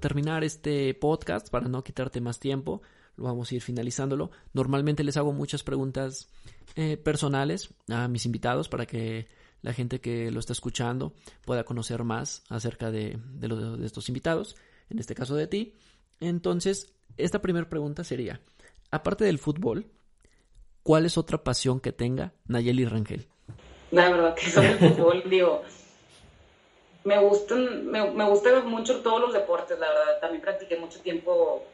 terminar 0.00 0.44
este 0.44 0.94
podcast 0.94 1.50
para 1.50 1.68
no 1.68 1.84
quitarte 1.84 2.22
más 2.22 2.40
tiempo. 2.40 2.80
Lo 3.18 3.24
vamos 3.24 3.52
a 3.52 3.54
ir 3.54 3.60
finalizándolo. 3.60 4.30
Normalmente 4.54 5.04
les 5.04 5.18
hago 5.18 5.34
muchas 5.34 5.62
preguntas 5.62 6.30
eh, 6.74 6.96
personales 6.96 7.68
a 7.90 8.08
mis 8.08 8.24
invitados 8.24 8.70
para 8.70 8.86
que 8.86 9.28
la 9.60 9.74
gente 9.74 10.00
que 10.00 10.30
lo 10.30 10.40
está 10.40 10.54
escuchando 10.54 11.12
pueda 11.44 11.64
conocer 11.64 12.02
más 12.02 12.44
acerca 12.48 12.90
de, 12.90 13.18
de 13.34 13.84
estos 13.86 14.08
invitados, 14.08 14.56
en 14.88 14.98
este 14.98 15.14
caso 15.14 15.36
de 15.36 15.46
ti. 15.46 15.74
Entonces, 16.18 16.94
esta 17.18 17.42
primera 17.42 17.68
pregunta 17.68 18.04
sería, 18.04 18.40
aparte 18.90 19.26
del 19.26 19.38
fútbol, 19.38 19.84
¿cuál 20.82 21.04
es 21.04 21.18
otra 21.18 21.44
pasión 21.44 21.78
que 21.78 21.92
tenga 21.92 22.32
Nayeli 22.46 22.86
Rangel? 22.86 23.28
La 23.90 24.08
verdad 24.08 24.34
que 24.34 24.50
sobre 24.50 24.70
el 24.70 24.78
fútbol, 24.78 25.24
digo, 25.28 25.62
me 27.04 27.18
gustan, 27.18 27.86
me, 27.86 28.10
me 28.10 28.24
gustan 28.24 28.66
mucho 28.68 29.00
todos 29.00 29.20
los 29.20 29.32
deportes, 29.32 29.78
la 29.78 29.88
verdad. 29.88 30.20
También 30.20 30.42
practiqué 30.42 30.76
mucho 30.76 31.00
tiempo 31.00 31.64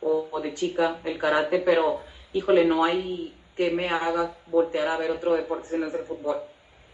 o, 0.00 0.40
de 0.40 0.54
chica 0.54 0.98
el 1.04 1.18
karate, 1.18 1.58
pero 1.58 2.00
híjole, 2.32 2.64
no 2.64 2.84
hay 2.84 3.34
que 3.56 3.70
me 3.70 3.88
haga 3.88 4.32
voltear 4.46 4.86
a 4.86 4.96
ver 4.96 5.10
otro 5.10 5.34
deporte 5.34 5.68
si 5.68 5.78
no 5.78 5.86
es 5.86 5.94
el 5.94 6.04
fútbol. 6.04 6.36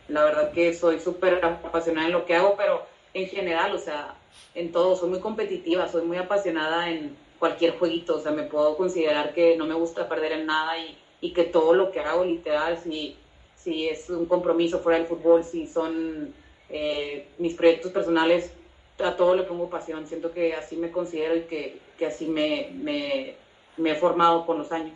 La 0.09 0.24
verdad 0.24 0.53
que 0.53 0.72
soy 0.72 0.99
súper 0.99 1.45
apasionada 1.45 2.07
en 2.07 2.12
lo 2.12 2.24
que 2.24 2.34
hago, 2.34 2.55
pero 2.57 2.86
en 3.12 3.28
general, 3.28 3.74
o 3.74 3.78
sea, 3.78 4.14
en 4.55 4.72
todo, 4.72 4.97
soy 4.97 5.11
muy 5.11 5.20
competitiva, 5.20 5.88
soy 5.88 6.05
muy 6.05 6.16
apasionada 6.16 6.90
en 6.90 7.16
cualquier 7.38 7.78
jueguito, 7.78 8.16
o 8.16 8.20
sea, 8.20 8.32
me 8.32 8.45
puedo 8.45 8.76
considerar 8.76 9.34
que 9.34 9.57
no 9.57 9.66
me 9.66 9.74
gusta 9.74 10.09
perder 10.09 10.32
en 10.32 10.47
nada 10.47 10.78
y, 10.78 10.97
y 11.20 11.32
que 11.32 11.45
todo 11.45 11.74
lo 11.74 11.90
que 11.90 12.01
hago 12.01 12.24
literal, 12.24 12.78
si, 12.82 13.16
si 13.57 13.88
es 13.88 14.09
un 14.09 14.26
compromiso 14.26 14.80
fuera 14.80 14.99
del 14.99 15.07
fútbol, 15.07 15.45
si 15.45 15.66
son 15.66 16.34
eh, 16.77 17.29
mis 17.39 17.55
proyectos 17.55 17.93
personales, 17.93 18.53
a 18.99 19.16
todo 19.16 19.37
le 19.37 19.45
pongo 19.45 19.70
pasión. 19.70 20.09
Siento 20.09 20.33
que 20.33 20.55
así 20.55 20.77
me 20.77 20.91
considero 20.91 21.37
y 21.37 21.43
que, 21.43 21.79
que 21.97 22.07
así 22.07 22.27
me, 22.27 22.72
me, 22.75 23.37
he 23.91 23.95
formado 23.95 24.45
con 24.45 24.59
los 24.59 24.72
años. 24.72 24.93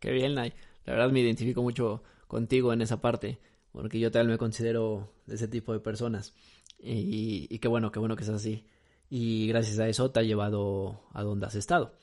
Qué 0.00 0.10
bien, 0.10 0.34
Nay. 0.34 0.52
La 0.84 0.92
verdad 0.92 1.10
me 1.10 1.20
identifico 1.20 1.62
mucho 1.62 2.02
contigo 2.26 2.74
en 2.74 2.82
esa 2.82 3.00
parte, 3.00 3.38
porque 3.72 3.98
yo 3.98 4.10
tal 4.10 4.28
me 4.28 4.36
considero 4.36 5.08
de 5.24 5.36
ese 5.36 5.48
tipo 5.48 5.72
de 5.72 5.80
personas. 5.80 6.34
Y, 6.78 7.46
y 7.48 7.58
qué 7.58 7.68
bueno, 7.68 7.90
qué 7.90 7.98
bueno 7.98 8.14
que 8.14 8.24
es 8.24 8.28
así. 8.28 8.66
Y 9.08 9.46
gracias 9.46 9.78
a 9.78 9.88
eso 9.88 10.10
te 10.10 10.20
ha 10.20 10.24
llevado 10.24 11.00
a 11.14 11.22
donde 11.22 11.46
has 11.46 11.54
estado. 11.54 11.94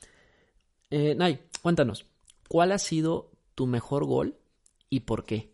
Eh, 0.90 1.14
Nay, 1.14 1.38
cuéntanos, 1.62 2.06
¿cuál 2.48 2.72
ha 2.72 2.78
sido 2.78 3.30
tu 3.54 3.68
mejor 3.68 4.04
gol 4.04 4.34
y 4.88 5.00
por 5.00 5.24
qué? 5.24 5.49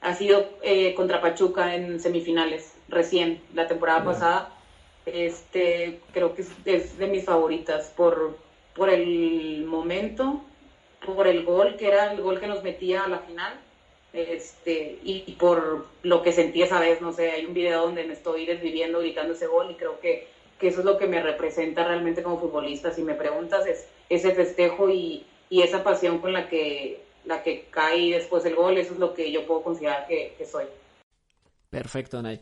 Ha 0.00 0.14
sido 0.14 0.48
eh, 0.62 0.94
contra 0.94 1.20
Pachuca 1.20 1.74
en 1.74 2.00
semifinales, 2.00 2.74
recién, 2.88 3.40
la 3.54 3.68
temporada 3.68 4.04
pasada. 4.04 4.54
Este, 5.06 6.00
creo 6.12 6.34
que 6.34 6.42
es, 6.64 6.98
de 6.98 7.06
mis 7.06 7.24
favoritas 7.24 7.92
por, 7.96 8.36
por 8.74 8.88
el 8.90 9.64
momento, 9.66 10.42
por 11.04 11.26
el 11.26 11.44
gol, 11.44 11.76
que 11.76 11.88
era 11.88 12.12
el 12.12 12.22
gol 12.22 12.40
que 12.40 12.46
nos 12.46 12.62
metía 12.62 13.04
a 13.04 13.08
la 13.08 13.18
final, 13.18 13.54
este, 14.12 14.98
y, 15.04 15.36
por 15.38 15.86
lo 16.02 16.22
que 16.22 16.32
sentí 16.32 16.62
esa 16.62 16.80
vez, 16.80 17.00
no 17.00 17.12
sé, 17.12 17.30
hay 17.30 17.46
un 17.46 17.54
video 17.54 17.82
donde 17.82 18.04
me 18.04 18.14
estoy 18.14 18.44
desviviendo 18.44 19.00
gritando 19.00 19.34
ese 19.34 19.46
gol 19.46 19.70
y 19.70 19.74
creo 19.74 20.00
que, 20.00 20.26
que 20.58 20.68
eso 20.68 20.80
es 20.80 20.84
lo 20.84 20.98
que 20.98 21.06
me 21.06 21.22
representa 21.22 21.86
realmente 21.86 22.22
como 22.22 22.40
futbolista. 22.40 22.92
Si 22.92 23.02
me 23.02 23.14
preguntas, 23.14 23.66
es 23.66 23.86
ese 24.08 24.34
festejo 24.34 24.90
y, 24.90 25.24
y 25.48 25.62
esa 25.62 25.84
pasión 25.84 26.18
con 26.18 26.32
la 26.32 26.48
que, 26.48 27.00
la 27.24 27.42
que 27.42 27.66
cae 27.70 28.12
después 28.12 28.42
del 28.42 28.54
gol, 28.54 28.78
eso 28.78 28.94
es 28.94 28.98
lo 28.98 29.14
que 29.14 29.30
yo 29.30 29.46
puedo 29.46 29.62
considerar 29.62 30.06
que, 30.06 30.34
que 30.36 30.46
soy. 30.46 30.66
Perfecto, 31.68 32.22
Nay. 32.22 32.40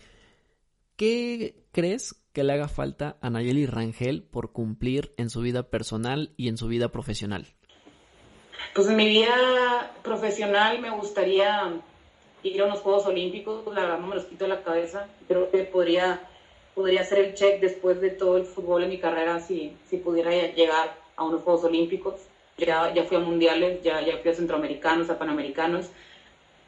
¿Qué 0.97 1.55
crees 1.73 2.15
que 2.33 2.43
le 2.43 2.55
haga 2.55 2.69
falta 2.69 3.19
a 3.21 3.31
Nayeli 3.31 3.67
Rangel 3.67 4.23
por 4.23 4.53
cumplir 4.53 5.15
en 5.17 5.31
su 5.31 5.41
vida 5.41 5.71
personal 5.71 6.33
y 6.37 6.49
en 6.49 6.57
su 6.57 6.67
vida 6.67 6.89
profesional? 6.89 7.47
Pues 8.75 8.89
en 8.89 8.97
mi 8.97 9.09
vida 9.09 9.93
profesional 10.03 10.81
me 10.81 10.91
gustaría 10.91 11.81
ir 12.43 12.61
a 12.61 12.65
unos 12.65 12.81
Juegos 12.81 13.07
Olímpicos, 13.07 13.65
la 13.75 13.83
verdad 13.83 13.99
no 13.99 14.09
me 14.09 14.17
los 14.17 14.25
quito 14.25 14.45
de 14.45 14.51
la 14.51 14.63
cabeza, 14.63 15.09
creo 15.27 15.51
que 15.51 15.65
podría, 15.65 16.29
podría 16.75 17.03
hacer 17.03 17.19
el 17.19 17.35
check 17.35 17.61
después 17.61 18.01
de 18.01 18.11
todo 18.11 18.37
el 18.37 18.45
fútbol 18.45 18.85
en 18.85 18.91
mi 18.91 18.99
carrera 18.99 19.41
si, 19.41 19.77
si 19.89 19.99
pudiera 19.99 20.31
llegar 20.31 20.97
a 21.17 21.25
unos 21.25 21.43
Juegos 21.43 21.65
Olímpicos. 21.65 22.15
Ya, 22.59 22.93
ya 22.93 23.05
fui 23.05 23.17
a 23.17 23.21
mundiales, 23.21 23.83
ya, 23.83 24.01
ya 24.01 24.19
fui 24.19 24.31
a 24.31 24.35
centroamericanos, 24.35 25.09
a 25.11 25.19
panamericanos, 25.19 25.91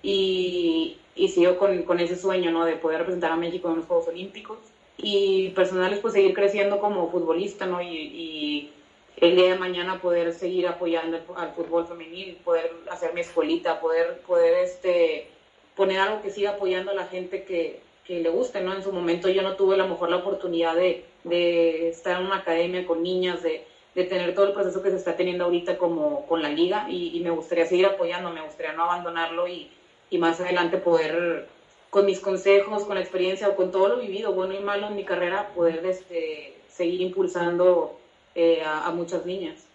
y, 0.02 0.96
y 1.14 1.28
sigo 1.28 1.58
con, 1.58 1.82
con, 1.82 2.00
ese 2.00 2.16
sueño, 2.16 2.50
¿no? 2.52 2.64
De 2.64 2.76
poder 2.76 3.00
representar 3.00 3.32
a 3.32 3.36
México 3.36 3.68
en 3.68 3.76
los 3.76 3.86
Juegos 3.86 4.08
Olímpicos. 4.08 4.58
Y 4.96 5.50
personal 5.50 5.92
es 5.92 6.00
pues 6.00 6.14
seguir 6.14 6.34
creciendo 6.34 6.78
como 6.80 7.10
futbolista, 7.10 7.66
¿no? 7.66 7.82
Y, 7.82 8.70
el 9.16 9.36
día 9.36 9.52
de 9.52 9.58
mañana 9.58 10.00
poder 10.00 10.32
seguir 10.32 10.66
apoyando 10.66 11.18
al 11.36 11.52
fútbol 11.52 11.86
femenil, 11.86 12.38
poder 12.42 12.72
hacer 12.90 13.12
mi 13.12 13.20
escuelita, 13.20 13.78
poder, 13.78 14.22
poder 14.26 14.64
este, 14.64 15.28
poner 15.76 15.98
algo 15.98 16.22
que 16.22 16.30
siga 16.30 16.52
apoyando 16.52 16.92
a 16.92 16.94
la 16.94 17.06
gente 17.06 17.44
que, 17.44 17.80
que 18.06 18.20
le 18.20 18.30
guste, 18.30 18.62
¿no? 18.62 18.74
En 18.74 18.82
su 18.82 18.92
momento 18.92 19.28
yo 19.28 19.42
no 19.42 19.56
tuve 19.56 19.74
a 19.74 19.78
lo 19.78 19.88
mejor 19.88 20.08
la 20.08 20.16
oportunidad 20.16 20.74
de, 20.74 21.04
de 21.24 21.90
estar 21.90 22.18
en 22.18 22.28
una 22.28 22.36
academia 22.36 22.86
con 22.86 23.02
niñas, 23.02 23.42
de, 23.42 23.66
de, 23.94 24.04
tener 24.04 24.34
todo 24.34 24.46
el 24.46 24.52
proceso 24.52 24.82
que 24.82 24.90
se 24.90 24.96
está 24.96 25.16
teniendo 25.16 25.44
ahorita 25.44 25.78
como 25.78 26.26
con 26.26 26.42
la 26.42 26.48
liga 26.48 26.88
y, 26.88 27.16
y 27.16 27.20
me 27.20 27.30
gustaría 27.30 27.66
seguir 27.66 27.86
apoyando, 27.86 28.30
me 28.30 28.42
gustaría 28.42 28.72
no 28.72 28.84
abandonarlo 28.84 29.48
y, 29.48 29.70
y 30.10 30.18
más 30.18 30.40
adelante 30.40 30.76
poder, 30.76 31.48
con 31.88 32.04
mis 32.04 32.20
consejos, 32.20 32.84
con 32.84 32.96
la 32.96 33.00
experiencia 33.00 33.48
o 33.48 33.56
con 33.56 33.70
todo 33.70 33.88
lo 33.88 34.00
vivido, 34.00 34.34
bueno 34.34 34.54
y 34.54 34.60
malo 34.60 34.88
en 34.88 34.96
mi 34.96 35.04
carrera, 35.04 35.52
poder 35.54 35.84
este, 35.86 36.56
seguir 36.68 37.00
impulsando 37.00 37.98
eh, 38.34 38.62
a, 38.64 38.90
muchas 38.90 39.24
niñas. 39.24 39.66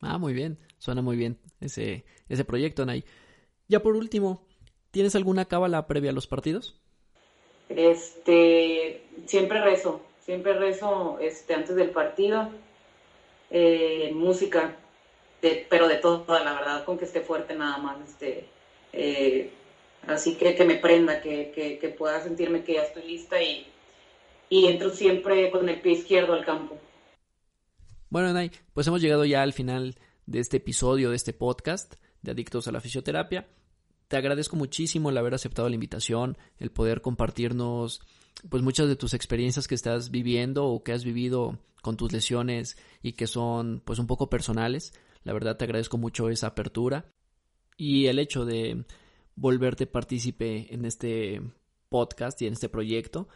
Ah, 0.00 0.18
muy 0.18 0.32
bien, 0.32 0.58
suena 0.78 1.02
muy 1.02 1.16
bien 1.16 1.38
ese, 1.60 2.04
ese 2.28 2.44
proyecto, 2.44 2.86
Nay. 2.86 3.04
Ya 3.68 3.82
por 3.82 3.96
último, 3.96 4.46
¿tienes 4.90 5.16
alguna 5.16 5.46
cábala 5.46 5.86
previa 5.86 6.10
a 6.10 6.14
los 6.14 6.26
partidos? 6.26 6.80
Este, 7.68 9.02
siempre 9.26 9.60
rezo, 9.60 10.02
siempre 10.20 10.52
rezo 10.54 11.18
este, 11.20 11.54
antes 11.54 11.74
del 11.74 11.90
partido, 11.90 12.50
eh, 13.50 14.10
música, 14.14 14.76
pero 15.68 15.88
de 15.88 15.96
todo, 15.96 16.24
la 16.28 16.54
verdad, 16.54 16.84
con 16.84 16.98
que 16.98 17.04
esté 17.04 17.20
fuerte 17.20 17.54
nada 17.54 17.78
más, 17.78 18.08
este, 18.08 18.46
eh, 18.92 19.50
Así 20.06 20.34
que 20.34 20.54
que 20.54 20.64
me 20.64 20.76
prenda, 20.76 21.20
que, 21.20 21.78
que, 21.80 21.88
pueda 21.88 22.22
sentirme 22.22 22.62
que 22.62 22.74
ya 22.74 22.82
estoy 22.82 23.04
lista 23.04 23.42
y, 23.42 23.66
y 24.50 24.66
entro 24.66 24.90
siempre 24.90 25.50
con 25.50 25.68
el 25.68 25.80
pie 25.80 25.92
izquierdo 25.92 26.34
al 26.34 26.44
campo. 26.44 26.78
Bueno, 28.10 28.32
Nay, 28.32 28.50
pues 28.74 28.86
hemos 28.86 29.00
llegado 29.00 29.24
ya 29.24 29.42
al 29.42 29.52
final 29.52 29.96
de 30.26 30.40
este 30.40 30.58
episodio, 30.58 31.10
de 31.10 31.16
este 31.16 31.32
podcast 31.32 31.94
de 32.22 32.32
Adictos 32.32 32.68
a 32.68 32.72
la 32.72 32.80
Fisioterapia. 32.80 33.48
Te 34.08 34.16
agradezco 34.16 34.56
muchísimo 34.56 35.10
el 35.10 35.16
haber 35.16 35.34
aceptado 35.34 35.68
la 35.68 35.74
invitación, 35.74 36.36
el 36.58 36.70
poder 36.70 37.00
compartirnos 37.00 38.00
pues 38.48 38.62
muchas 38.62 38.88
de 38.88 38.96
tus 38.96 39.14
experiencias 39.14 39.68
que 39.68 39.74
estás 39.74 40.10
viviendo 40.10 40.66
o 40.66 40.82
que 40.82 40.92
has 40.92 41.04
vivido 41.04 41.58
con 41.82 41.96
tus 41.96 42.12
lesiones 42.12 42.76
y 43.02 43.12
que 43.12 43.26
son 43.26 43.82
pues 43.84 43.98
un 43.98 44.06
poco 44.06 44.30
personales. 44.30 44.92
La 45.22 45.32
verdad 45.32 45.56
te 45.56 45.64
agradezco 45.64 45.98
mucho 45.98 46.28
esa 46.28 46.48
apertura 46.48 47.06
y 47.76 48.06
el 48.06 48.18
hecho 48.18 48.44
de 48.44 48.84
volverte 49.36 49.86
partícipe 49.86 50.72
en 50.72 50.84
este 50.84 51.42
podcast 51.88 52.40
y 52.42 52.46
en 52.46 52.54
este 52.54 52.68
proyecto. 52.68 53.28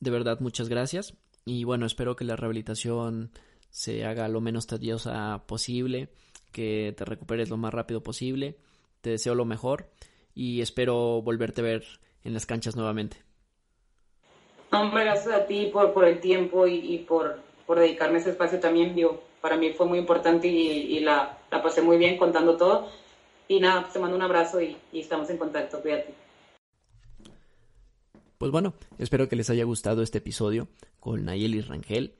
De 0.00 0.10
verdad, 0.10 0.40
muchas 0.40 0.68
gracias. 0.68 1.14
Y 1.44 1.64
bueno, 1.64 1.86
espero 1.86 2.16
que 2.16 2.24
la 2.24 2.36
rehabilitación 2.36 3.32
se 3.70 4.04
haga 4.04 4.28
lo 4.28 4.40
menos 4.40 4.66
tediosa 4.66 5.44
posible, 5.46 6.10
que 6.52 6.94
te 6.96 7.04
recuperes 7.04 7.50
lo 7.50 7.56
más 7.56 7.72
rápido 7.74 8.02
posible. 8.02 8.58
Te 9.00 9.10
deseo 9.10 9.34
lo 9.34 9.44
mejor 9.44 9.90
y 10.34 10.60
espero 10.60 11.22
volverte 11.22 11.60
a 11.60 11.64
ver 11.64 11.84
en 12.22 12.34
las 12.34 12.46
canchas 12.46 12.76
nuevamente. 12.76 13.31
Hombre, 14.72 15.04
gracias 15.04 15.34
a 15.34 15.46
ti 15.46 15.66
por, 15.66 15.92
por 15.92 16.06
el 16.06 16.18
tiempo 16.18 16.66
y, 16.66 16.98
por, 17.06 17.38
por, 17.66 17.78
dedicarme 17.78 18.18
ese 18.18 18.30
espacio 18.30 18.58
también. 18.58 18.94
Digo, 18.94 19.22
para 19.42 19.58
mí 19.58 19.74
fue 19.74 19.84
muy 19.84 19.98
importante 19.98 20.48
y, 20.48 20.98
la, 21.00 21.38
la 21.50 21.62
pasé 21.62 21.82
muy 21.82 21.98
bien 21.98 22.16
contando 22.16 22.56
todo 22.56 22.88
y 23.48 23.60
nada, 23.60 23.82
pues 23.82 23.92
te 23.92 23.98
mando 23.98 24.16
un 24.16 24.22
abrazo 24.22 24.62
y, 24.62 24.78
estamos 24.94 25.28
en 25.28 25.36
contacto. 25.36 25.80
Cuídate. 25.82 26.14
Pues 28.38 28.50
bueno, 28.50 28.72
espero 28.98 29.28
que 29.28 29.36
les 29.36 29.50
haya 29.50 29.64
gustado 29.64 30.02
este 30.02 30.18
episodio 30.18 30.68
con 31.00 31.26
Nayeli 31.26 31.60
Rangel. 31.60 32.14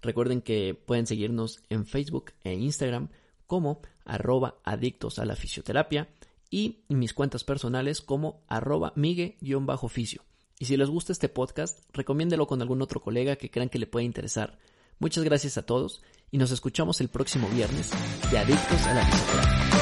Recuerden 0.00 0.42
que 0.42 0.74
pueden 0.74 1.08
seguirnos 1.08 1.60
en 1.70 1.86
Facebook 1.86 2.32
e 2.44 2.54
Instagram 2.54 3.08
como 3.48 3.80
arroba 4.04 4.54
adictos 4.62 5.18
a 5.18 5.24
la 5.24 5.34
fisioterapia 5.34 6.08
y 6.50 6.84
mis 6.88 7.12
cuentas 7.12 7.42
personales 7.42 8.00
como 8.00 8.44
arroba 8.46 8.92
migue-fisio. 8.94 10.22
Y 10.58 10.64
si 10.64 10.76
les 10.76 10.88
gusta 10.88 11.12
este 11.12 11.28
podcast, 11.28 11.80
recomiéndelo 11.92 12.46
con 12.46 12.62
algún 12.62 12.80
otro 12.82 13.00
colega 13.00 13.36
que 13.36 13.50
crean 13.50 13.68
que 13.68 13.78
le 13.78 13.86
pueda 13.86 14.04
interesar. 14.04 14.58
Muchas 14.98 15.24
gracias 15.24 15.58
a 15.58 15.66
todos 15.66 16.02
y 16.30 16.38
nos 16.38 16.50
escuchamos 16.50 17.00
el 17.00 17.08
próximo 17.08 17.48
viernes 17.48 17.90
de 18.30 18.38
Adictos 18.38 18.86
a 18.86 18.94
la 18.94 19.04
Fisioterapia. 19.04 19.75